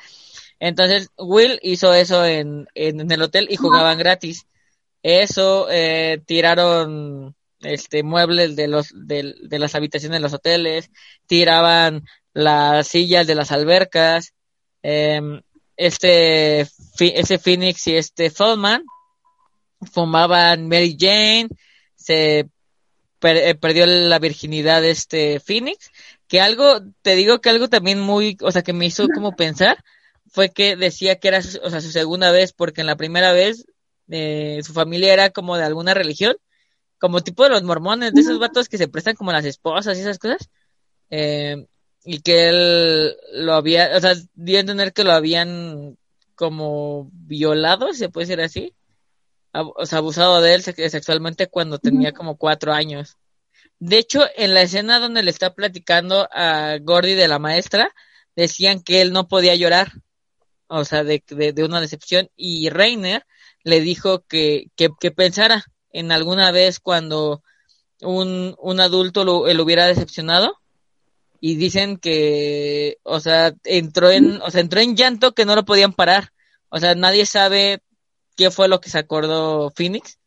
Entonces, 0.60 1.12
Will 1.20 1.60
hizo 1.62 1.94
eso 1.94 2.26
en, 2.26 2.66
en, 2.74 3.12
el 3.12 3.22
hotel 3.22 3.46
y 3.52 3.56
jugaban 3.56 4.00
gratis. 4.00 4.48
Eso, 5.04 5.68
eh, 5.70 6.22
tiraron 6.26 7.36
este 7.60 8.04
muebles 8.04 8.56
de 8.56 8.68
los 8.68 8.90
de, 8.94 9.36
de, 9.42 9.60
las 9.60 9.76
habitaciones 9.76 10.18
de 10.18 10.22
los 10.22 10.34
hoteles, 10.34 10.90
tiraban 11.28 12.04
las 12.34 12.88
sillas 12.88 13.28
de 13.28 13.36
las 13.36 13.52
albercas, 13.52 14.34
eh, 14.82 15.22
este 15.78 16.62
ese 17.00 17.38
Phoenix 17.38 17.88
y 17.88 17.96
este 17.96 18.30
Feldman 18.30 18.84
fumaban 19.92 20.68
Mary 20.68 20.96
Jane, 21.00 21.50
se 21.96 22.48
eh, 23.22 23.56
perdió 23.56 23.86
la 23.86 24.20
virginidad 24.20 24.82
de 24.82 24.92
este 24.92 25.40
Phoenix, 25.40 25.92
que 26.28 26.42
algo 26.42 26.82
te 27.02 27.16
digo 27.16 27.40
que 27.42 27.50
algo 27.50 27.70
también 27.70 28.00
muy, 28.00 28.38
o 28.42 28.52
sea, 28.52 28.62
que 28.62 28.74
me 28.74 28.86
hizo 28.86 29.08
como 29.14 29.36
pensar 29.36 29.84
fue 30.30 30.50
que 30.50 30.76
decía 30.76 31.20
que 31.20 31.28
era 31.28 31.40
o 31.40 31.70
sea, 31.70 31.82
su 31.82 31.92
segunda 31.92 32.32
vez 32.32 32.54
porque 32.54 32.82
en 32.82 32.88
la 32.88 32.96
primera 32.96 33.34
vez 33.34 33.66
eh, 34.10 34.62
su 34.64 34.74
familia 34.74 35.14
era 35.14 35.30
como 35.30 35.58
de 35.58 35.64
alguna 35.64 35.94
religión, 35.94 36.36
como 36.98 37.22
tipo 37.22 37.44
de 37.44 37.50
los 37.50 37.64
mormones, 37.64 38.14
de 38.14 38.22
esos 38.22 38.40
vatos 38.40 38.70
que 38.70 38.78
se 38.78 38.88
prestan 38.88 39.16
como 39.16 39.32
las 39.32 39.46
esposas 39.46 39.98
y 39.98 40.02
esas 40.02 40.20
cosas. 40.20 40.50
Eh, 41.10 41.68
y 42.06 42.22
que 42.22 42.50
él 42.50 43.16
lo 43.34 43.54
había, 43.54 43.92
o 43.96 44.00
sea, 44.00 44.14
dio 44.34 44.58
a 44.58 44.62
entender 44.62 44.94
que 44.94 45.04
lo 45.04 45.12
habían 45.12 45.98
como 46.36 47.10
violado, 47.14 47.94
se 47.94 48.10
puede 48.10 48.28
decir 48.28 48.42
así. 48.42 48.76
O 49.54 49.86
sea, 49.86 50.00
abusado 50.00 50.42
de 50.42 50.56
él 50.56 50.64
sexualmente 50.64 51.48
cuando 51.48 51.78
tenía 51.78 52.12
como 52.12 52.38
cuatro 52.38 52.74
años. 52.74 53.18
De 53.80 53.98
hecho, 54.00 54.24
en 54.36 54.54
la 54.54 54.64
escena 54.64 55.00
donde 55.00 55.24
le 55.24 55.30
está 55.30 55.54
platicando 55.54 56.28
a 56.32 56.78
Gordy 56.82 57.14
de 57.14 57.28
la 57.28 57.38
maestra, 57.38 57.94
decían 58.36 58.82
que 58.82 59.02
él 59.02 59.14
no 59.14 59.28
podía 59.28 59.56
llorar, 59.56 59.92
o 60.68 60.86
sea, 60.86 61.04
de, 61.04 61.22
de 61.28 61.64
una 61.64 61.82
decepción, 61.82 62.30
y 62.36 62.70
Reiner 62.70 63.26
le 63.64 63.82
dijo 63.82 64.24
que, 64.28 64.68
que, 64.76 64.90
pensara 65.12 65.66
en 65.92 66.12
alguna 66.12 66.52
vez 66.52 66.80
cuando 66.80 67.44
un, 68.02 68.56
un 68.60 68.80
adulto 68.80 69.24
lo, 69.24 69.52
lo, 69.52 69.64
hubiera 69.64 69.88
decepcionado 69.88 70.58
y 71.40 71.56
dicen 71.56 71.98
que, 71.98 72.98
o 73.04 73.20
sea, 73.20 73.54
entró 73.64 74.12
en, 74.12 74.42
o 74.42 74.52
sea, 74.52 74.62
entró 74.62 74.80
en 74.82 74.96
llanto 74.96 75.34
que 75.34 75.46
no 75.46 75.56
lo 75.56 75.66
podían 75.66 75.94
parar. 75.94 76.30
O 76.70 76.80
sea, 76.80 76.96
nadie 76.96 77.26
sabe 77.26 77.82
qué 78.36 78.52
fue 78.52 78.68
lo 78.68 78.80
que 78.82 78.90
se 78.90 79.00
acordó 79.00 79.72
Phoenix, 79.76 80.20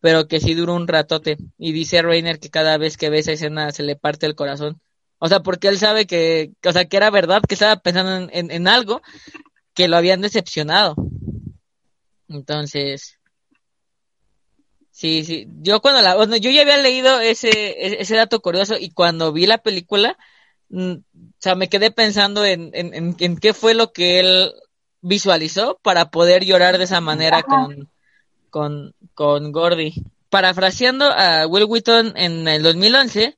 pero 0.00 0.28
que 0.28 0.40
sí 0.40 0.54
duró 0.54 0.74
un 0.74 0.88
ratote. 0.88 1.36
Y 1.58 1.72
dice 1.72 2.02
Rainer 2.02 2.40
que 2.40 2.50
cada 2.50 2.78
vez 2.78 2.96
que 2.96 3.10
ve 3.10 3.20
esa 3.20 3.32
escena 3.32 3.70
se 3.72 3.82
le 3.82 3.96
parte 3.96 4.26
el 4.26 4.34
corazón. 4.34 4.80
O 5.18 5.28
sea, 5.28 5.40
porque 5.40 5.68
él 5.68 5.78
sabe 5.78 6.06
que, 6.06 6.52
o 6.64 6.72
sea, 6.72 6.86
que 6.86 6.96
era 6.96 7.10
verdad, 7.10 7.42
que 7.46 7.54
estaba 7.54 7.76
pensando 7.76 8.28
en, 8.32 8.50
en 8.50 8.68
algo 8.68 9.02
que 9.74 9.88
lo 9.88 9.96
habían 9.96 10.20
decepcionado. 10.20 10.96
Entonces, 12.32 13.18
sí, 14.90 15.24
sí. 15.24 15.46
Yo 15.62 15.80
cuando 15.80 16.00
la, 16.00 16.16
bueno, 16.16 16.36
yo 16.36 16.50
ya 16.50 16.62
había 16.62 16.78
leído 16.78 17.20
ese, 17.20 17.50
e, 17.50 18.00
ese 18.00 18.16
dato 18.16 18.40
curioso 18.40 18.76
y 18.78 18.90
cuando 18.90 19.32
vi 19.32 19.46
la 19.46 19.58
película, 19.58 20.18
mm, 20.70 20.92
o 20.92 21.34
sea, 21.38 21.54
me 21.54 21.68
quedé 21.68 21.90
pensando 21.90 22.44
en, 22.44 22.70
en, 22.74 23.16
en, 23.18 23.36
qué 23.36 23.54
fue 23.54 23.74
lo 23.74 23.92
que 23.92 24.20
él 24.20 24.52
visualizó 25.00 25.78
para 25.82 26.10
poder 26.10 26.44
llorar 26.44 26.78
de 26.78 26.84
esa 26.84 27.00
manera 27.00 27.42
con, 27.42 27.90
con, 28.50 28.94
con 29.14 29.52
Gordy. 29.52 29.94
Parafraseando 30.30 31.06
a 31.06 31.46
Will 31.46 31.64
Wheaton 31.64 32.14
en 32.16 32.48
el 32.48 32.62
2011, 32.62 33.36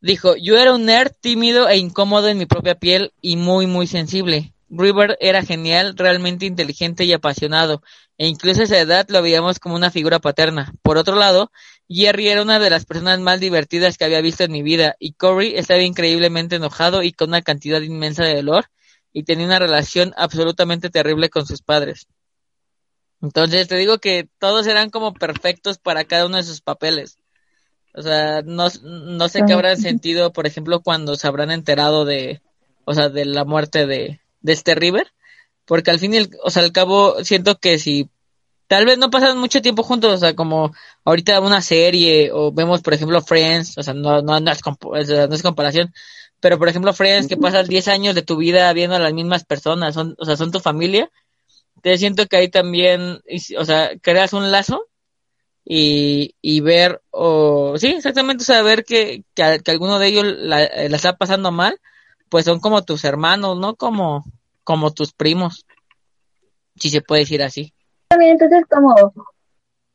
dijo, 0.00 0.34
yo 0.36 0.56
era 0.58 0.74
un 0.74 0.86
nerd 0.86 1.12
tímido 1.20 1.68
e 1.68 1.76
incómodo 1.76 2.28
en 2.28 2.38
mi 2.38 2.46
propia 2.46 2.74
piel 2.74 3.12
y 3.20 3.36
muy, 3.36 3.66
muy 3.66 3.86
sensible. 3.86 4.52
River 4.68 5.16
era 5.20 5.42
genial, 5.42 5.96
realmente 5.96 6.46
inteligente 6.46 7.04
y 7.04 7.12
apasionado, 7.12 7.82
e 8.18 8.26
incluso 8.28 8.60
a 8.60 8.64
esa 8.64 8.78
edad 8.78 9.06
lo 9.08 9.22
veíamos 9.22 9.58
como 9.58 9.74
una 9.74 9.90
figura 9.90 10.18
paterna. 10.18 10.72
Por 10.82 10.98
otro 10.98 11.16
lado, 11.16 11.50
Jerry 11.88 12.28
era 12.28 12.42
una 12.42 12.58
de 12.58 12.70
las 12.70 12.84
personas 12.84 13.20
más 13.20 13.40
divertidas 13.40 13.98
que 13.98 14.04
había 14.04 14.20
visto 14.20 14.44
en 14.44 14.52
mi 14.52 14.62
vida, 14.62 14.96
y 14.98 15.14
Corey 15.14 15.56
estaba 15.56 15.82
increíblemente 15.82 16.56
enojado 16.56 17.02
y 17.02 17.12
con 17.12 17.30
una 17.30 17.42
cantidad 17.42 17.80
inmensa 17.80 18.24
de 18.24 18.36
dolor, 18.36 18.66
y 19.12 19.24
tenía 19.24 19.46
una 19.46 19.58
relación 19.58 20.12
absolutamente 20.16 20.90
terrible 20.90 21.28
con 21.28 21.46
sus 21.46 21.62
padres. 21.62 22.06
Entonces 23.22 23.68
te 23.68 23.76
digo 23.76 23.98
que 23.98 24.28
todos 24.38 24.66
eran 24.66 24.90
como 24.90 25.14
perfectos 25.14 25.78
para 25.78 26.04
cada 26.04 26.26
uno 26.26 26.36
de 26.36 26.42
sus 26.42 26.60
papeles. 26.60 27.18
O 27.94 28.02
sea, 28.02 28.42
no, 28.42 28.66
no 28.82 29.28
sé 29.28 29.42
qué 29.46 29.52
habrán 29.52 29.76
sentido, 29.76 30.32
por 30.32 30.46
ejemplo, 30.46 30.80
cuando 30.82 31.14
se 31.16 31.26
habrán 31.28 31.52
enterado 31.52 32.04
de, 32.04 32.42
o 32.84 32.92
sea, 32.92 33.08
de 33.08 33.24
la 33.24 33.44
muerte 33.44 33.86
de, 33.86 34.20
de 34.40 34.52
este 34.52 34.74
River, 34.74 35.12
porque 35.66 35.90
al 35.90 35.98
fin 35.98 36.14
y 36.14 36.28
o 36.42 36.50
sea, 36.50 36.62
al 36.62 36.72
cabo 36.72 37.22
siento 37.24 37.58
que 37.58 37.78
si 37.78 38.10
tal 38.66 38.86
vez 38.86 38.98
no 38.98 39.10
pasan 39.10 39.38
mucho 39.38 39.62
tiempo 39.62 39.82
juntos, 39.82 40.12
o 40.12 40.18
sea, 40.18 40.34
como 40.34 40.72
ahorita 41.04 41.40
una 41.40 41.60
serie 41.62 42.30
o 42.32 42.52
vemos, 42.52 42.82
por 42.82 42.94
ejemplo, 42.94 43.20
Friends, 43.22 43.78
o 43.78 43.82
sea, 43.82 43.94
no, 43.94 44.22
no, 44.22 44.40
no, 44.40 44.50
es, 44.50 44.60
no 45.08 45.34
es 45.34 45.42
comparación, 45.42 45.92
pero 46.40 46.58
por 46.58 46.68
ejemplo, 46.68 46.92
Friends, 46.92 47.28
que 47.28 47.36
pasas 47.36 47.68
10 47.68 47.88
años 47.88 48.14
de 48.14 48.22
tu 48.22 48.36
vida 48.36 48.72
viendo 48.72 48.96
a 48.96 49.00
las 49.00 49.12
mismas 49.12 49.44
personas, 49.44 49.94
son, 49.94 50.14
o 50.18 50.24
sea, 50.24 50.36
son 50.36 50.50
tu 50.50 50.60
familia, 50.60 51.10
te 51.82 51.96
siento 51.98 52.26
que 52.26 52.36
ahí 52.36 52.48
también, 52.48 53.20
o 53.58 53.64
sea, 53.64 53.90
creas 54.00 54.32
un 54.32 54.50
lazo 54.50 54.86
y, 55.64 56.34
y 56.42 56.60
ver, 56.60 57.02
o 57.10 57.76
sí, 57.78 57.88
exactamente, 57.88 58.44
saber 58.44 58.84
que, 58.84 59.24
que, 59.34 59.60
que 59.64 59.70
alguno 59.70 59.98
de 59.98 60.06
ellos 60.08 60.24
la, 60.24 60.58
la, 60.60 60.96
está 60.96 61.16
pasando 61.16 61.52
mal, 61.52 61.80
pues 62.28 62.44
son 62.44 62.60
como 62.60 62.82
tus 62.84 63.04
hermanos, 63.04 63.58
¿no? 63.58 63.76
Como, 63.76 64.24
como 64.64 64.92
tus 64.92 65.12
primos, 65.12 65.64
si 66.76 66.90
se 66.90 67.00
puede 67.00 67.22
decir 67.22 67.42
así. 67.42 67.72
También 68.08 68.32
entonces 68.32 68.64
como 68.68 68.94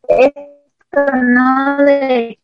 esto, 0.07 1.05
¿no? 1.24 1.78
De 1.84 2.39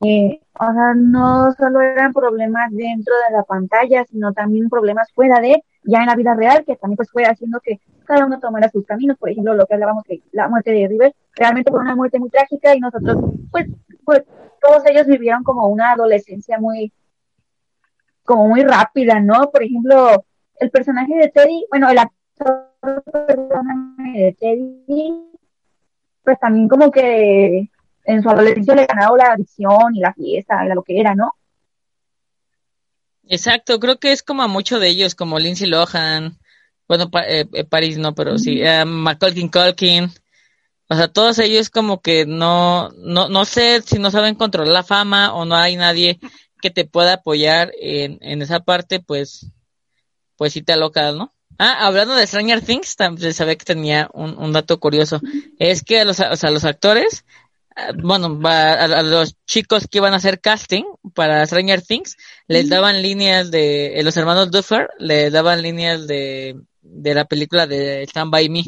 o 0.00 0.72
sea, 0.72 0.94
no 0.94 1.52
solo 1.52 1.80
eran 1.80 2.12
problemas 2.12 2.70
dentro 2.72 3.14
de 3.28 3.36
la 3.36 3.42
pantalla, 3.44 4.04
sino 4.04 4.32
también 4.32 4.68
problemas 4.68 5.10
fuera 5.12 5.40
de, 5.40 5.62
ya 5.84 6.00
en 6.00 6.06
la 6.06 6.14
vida 6.14 6.34
real, 6.34 6.64
que 6.64 6.76
también 6.76 6.96
pues 6.96 7.10
fue 7.10 7.24
haciendo 7.24 7.60
que 7.60 7.80
cada 8.04 8.26
uno 8.26 8.38
tomara 8.38 8.70
sus 8.70 8.84
caminos, 8.86 9.16
por 9.18 9.30
ejemplo, 9.30 9.54
lo 9.54 9.66
que 9.66 9.74
hablábamos 9.74 10.04
de 10.04 10.22
la 10.32 10.48
muerte 10.48 10.70
de 10.70 10.88
River, 10.88 11.14
realmente 11.34 11.70
fue 11.70 11.80
una 11.80 11.96
muerte 11.96 12.18
muy 12.18 12.30
trágica 12.30 12.74
y 12.74 12.80
nosotros, 12.80 13.16
pues, 13.50 13.66
pues 14.04 14.22
todos 14.60 14.82
ellos 14.86 15.06
vivieron 15.06 15.42
como 15.42 15.68
una 15.68 15.92
adolescencia 15.92 16.58
muy, 16.58 16.92
como 18.24 18.48
muy 18.48 18.62
rápida, 18.62 19.20
¿no? 19.20 19.50
Por 19.50 19.62
ejemplo, 19.62 20.24
el 20.60 20.70
personaje 20.70 21.14
de 21.14 21.28
Teddy, 21.28 21.66
bueno, 21.70 21.88
el 21.90 21.98
actor 21.98 22.72
de 23.98 24.36
Teddy, 24.38 25.12
pues 26.22 26.38
también 26.40 26.68
como 26.68 26.90
que 26.90 27.70
en 28.04 28.22
su 28.22 28.28
adolescencia 28.28 28.74
le 28.74 28.86
ganado 28.86 29.16
la 29.16 29.32
adicción 29.32 29.94
y 29.94 30.00
la 30.00 30.14
fiesta 30.14 30.64
y 30.64 30.68
la 30.68 30.74
lo 30.74 30.82
que 30.82 31.00
era, 31.00 31.14
¿no? 31.14 31.32
Exacto, 33.28 33.80
creo 33.80 33.98
que 33.98 34.12
es 34.12 34.22
como 34.22 34.42
a 34.42 34.48
muchos 34.48 34.80
de 34.80 34.88
ellos, 34.88 35.14
como 35.14 35.38
Lindsay 35.38 35.68
Lohan, 35.68 36.38
bueno, 36.86 37.10
pa 37.10 37.22
eh, 37.22 37.48
eh, 37.52 37.64
Paris 37.64 37.98
no, 37.98 38.14
pero 38.14 38.38
sí, 38.38 38.62
eh, 38.62 38.84
Macaulay 38.84 39.50
Culkin, 39.50 40.12
o 40.88 40.94
sea, 40.94 41.08
todos 41.08 41.40
ellos 41.40 41.68
como 41.68 42.00
que 42.00 42.26
no, 42.26 42.90
no, 42.98 43.28
no 43.28 43.44
sé 43.44 43.82
si 43.82 43.98
no 43.98 44.12
saben 44.12 44.36
controlar 44.36 44.72
la 44.72 44.82
fama 44.84 45.34
o 45.34 45.44
no 45.44 45.56
hay 45.56 45.74
nadie 45.74 46.20
que 46.60 46.70
te 46.70 46.84
pueda 46.84 47.14
apoyar 47.14 47.72
en, 47.80 48.18
en 48.20 48.42
esa 48.42 48.60
parte, 48.60 49.00
pues, 49.00 49.50
pues 50.36 50.52
sí 50.52 50.62
te 50.62 50.72
alocas, 50.72 51.14
¿no? 51.14 51.32
Ah, 51.58 51.86
hablando 51.86 52.14
de 52.14 52.26
Stranger 52.26 52.60
Things, 52.60 52.96
también 52.96 53.32
sabía 53.32 53.56
que 53.56 53.64
tenía 53.64 54.10
un, 54.12 54.36
un 54.36 54.52
dato 54.52 54.78
curioso. 54.78 55.20
Es 55.58 55.82
que 55.82 56.04
los, 56.04 56.20
o 56.20 56.36
sea, 56.36 56.50
los 56.50 56.64
actores 56.64 57.24
bueno, 58.02 58.40
a, 58.44 59.02
los 59.02 59.36
chicos 59.44 59.86
que 59.86 59.98
iban 59.98 60.14
a 60.14 60.16
hacer 60.16 60.40
casting 60.40 60.84
para 61.14 61.44
Stranger 61.44 61.82
Things, 61.82 62.16
les 62.48 62.68
daban 62.68 63.02
líneas 63.02 63.50
de, 63.50 63.98
eh, 63.98 64.02
los 64.02 64.16
hermanos 64.16 64.50
Duffer, 64.50 64.88
les 64.98 65.32
daban 65.32 65.62
líneas 65.62 66.06
de, 66.06 66.58
de 66.80 67.14
la 67.14 67.26
película 67.26 67.66
de 67.66 68.02
Stand 68.04 68.32
By 68.32 68.48
Me. 68.48 68.64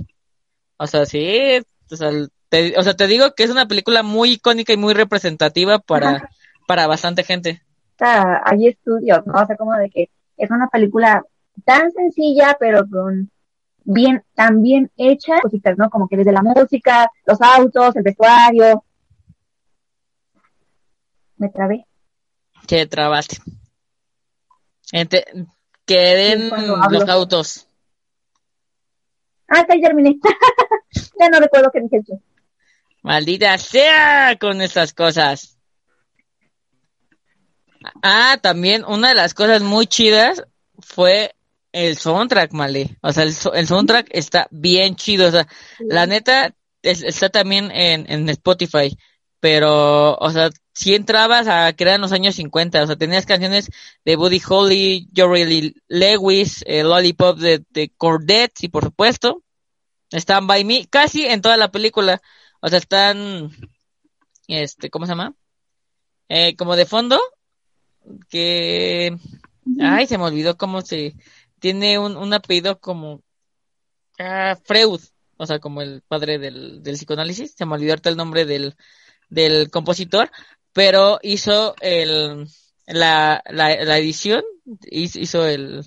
O 0.76 0.86
sea, 0.86 1.06
sí, 1.06 1.58
o 1.90 1.96
sea, 1.96 2.10
te, 2.50 2.78
o 2.78 2.82
sea, 2.82 2.94
te 2.94 3.06
digo 3.06 3.34
que 3.34 3.44
es 3.44 3.50
una 3.50 3.66
película 3.66 4.02
muy 4.02 4.32
icónica 4.32 4.72
y 4.72 4.76
muy 4.76 4.92
representativa 4.92 5.78
para, 5.78 6.28
para 6.66 6.86
bastante 6.86 7.24
gente. 7.24 7.62
hay 7.98 8.68
estudios, 8.68 9.26
¿no? 9.26 9.40
O 9.40 9.46
sea, 9.46 9.56
como 9.56 9.74
de 9.74 9.88
que 9.88 10.10
es 10.36 10.50
una 10.50 10.68
película 10.68 11.24
tan 11.64 11.90
sencilla, 11.92 12.56
pero 12.58 12.88
con 12.88 13.30
bien, 13.84 14.22
tan 14.34 14.62
bien 14.62 14.90
hecha, 14.96 15.40
cositas, 15.40 15.76
¿no? 15.78 15.90
Como 15.90 16.08
que 16.08 16.16
desde 16.16 16.32
la 16.32 16.42
música, 16.42 17.10
los 17.26 17.40
autos, 17.40 17.96
el 17.96 18.02
vestuario, 18.02 18.84
me 21.36 21.48
trabé. 21.48 21.86
Te 22.66 22.86
trabaste. 22.86 23.38
Ente 24.92 25.24
queden 25.84 26.50
los 26.90 27.08
autos. 27.08 27.66
Ah, 29.48 29.64
ya 29.66 29.80
terminé. 29.80 30.18
ya 31.18 31.30
no 31.30 31.40
recuerdo 31.40 31.70
qué 31.72 31.80
dije 31.80 32.00
yo. 32.06 32.16
Maldita 33.02 33.56
sea 33.56 34.36
con 34.38 34.60
estas 34.60 34.92
cosas. 34.92 35.58
Ah, 38.02 38.36
también 38.42 38.84
una 38.84 39.08
de 39.08 39.14
las 39.14 39.32
cosas 39.32 39.62
muy 39.62 39.86
chidas 39.86 40.44
fue 40.80 41.34
el 41.86 41.96
soundtrack, 41.96 42.52
Male. 42.52 42.96
O 43.02 43.12
sea, 43.12 43.22
el, 43.24 43.34
el 43.54 43.66
soundtrack 43.66 44.08
está 44.10 44.48
bien 44.50 44.96
chido. 44.96 45.28
O 45.28 45.30
sea, 45.30 45.46
la 45.80 46.06
neta 46.06 46.54
está 46.82 47.28
también 47.28 47.70
en, 47.70 48.10
en 48.10 48.28
Spotify. 48.28 48.96
Pero, 49.40 50.16
o 50.16 50.30
sea, 50.30 50.50
si 50.74 50.94
entrabas 50.94 51.46
a 51.46 51.72
que 51.72 51.84
eran 51.84 52.00
los 52.00 52.12
años 52.12 52.34
50, 52.34 52.82
o 52.82 52.86
sea, 52.86 52.96
tenías 52.96 53.26
canciones 53.26 53.70
de 54.04 54.16
Buddy 54.16 54.42
Holly, 54.48 55.08
Jory 55.16 55.74
Lewis, 55.88 56.64
el 56.66 56.88
Lollipop 56.88 57.38
de, 57.38 57.64
de 57.70 57.92
Cordette, 57.96 58.64
y 58.64 58.68
por 58.68 58.84
supuesto, 58.84 59.42
están 60.10 60.46
By 60.46 60.64
Me, 60.64 60.86
casi 60.86 61.26
en 61.26 61.40
toda 61.40 61.56
la 61.56 61.70
película, 61.70 62.20
o 62.60 62.68
sea, 62.68 62.78
están, 62.78 63.50
este, 64.48 64.90
¿cómo 64.90 65.06
se 65.06 65.12
llama? 65.12 65.34
Eh, 66.28 66.56
como 66.56 66.74
de 66.76 66.86
fondo, 66.86 67.20
que, 68.28 69.16
ay, 69.80 70.06
se 70.06 70.18
me 70.18 70.24
olvidó 70.24 70.56
cómo 70.56 70.82
se, 70.82 71.14
tiene 71.60 71.98
un, 71.98 72.16
un 72.16 72.32
apellido 72.32 72.80
como, 72.80 73.22
ah, 74.18 74.56
Freud, 74.64 75.00
o 75.36 75.46
sea, 75.46 75.58
como 75.58 75.82
el 75.82 76.02
padre 76.02 76.38
del, 76.38 76.82
del 76.82 76.96
psicoanálisis, 76.96 77.54
se 77.56 77.66
me 77.66 77.74
olvidó 77.74 77.94
el 78.02 78.16
nombre 78.16 78.44
del, 78.44 78.76
del 79.28 79.70
compositor, 79.70 80.30
pero 80.72 81.18
hizo 81.22 81.74
el, 81.80 82.46
la, 82.86 83.42
la, 83.50 83.84
la 83.84 83.98
edición, 83.98 84.42
hizo 84.90 85.46
el, 85.46 85.86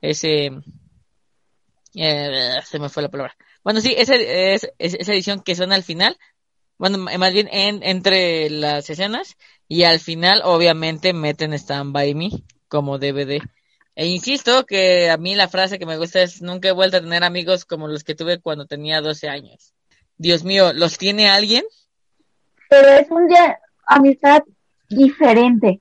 ese, 0.00 0.50
eh, 1.94 2.54
se 2.64 2.78
me 2.78 2.88
fue 2.88 3.02
la 3.02 3.10
palabra. 3.10 3.36
Bueno, 3.62 3.80
sí, 3.80 3.94
esa, 3.96 4.14
es, 4.16 4.68
esa 4.78 5.12
edición 5.12 5.40
que 5.40 5.54
suena 5.54 5.74
al 5.74 5.82
final, 5.82 6.16
bueno, 6.78 6.98
más 6.98 7.32
bien 7.32 7.48
en, 7.52 7.82
entre 7.82 8.48
las 8.48 8.88
escenas, 8.88 9.36
y 9.68 9.84
al 9.84 10.00
final, 10.00 10.40
obviamente, 10.44 11.12
meten 11.12 11.52
Stand 11.52 11.92
By 11.92 12.14
Me 12.14 12.30
como 12.68 12.98
DVD. 12.98 13.40
E 13.94 14.06
insisto 14.06 14.64
que 14.64 15.10
a 15.10 15.16
mí 15.16 15.34
la 15.34 15.48
frase 15.48 15.78
que 15.78 15.86
me 15.86 15.96
gusta 15.96 16.22
es, 16.22 16.40
nunca 16.42 16.68
he 16.68 16.72
vuelto 16.72 16.96
a 16.96 17.00
tener 17.00 17.24
amigos 17.24 17.64
como 17.64 17.88
los 17.88 18.04
que 18.04 18.14
tuve 18.14 18.40
cuando 18.40 18.66
tenía 18.66 19.00
12 19.00 19.28
años. 19.28 19.74
Dios 20.16 20.44
mío, 20.44 20.72
¿los 20.72 20.98
tiene 20.98 21.28
alguien? 21.28 21.64
Pero 22.68 22.88
es 22.88 23.10
un 23.10 23.26
día, 23.26 23.58
amistad 23.86 24.42
diferente, 24.88 25.80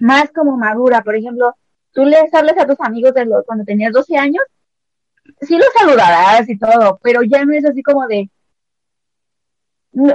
más 0.00 0.30
como 0.30 0.56
madura. 0.56 1.02
Por 1.02 1.16
ejemplo, 1.16 1.54
tú 1.92 2.04
les 2.04 2.32
hablas 2.34 2.58
a 2.58 2.66
tus 2.66 2.80
amigos 2.80 3.14
de 3.14 3.24
los, 3.24 3.44
cuando 3.46 3.64
tenías 3.64 3.92
12 3.92 4.16
años, 4.16 4.44
sí 5.40 5.56
los 5.56 5.68
saludarás 5.78 6.48
y 6.48 6.58
todo, 6.58 6.98
pero 7.02 7.22
ya 7.22 7.44
no 7.44 7.54
es 7.54 7.64
así 7.64 7.82
como 7.82 8.06
de, 8.06 8.30
no, 9.92 10.12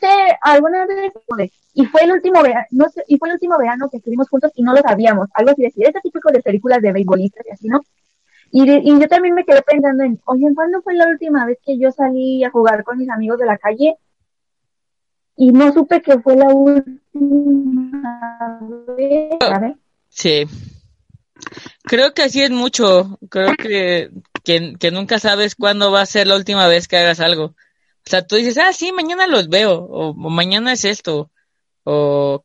sé, 0.00 0.38
alguna 0.42 0.86
vez, 0.86 1.52
y 1.74 1.86
fue 1.86 2.02
el 2.02 2.12
último 2.12 2.42
verano, 2.42 2.66
no 2.70 2.86
y 3.06 3.18
fue 3.18 3.28
el 3.28 3.34
último 3.34 3.56
verano 3.58 3.88
que 3.90 3.98
estuvimos 3.98 4.28
juntos 4.28 4.52
y 4.54 4.62
no 4.62 4.74
lo 4.74 4.82
sabíamos, 4.82 5.28
algo 5.34 5.52
así 5.52 5.62
decir, 5.62 5.86
este 5.86 6.00
típico 6.00 6.30
de 6.30 6.42
películas 6.42 6.82
de 6.82 6.92
beisbolistas 6.92 7.46
y 7.46 7.50
así, 7.50 7.68
¿no? 7.68 7.80
Y, 8.50 8.70
y 8.70 9.00
yo 9.00 9.08
también 9.08 9.34
me 9.34 9.44
quedé 9.44 9.62
pensando 9.62 10.04
en, 10.04 10.20
oye, 10.26 10.46
¿cuándo 10.54 10.82
fue 10.82 10.94
la 10.94 11.08
última 11.08 11.46
vez 11.46 11.58
que 11.64 11.78
yo 11.78 11.90
salí 11.90 12.44
a 12.44 12.50
jugar 12.50 12.84
con 12.84 12.98
mis 12.98 13.08
amigos 13.08 13.38
de 13.38 13.46
la 13.46 13.56
calle? 13.56 13.96
y 15.36 15.50
no 15.50 15.72
supe 15.72 16.02
que 16.02 16.18
fue 16.20 16.36
la 16.36 16.48
última 16.48 17.00
vez, 18.96 19.30
Sí. 20.08 20.44
Creo 21.84 22.12
que 22.12 22.22
así 22.22 22.42
es 22.42 22.50
mucho. 22.50 23.18
Creo 23.30 23.54
que, 23.56 24.10
que, 24.44 24.90
nunca 24.92 25.18
sabes 25.18 25.54
cuándo 25.56 25.90
va 25.90 26.02
a 26.02 26.06
ser 26.06 26.26
la 26.26 26.36
última 26.36 26.68
vez 26.68 26.86
que 26.86 26.98
hagas 26.98 27.18
algo. 27.20 27.54
O 28.04 28.10
sea, 28.10 28.26
tú 28.26 28.36
dices, 28.36 28.58
ah, 28.58 28.72
sí, 28.72 28.92
mañana 28.92 29.26
los 29.26 29.48
veo, 29.48 29.74
o, 29.74 30.14
mañana 30.14 30.72
es 30.72 30.84
esto, 30.84 31.30
o, 31.84 32.44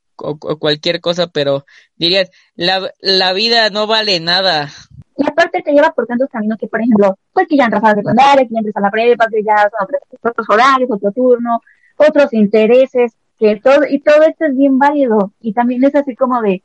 cualquier 0.60 1.00
cosa, 1.00 1.28
pero 1.28 1.66
dirías, 1.96 2.32
la, 2.56 2.92
la 3.00 3.34
vida 3.34 3.70
no 3.70 3.86
vale 3.86 4.20
nada. 4.20 4.70
Y 5.16 5.28
aparte 5.28 5.62
te 5.62 5.72
lleva 5.72 5.92
por 5.92 6.06
tantos 6.06 6.30
caminos 6.30 6.58
que, 6.60 6.68
por 6.68 6.80
ejemplo, 6.80 7.18
pues 7.34 7.48
que 7.48 7.58
ya 7.58 7.66
entras 7.66 7.84
a 7.84 7.90
la 7.90 7.96
secundaria, 7.96 8.46
que 8.46 8.54
ya 8.54 8.60
entras 8.60 8.76
a 8.78 8.82
la 8.82 8.92
prepa, 8.92 9.28
que 9.30 9.44
ya 9.44 9.70
son 9.78 9.88
otros 10.32 10.50
horarios, 10.50 10.90
otro 10.92 11.12
turno, 11.12 11.62
otros 11.98 12.34
intereses, 12.34 13.14
que 13.40 13.60
todo, 13.60 13.82
y 13.90 14.00
todo 14.00 14.24
esto 14.24 14.46
es 14.46 14.56
bien 14.56 14.78
válido. 14.78 15.34
Y 15.42 15.54
también 15.54 15.84
es 15.84 15.96
así 15.96 16.16
como 16.16 16.42
de, 16.42 16.64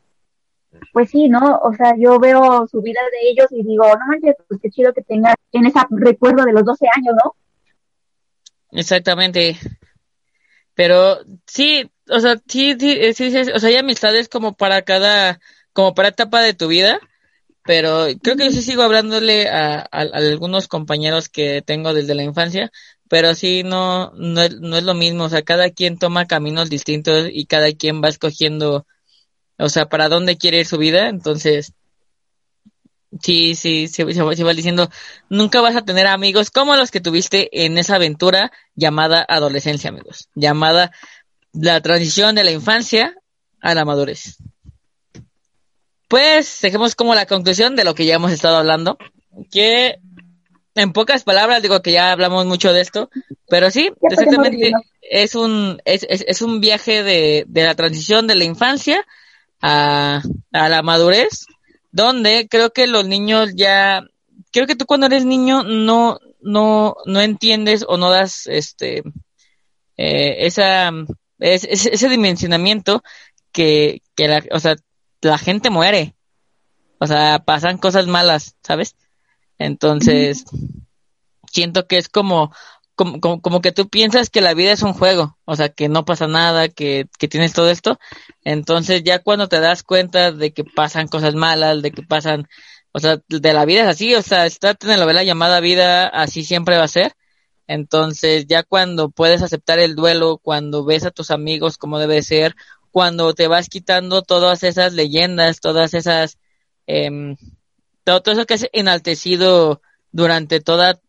pues 0.92 1.10
sí, 1.10 1.28
¿no? 1.28 1.60
O 1.62 1.72
sea, 1.74 1.94
yo 1.96 2.18
veo 2.18 2.66
su 2.66 2.82
vida 2.82 3.00
de 3.10 3.30
ellos 3.30 3.46
y 3.50 3.62
digo, 3.62 3.84
no 3.84 4.06
manches, 4.06 4.36
pues 4.48 4.60
qué 4.60 4.70
chido 4.70 4.92
que 4.92 5.02
tenga 5.02 5.34
en 5.52 5.66
ese 5.66 5.80
recuerdo 5.90 6.44
de 6.44 6.52
los 6.52 6.64
12 6.64 6.86
años, 6.94 7.14
¿no? 7.22 7.34
Exactamente. 8.72 9.58
Pero 10.74 11.18
sí, 11.46 11.90
o 12.08 12.20
sea, 12.20 12.40
sí, 12.48 12.74
sí, 12.78 13.14
sí, 13.14 13.30
sí, 13.30 13.50
o 13.54 13.58
sea, 13.60 13.68
hay 13.68 13.76
amistades 13.76 14.28
como 14.28 14.54
para 14.56 14.82
cada, 14.82 15.40
como 15.72 15.94
para 15.94 16.08
etapa 16.08 16.40
de 16.40 16.54
tu 16.54 16.68
vida, 16.68 16.98
pero 17.64 18.06
creo 18.22 18.36
que 18.36 18.46
yo 18.46 18.52
sí 18.52 18.62
sigo 18.62 18.82
hablándole 18.82 19.48
a, 19.48 19.80
a, 19.80 19.86
algunos 19.90 20.68
compañeros 20.68 21.28
que 21.28 21.62
tengo 21.62 21.92
desde 21.94 22.14
la 22.14 22.24
infancia, 22.24 22.72
pero 23.08 23.34
sí 23.34 23.62
no, 23.64 24.12
no, 24.16 24.48
no 24.48 24.76
es 24.76 24.84
lo 24.84 24.94
mismo, 24.94 25.24
o 25.24 25.28
sea, 25.28 25.42
cada 25.42 25.70
quien 25.70 25.98
toma 25.98 26.26
caminos 26.26 26.70
distintos 26.70 27.28
y 27.32 27.46
cada 27.46 27.72
quien 27.72 28.02
va 28.02 28.08
escogiendo, 28.08 28.86
o 29.58 29.68
sea, 29.68 29.86
para 29.88 30.08
dónde 30.08 30.38
quiere 30.38 30.60
ir 30.60 30.66
su 30.66 30.78
vida, 30.78 31.08
entonces, 31.08 31.74
sí, 33.20 33.54
sí, 33.54 33.88
se, 33.88 34.04
se, 34.12 34.34
se 34.34 34.44
va 34.44 34.54
diciendo, 34.54 34.88
nunca 35.28 35.60
vas 35.60 35.76
a 35.76 35.84
tener 35.84 36.06
amigos 36.06 36.50
como 36.50 36.76
los 36.76 36.90
que 36.90 37.00
tuviste 37.00 37.64
en 37.64 37.78
esa 37.78 37.96
aventura 37.96 38.52
llamada 38.74 39.24
adolescencia, 39.28 39.90
amigos, 39.90 40.28
llamada 40.34 40.92
la 41.52 41.80
transición 41.80 42.34
de 42.34 42.44
la 42.44 42.50
infancia 42.50 43.14
a 43.60 43.74
la 43.74 43.84
madurez. 43.84 44.38
Pues 46.08 46.58
dejemos 46.60 46.94
como 46.94 47.14
la 47.14 47.26
conclusión 47.26 47.76
de 47.76 47.84
lo 47.84 47.94
que 47.94 48.04
ya 48.04 48.16
hemos 48.16 48.32
estado 48.32 48.56
hablando, 48.56 48.98
que 49.50 49.98
en 50.74 50.92
pocas 50.92 51.24
palabras 51.24 51.62
digo 51.62 51.82
que 51.82 51.92
ya 51.92 52.12
hablamos 52.12 52.46
mucho 52.46 52.72
de 52.72 52.80
esto, 52.80 53.10
pero 53.48 53.70
sí, 53.70 53.92
exactamente 54.02 54.72
es 55.00 55.34
un 55.34 55.80
es, 55.84 56.06
es, 56.08 56.24
es, 56.26 56.42
un 56.42 56.60
viaje 56.60 57.02
de, 57.02 57.44
de 57.46 57.64
la 57.64 57.74
transición 57.74 58.26
de 58.26 58.34
la 58.34 58.44
infancia 58.44 59.04
a, 59.60 60.22
a 60.52 60.68
la 60.68 60.82
madurez, 60.82 61.46
donde 61.92 62.48
creo 62.50 62.72
que 62.72 62.86
los 62.86 63.06
niños 63.06 63.50
ya, 63.54 64.04
creo 64.50 64.66
que 64.66 64.76
tú 64.76 64.86
cuando 64.86 65.06
eres 65.06 65.24
niño 65.24 65.62
no 65.62 66.18
no 66.40 66.96
no 67.06 67.20
entiendes 67.20 67.84
o 67.86 67.96
no 67.96 68.10
das 68.10 68.46
este 68.48 69.04
eh, 69.96 70.46
esa 70.46 70.90
es, 71.38 71.64
ese 71.64 72.08
dimensionamiento 72.08 73.02
que, 73.52 74.02
que 74.14 74.28
la, 74.28 74.42
o 74.50 74.58
sea, 74.58 74.76
la 75.20 75.38
gente 75.38 75.70
muere. 75.70 76.14
O 76.98 77.06
sea, 77.06 77.40
pasan 77.44 77.78
cosas 77.78 78.06
malas, 78.06 78.56
¿sabes? 78.62 78.96
Entonces, 79.58 80.44
siento 81.50 81.86
que 81.86 81.98
es 81.98 82.08
como, 82.08 82.54
como, 82.94 83.40
como, 83.40 83.60
que 83.60 83.72
tú 83.72 83.88
piensas 83.88 84.30
que 84.30 84.40
la 84.40 84.54
vida 84.54 84.72
es 84.72 84.82
un 84.82 84.92
juego, 84.92 85.38
o 85.44 85.56
sea, 85.56 85.68
que 85.70 85.88
no 85.88 86.04
pasa 86.04 86.26
nada, 86.26 86.68
que, 86.68 87.06
que 87.18 87.28
tienes 87.28 87.52
todo 87.52 87.70
esto. 87.70 87.98
Entonces, 88.44 89.02
ya 89.04 89.18
cuando 89.20 89.48
te 89.48 89.60
das 89.60 89.82
cuenta 89.82 90.32
de 90.32 90.52
que 90.52 90.64
pasan 90.64 91.08
cosas 91.08 91.34
malas, 91.34 91.82
de 91.82 91.90
que 91.92 92.02
pasan, 92.02 92.48
o 92.92 93.00
sea, 93.00 93.18
de 93.28 93.52
la 93.52 93.64
vida 93.64 93.82
es 93.82 93.88
así, 93.88 94.14
o 94.14 94.22
sea, 94.22 94.46
está 94.46 94.76
en 94.82 94.88
la 94.88 94.96
novela 94.98 95.24
llamada 95.24 95.60
vida, 95.60 96.06
así 96.08 96.44
siempre 96.44 96.76
va 96.76 96.84
a 96.84 96.88
ser. 96.88 97.14
Entonces, 97.66 98.46
ya 98.46 98.62
cuando 98.62 99.10
puedes 99.10 99.42
aceptar 99.42 99.78
el 99.78 99.94
duelo, 99.94 100.38
cuando 100.38 100.84
ves 100.84 101.04
a 101.04 101.10
tus 101.10 101.30
amigos 101.30 101.78
como 101.78 101.98
debe 101.98 102.22
ser, 102.22 102.54
cuando 102.90 103.34
te 103.34 103.48
vas 103.48 103.68
quitando 103.68 104.22
todas 104.22 104.62
esas 104.62 104.92
leyendas, 104.92 105.60
todas 105.60 105.94
esas, 105.94 106.38
eh, 106.86 107.36
todo, 108.04 108.20
todo, 108.22 108.34
eso 108.34 108.46
que 108.46 108.54
has 108.54 108.66
enaltecido 108.72 109.80
durante 110.10 110.60
toda 110.60 111.00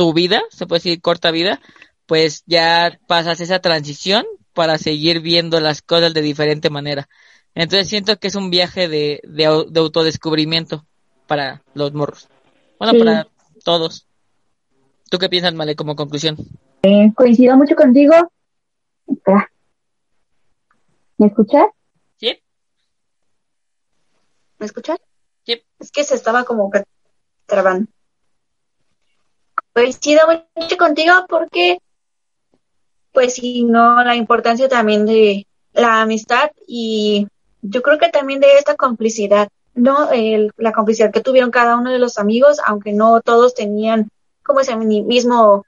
tu 0.00 0.14
vida, 0.14 0.40
se 0.48 0.66
puede 0.66 0.78
decir 0.78 1.02
corta 1.02 1.30
vida, 1.30 1.60
pues 2.06 2.42
ya 2.46 2.98
pasas 3.06 3.38
esa 3.42 3.58
transición 3.58 4.24
para 4.54 4.78
seguir 4.78 5.20
viendo 5.20 5.60
las 5.60 5.82
cosas 5.82 6.14
de 6.14 6.22
diferente 6.22 6.70
manera. 6.70 7.06
Entonces 7.54 7.86
siento 7.90 8.16
que 8.16 8.28
es 8.28 8.34
un 8.34 8.48
viaje 8.48 8.88
de, 8.88 9.20
de, 9.24 9.66
de 9.68 9.80
autodescubrimiento 9.80 10.86
para 11.26 11.62
los 11.74 11.92
morros. 11.92 12.30
Bueno, 12.78 12.94
sí. 12.94 12.98
para 13.00 13.28
todos. 13.62 14.06
¿Tú 15.10 15.18
qué 15.18 15.28
piensas, 15.28 15.52
Male, 15.52 15.76
como 15.76 15.94
conclusión? 15.94 16.38
Eh, 16.82 17.12
coincido 17.14 17.58
mucho 17.58 17.76
contigo. 17.76 18.14
Espera. 19.06 19.52
¿Me 21.18 21.26
escuchas? 21.26 21.66
Sí. 22.16 22.38
¿Me 24.58 24.64
escuchas? 24.64 24.96
Sí. 25.44 25.62
Es 25.78 25.92
que 25.92 26.04
se 26.04 26.14
estaba 26.14 26.44
como 26.44 26.70
trabando. 27.44 27.86
Coincido 29.72 30.20
mucho 30.56 30.76
contigo 30.76 31.12
porque, 31.28 31.78
pues 33.12 33.34
sí, 33.34 33.64
no, 33.64 34.02
la 34.02 34.16
importancia 34.16 34.68
también 34.68 35.06
de 35.06 35.46
la 35.72 36.02
amistad 36.02 36.50
y 36.66 37.28
yo 37.62 37.82
creo 37.82 37.98
que 37.98 38.08
también 38.08 38.40
de 38.40 38.58
esta 38.58 38.74
complicidad, 38.74 39.48
¿no? 39.74 40.10
El, 40.10 40.52
la 40.56 40.72
complicidad 40.72 41.12
que 41.12 41.20
tuvieron 41.20 41.50
cada 41.50 41.76
uno 41.76 41.90
de 41.90 41.98
los 41.98 42.18
amigos, 42.18 42.60
aunque 42.66 42.92
no 42.92 43.20
todos 43.20 43.54
tenían 43.54 44.10
como 44.42 44.60
ese 44.60 44.76
mismo 44.76 45.64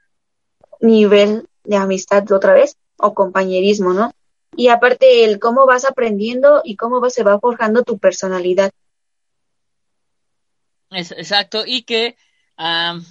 nivel 0.81 1.47
de 1.63 1.77
amistad 1.77 2.29
otra 2.31 2.53
vez 2.53 2.77
o 2.97 3.13
compañerismo, 3.13 3.93
¿no? 3.93 4.13
Y 4.55 4.67
aparte 4.67 5.23
el 5.23 5.39
cómo 5.39 5.65
vas 5.65 5.85
aprendiendo 5.85 6.61
y 6.63 6.75
cómo 6.75 7.01
va, 7.01 7.09
se 7.09 7.23
va 7.23 7.39
forjando 7.39 7.83
tu 7.83 7.97
personalidad. 7.97 8.71
Exacto, 10.91 11.63
y 11.65 11.83
que 11.83 12.15
um, 12.59 13.03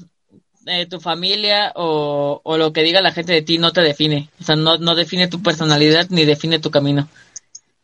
eh, 0.66 0.86
tu 0.86 1.00
familia 1.00 1.72
o, 1.74 2.40
o, 2.42 2.56
lo 2.56 2.72
que 2.72 2.82
diga 2.82 3.00
la 3.00 3.12
gente 3.12 3.32
de 3.32 3.42
ti 3.42 3.58
no 3.58 3.72
te 3.72 3.80
define, 3.80 4.30
o 4.40 4.44
sea, 4.44 4.56
no, 4.56 4.78
no 4.78 4.94
define 4.94 5.28
tu 5.28 5.42
personalidad 5.42 6.06
ni 6.10 6.24
define 6.24 6.58
tu 6.58 6.70
camino. 6.70 7.08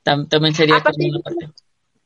Tam, 0.03 0.29
también 0.29 0.55
sería 0.55 0.77
aparte, 0.77 1.09
una 1.09 1.21
parte. 1.21 1.51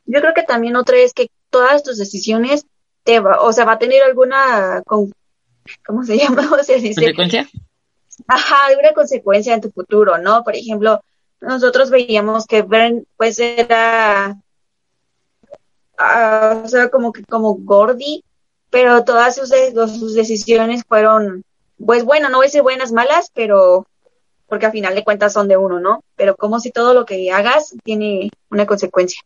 Yo 0.06 0.20
creo 0.20 0.34
que 0.34 0.42
también 0.42 0.76
otra 0.76 0.98
es 0.98 1.12
que 1.12 1.30
todas 1.50 1.82
tus 1.82 1.98
decisiones 1.98 2.66
te 3.04 3.20
va, 3.20 3.42
o 3.42 3.52
sea, 3.52 3.64
va 3.64 3.72
a 3.72 3.78
tener 3.78 4.02
alguna 4.02 4.82
con, 4.86 5.12
¿cómo 5.86 6.04
se 6.04 6.16
llama? 6.18 6.50
O 6.52 6.62
sea, 6.62 6.76
dice, 6.76 6.94
¿Consecuencia? 6.94 7.48
Ajá, 8.26 8.66
alguna 8.66 8.92
consecuencia 8.92 9.54
en 9.54 9.60
tu 9.60 9.70
futuro, 9.70 10.18
¿no? 10.18 10.44
Por 10.44 10.56
ejemplo, 10.56 11.02
nosotros 11.40 11.90
veíamos 11.90 12.46
que 12.46 12.62
Bern, 12.62 13.06
pues, 13.16 13.38
era, 13.38 14.36
uh, 15.98 16.64
o 16.64 16.68
sea, 16.68 16.88
como 16.88 17.12
que 17.12 17.24
como 17.24 17.54
Gordy, 17.54 18.22
pero 18.72 19.04
todas 19.04 19.34
sus, 19.34 19.50
sus 19.50 20.14
decisiones 20.14 20.82
fueron, 20.88 21.44
pues, 21.84 22.04
bueno, 22.04 22.30
no 22.30 22.38
voy 22.38 22.46
a 22.46 22.48
decir 22.48 22.62
buenas, 22.62 22.90
malas, 22.90 23.30
pero, 23.34 23.86
porque 24.48 24.64
al 24.64 24.72
final 24.72 24.94
de 24.94 25.04
cuentas 25.04 25.34
son 25.34 25.46
de 25.46 25.58
uno, 25.58 25.78
¿no? 25.78 26.02
Pero 26.16 26.36
como 26.36 26.58
si 26.58 26.70
todo 26.70 26.94
lo 26.94 27.04
que 27.04 27.30
hagas 27.30 27.74
tiene 27.84 28.30
una 28.48 28.64
consecuencia. 28.64 29.20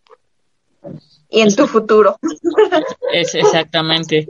Y 1.31 1.43
en 1.43 1.55
tu 1.55 1.69
futuro. 1.69 2.19
Es 3.13 3.37
exactamente. 3.37 4.27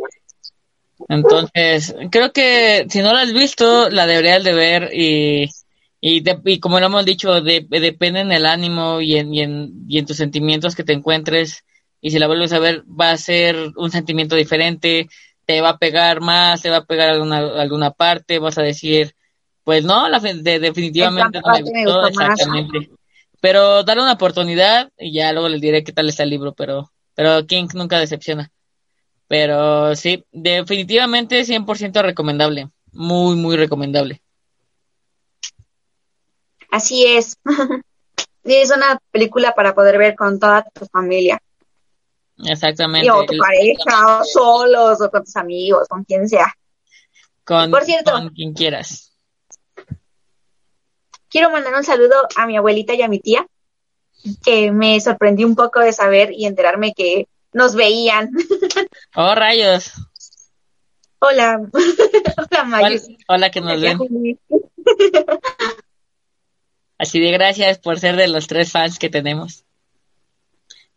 Entonces, 1.08 1.94
creo 2.10 2.32
que 2.32 2.86
si 2.91 3.00
no 3.00 3.14
la 3.14 3.22
has 3.22 3.32
visto, 3.32 3.88
la 3.88 4.07
deberías 4.07 4.45
de 4.45 4.53
ver 4.53 4.91
y, 4.92 5.49
y, 5.99 6.20
de, 6.20 6.38
y 6.45 6.61
como 6.61 6.78
lo 6.78 6.86
hemos 6.86 7.07
dicho, 7.07 7.41
de, 7.41 7.66
depende 7.70 8.20
en 8.20 8.32
el 8.32 8.45
ánimo 8.45 9.00
y 9.00 9.16
en, 9.16 9.32
y, 9.32 9.41
en, 9.41 9.84
y 9.88 9.99
en 9.99 10.04
tus 10.04 10.18
sentimientos 10.18 10.74
que 10.74 10.84
te 10.84 10.92
encuentres. 10.92 11.64
Y 12.00 12.10
si 12.10 12.18
la 12.18 12.26
vuelves 12.26 12.52
a 12.52 12.58
ver, 12.58 12.84
va 12.88 13.10
a 13.10 13.16
ser 13.16 13.72
un 13.76 13.90
sentimiento 13.90 14.36
diferente, 14.36 15.08
te 15.44 15.60
va 15.60 15.70
a 15.70 15.78
pegar 15.78 16.20
más, 16.20 16.62
te 16.62 16.70
va 16.70 16.78
a 16.78 16.84
pegar 16.84 17.10
alguna, 17.10 17.38
alguna 17.38 17.90
parte, 17.92 18.38
vas 18.38 18.58
a 18.58 18.62
decir, 18.62 19.14
pues 19.64 19.84
no, 19.84 20.08
la, 20.08 20.20
de, 20.20 20.58
definitivamente 20.58 21.40
no 21.40 21.52
me 21.52 21.60
gustó, 21.62 21.72
me 21.74 21.84
gustó 21.84 22.06
exactamente. 22.08 22.78
Más. 22.78 22.88
Pero 23.40 23.82
dale 23.82 24.02
una 24.02 24.14
oportunidad 24.14 24.90
y 24.98 25.12
ya 25.12 25.32
luego 25.32 25.48
les 25.48 25.60
diré 25.60 25.84
qué 25.84 25.92
tal 25.92 26.08
está 26.08 26.22
el 26.24 26.30
libro, 26.30 26.52
pero, 26.54 26.90
pero 27.14 27.46
King 27.46 27.68
nunca 27.74 27.98
decepciona. 27.98 28.50
Pero 29.28 29.94
sí, 29.94 30.24
definitivamente 30.32 31.44
100% 31.44 32.02
recomendable. 32.02 32.68
Muy, 32.92 33.36
muy 33.36 33.56
recomendable. 33.56 34.22
Así 36.70 37.04
es. 37.06 37.36
es 38.44 38.70
una 38.70 38.98
película 39.10 39.54
para 39.54 39.74
poder 39.74 39.98
ver 39.98 40.14
con 40.14 40.38
toda 40.38 40.64
tu 40.72 40.86
familia. 40.86 41.40
Exactamente. 42.45 43.11
o 43.11 43.25
tu 43.25 43.38
pareja, 43.38 44.21
o 44.21 44.25
solos, 44.25 45.00
o 45.00 45.11
con 45.11 45.25
tus 45.25 45.37
amigos, 45.37 45.88
con 45.88 46.04
quien 46.04 46.29
sea. 46.29 46.53
Con, 47.45 47.71
Por 47.71 47.84
cierto, 47.84 48.13
con 48.13 48.30
quien 48.30 48.53
quieras. 48.53 49.13
Quiero 51.29 51.50
mandar 51.50 51.75
un 51.75 51.84
saludo 51.84 52.14
a 52.37 52.46
mi 52.46 52.57
abuelita 52.57 52.95
y 52.95 53.03
a 53.03 53.08
mi 53.08 53.21
tía, 53.21 53.46
que 54.45 54.71
me 54.72 55.00
sorprendió 55.00 55.46
un 55.46 55.54
poco 55.54 55.80
de 55.80 55.92
saber 55.92 56.33
y 56.33 56.46
enterarme 56.46 56.92
que 56.92 57.29
nos 57.53 57.75
veían. 57.75 58.30
Oh, 59.14 59.34
rayos. 59.34 59.92
Hola. 61.21 61.58
Hola, 61.72 62.64
Mayu. 62.64 62.96
Hola, 62.96 63.17
hola, 63.29 63.50
que 63.50 63.61
nos 63.63 63.80
ven. 63.80 63.99
Así 66.99 67.21
de 67.21 67.30
gracias 67.30 67.79
por 67.79 67.99
ser 67.99 68.17
de 68.17 68.29
los 68.29 68.46
tres 68.46 68.72
fans 68.72 68.99
que 68.99 69.08
tenemos. 69.08 69.64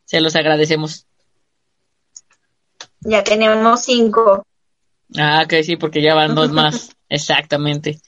Se 0.05 0.19
los 0.21 0.35
agradecemos. 0.35 1.08
Ya 3.01 3.23
tenemos 3.23 3.83
cinco. 3.83 4.45
Ah, 5.17 5.45
que 5.47 5.63
sí, 5.63 5.75
porque 5.75 6.01
ya 6.01 6.15
van 6.15 6.35
dos 6.35 6.51
más. 6.51 6.91
Exactamente. 7.09 7.99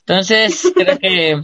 Entonces, 0.00 0.72
creo 0.74 0.98
que 0.98 1.42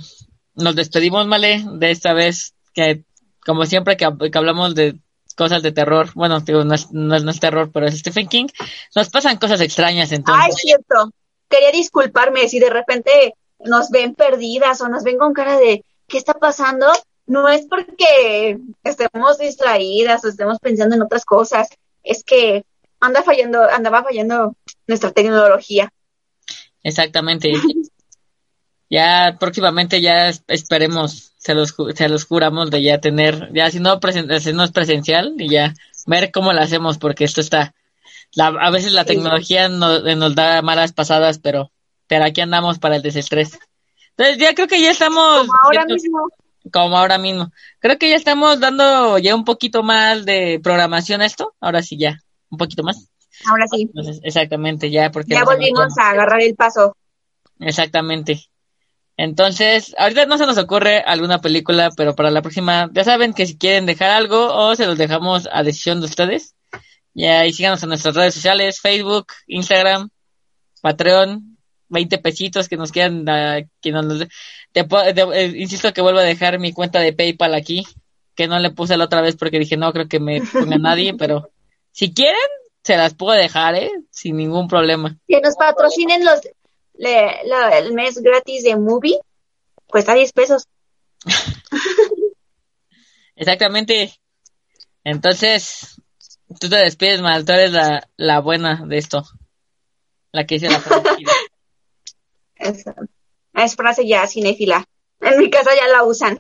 nos 0.54 0.76
despedimos, 0.76 1.26
Male, 1.26 1.64
de 1.78 1.90
esta 1.90 2.12
vez 2.12 2.54
que 2.74 3.04
como 3.44 3.66
siempre 3.66 3.96
que, 3.96 4.08
que 4.30 4.38
hablamos 4.38 4.74
de 4.74 4.98
cosas 5.36 5.62
de 5.62 5.72
terror, 5.72 6.10
bueno, 6.14 6.40
digo, 6.40 6.64
no, 6.64 6.74
es, 6.74 6.92
no, 6.92 7.14
es, 7.16 7.40
terror, 7.40 7.70
pero 7.72 7.86
es 7.86 7.98
Stephen 7.98 8.28
King, 8.28 8.46
nos 8.94 9.08
pasan 9.08 9.38
cosas 9.38 9.60
extrañas 9.60 10.12
entonces. 10.12 10.54
Es 10.54 10.60
cierto. 10.60 11.10
Quería 11.48 11.70
disculparme 11.70 12.48
si 12.48 12.60
de 12.60 12.70
repente 12.70 13.34
nos 13.60 13.90
ven 13.90 14.14
perdidas 14.14 14.80
o 14.80 14.88
nos 14.88 15.04
ven 15.04 15.18
con 15.18 15.32
cara 15.32 15.58
de 15.58 15.84
¿qué 16.06 16.18
está 16.18 16.34
pasando? 16.34 16.86
No 17.26 17.48
es 17.48 17.66
porque 17.66 18.58
estemos 18.84 19.38
distraídas 19.38 20.24
o 20.24 20.28
estemos 20.28 20.58
pensando 20.58 20.96
en 20.96 21.02
otras 21.02 21.24
cosas, 21.24 21.68
es 22.02 22.24
que 22.24 22.64
anda 23.00 23.22
fallando, 23.22 23.62
andaba 23.62 24.02
fallando 24.04 24.56
nuestra 24.86 25.10
tecnología. 25.10 25.92
Exactamente. 26.82 27.52
ya 28.90 29.36
próximamente 29.40 30.00
ya 30.00 30.30
esperemos, 30.48 31.32
se 31.38 31.54
los, 31.54 31.74
se 31.94 32.08
los 32.08 32.24
juramos 32.24 32.70
de 32.70 32.82
ya 32.82 33.00
tener, 33.00 33.50
ya 33.52 33.70
si 33.70 33.80
no, 33.80 33.98
si 34.40 34.52
no 34.52 34.64
es 34.64 34.70
presencial 34.70 35.34
y 35.38 35.48
ya 35.48 35.74
ver 36.06 36.30
cómo 36.30 36.52
lo 36.52 36.60
hacemos 36.60 36.98
porque 36.98 37.24
esto 37.24 37.40
está, 37.40 37.74
la, 38.34 38.46
a 38.46 38.70
veces 38.70 38.92
la 38.92 39.04
tecnología 39.04 39.68
nos, 39.68 40.04
nos 40.04 40.34
da 40.34 40.62
malas 40.62 40.92
pasadas, 40.92 41.38
pero, 41.38 41.70
pero 42.06 42.24
aquí 42.24 42.40
andamos 42.40 42.78
para 42.78 42.96
el 42.96 43.02
desestrés. 43.02 43.58
Entonces 44.10 44.38
ya 44.38 44.54
creo 44.54 44.68
que 44.68 44.80
ya 44.80 44.90
estamos... 44.90 45.46
Como 45.46 45.52
ahora 45.64 45.84
mismo. 45.86 46.28
Como 46.70 46.96
ahora 46.96 47.18
mismo. 47.18 47.50
Creo 47.80 47.98
que 47.98 48.10
ya 48.10 48.16
estamos 48.16 48.60
dando 48.60 49.18
ya 49.18 49.34
un 49.34 49.44
poquito 49.44 49.82
más 49.82 50.24
de 50.24 50.60
programación 50.62 51.20
a 51.20 51.26
esto. 51.26 51.54
Ahora 51.60 51.82
sí 51.82 51.96
ya, 51.98 52.18
un 52.50 52.58
poquito 52.58 52.82
más. 52.82 53.08
Ahora 53.46 53.66
sí. 53.66 53.82
Entonces, 53.82 54.20
exactamente, 54.22 54.90
ya 54.90 55.10
porque... 55.10 55.34
Ya 55.34 55.44
volvimos 55.44 55.98
a 55.98 56.10
agarrar 56.10 56.40
el 56.40 56.54
paso. 56.54 56.96
Exactamente. 57.58 58.40
Entonces, 59.16 59.94
ahorita 59.98 60.26
no 60.26 60.38
se 60.38 60.46
nos 60.46 60.58
ocurre 60.58 61.00
alguna 61.00 61.40
película, 61.40 61.90
pero 61.96 62.14
para 62.14 62.30
la 62.30 62.42
próxima, 62.42 62.90
ya 62.92 63.04
saben 63.04 63.34
que 63.34 63.46
si 63.46 63.58
quieren 63.58 63.86
dejar 63.86 64.10
algo 64.10 64.54
o 64.54 64.74
se 64.74 64.86
los 64.86 64.98
dejamos 64.98 65.48
a 65.52 65.62
decisión 65.62 66.00
de 66.00 66.06
ustedes. 66.06 66.54
Ya, 67.14 67.46
y 67.46 67.52
síganos 67.52 67.82
en 67.82 67.90
nuestras 67.90 68.14
redes 68.14 68.34
sociales, 68.34 68.80
Facebook, 68.80 69.26
Instagram, 69.46 70.08
Patreon, 70.80 71.58
20 71.88 72.18
pesitos 72.18 72.68
que 72.68 72.78
nos 72.78 72.90
quieran, 72.90 73.24
que 73.82 73.92
nos, 73.92 74.26
eh, 74.74 75.52
insisto 75.56 75.92
que 75.92 76.02
vuelvo 76.02 76.20
a 76.20 76.24
dejar 76.24 76.58
mi 76.58 76.72
cuenta 76.72 77.00
de 77.00 77.12
PayPal 77.12 77.54
aquí, 77.54 77.84
que 78.34 78.48
no 78.48 78.58
le 78.58 78.70
puse 78.70 78.96
la 78.96 79.04
otra 79.04 79.20
vez 79.20 79.36
porque 79.36 79.58
dije 79.58 79.76
no 79.76 79.92
creo 79.92 80.08
que 80.08 80.20
me 80.20 80.40
ponga 80.40 80.78
nadie, 80.78 81.14
pero 81.18 81.50
si 81.92 82.12
quieren, 82.14 82.40
se 82.82 82.96
las 82.96 83.14
puedo 83.14 83.38
dejar, 83.38 83.74
¿eh? 83.74 83.90
Sin 84.10 84.36
ningún 84.36 84.68
problema. 84.68 85.18
Que 85.28 85.40
nos 85.40 85.56
patrocinen 85.56 86.24
los, 86.24 86.40
el 86.94 87.92
mes 87.92 88.18
gratis 88.18 88.64
de 88.64 88.76
Movie, 88.76 89.18
cuesta 89.86 90.14
10 90.14 90.32
pesos. 90.32 90.66
Exactamente. 93.36 94.12
Entonces, 95.04 96.00
tú 96.60 96.68
te 96.68 96.76
despides, 96.76 97.20
mal, 97.20 97.44
tú 97.44 97.52
eres 97.52 97.72
la, 97.72 98.08
la 98.16 98.40
buena 98.40 98.84
de 98.86 98.98
esto. 98.98 99.24
La 100.32 100.46
que 100.46 100.56
dice 100.56 100.70
la 100.70 100.80
frase. 100.80 101.10
Es 103.54 103.76
frase 103.76 104.06
ya 104.06 104.26
cinéfila. 104.26 104.84
En 105.20 105.38
mi 105.38 105.50
casa 105.50 105.70
ya 105.74 105.86
la 105.88 106.02
usan. 106.02 106.38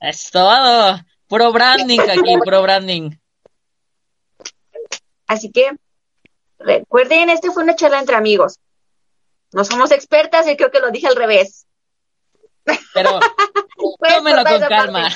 es 0.00 0.30
todo. 0.30 0.98
Pro 1.28 1.52
branding 1.52 2.00
aquí, 2.00 2.36
pro 2.44 2.62
branding. 2.62 3.10
Así 5.26 5.50
que 5.50 5.72
recuerden, 6.58 7.30
este 7.30 7.50
fue 7.50 7.64
una 7.64 7.74
charla 7.74 7.98
entre 7.98 8.16
amigos. 8.16 8.60
No 9.52 9.64
somos 9.64 9.90
expertas 9.90 10.48
y 10.48 10.56
creo 10.56 10.70
que 10.70 10.80
lo 10.80 10.90
dije 10.90 11.08
al 11.08 11.16
revés. 11.16 11.66
Pero 12.94 13.20
tómelo 14.16 14.44
con 14.44 14.60
calma. 14.68 15.08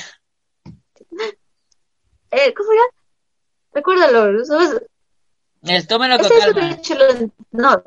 Eh, 2.30 2.54
¿Cómo 2.54 2.72
era? 2.72 2.82
Recuérdalo. 3.72 4.44
Tómelo 5.88 6.18
con 6.18 6.28
calma. 6.28 6.80
no, 7.52 7.82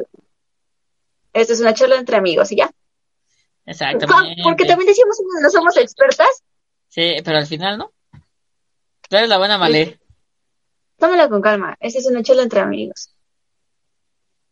esto 1.34 1.53
es 1.53 1.59
una 1.59 1.73
charla 1.73 1.97
entre 1.97 2.15
amigos 2.15 2.51
y 2.51 2.57
ya. 2.57 2.71
Exactamente. 3.65 4.41
Porque 4.44 4.65
también 4.65 4.88
decimos 4.88 5.18
que 5.18 5.41
no 5.41 5.49
somos 5.49 5.77
expertas. 5.77 6.44
Sí, 6.90 7.15
pero 7.23 7.38
al 7.38 7.48
final 7.48 7.77
no. 7.77 7.91
Tú 9.10 9.18
eres 9.18 9.30
la 9.30 9.38
buena 9.38 9.57
Malé. 9.57 9.99
Tómalo 10.98 11.30
con 11.30 11.41
calma. 11.41 11.76
Esta 11.80 11.99
es 11.99 12.06
una 12.06 12.23
charla 12.23 12.44
entre 12.44 12.60
amigos. 12.60 13.10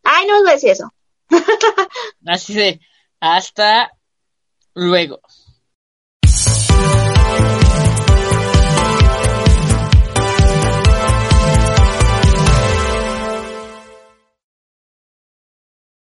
Ay, 0.04 0.28
no 0.28 0.38
os 0.38 0.42
voy 0.42 0.52
a 0.52 0.54
decir 0.54 0.72
eso. 0.72 0.94
Así 2.26 2.54
de, 2.54 2.82
hasta 3.20 3.92
luego. 4.74 5.22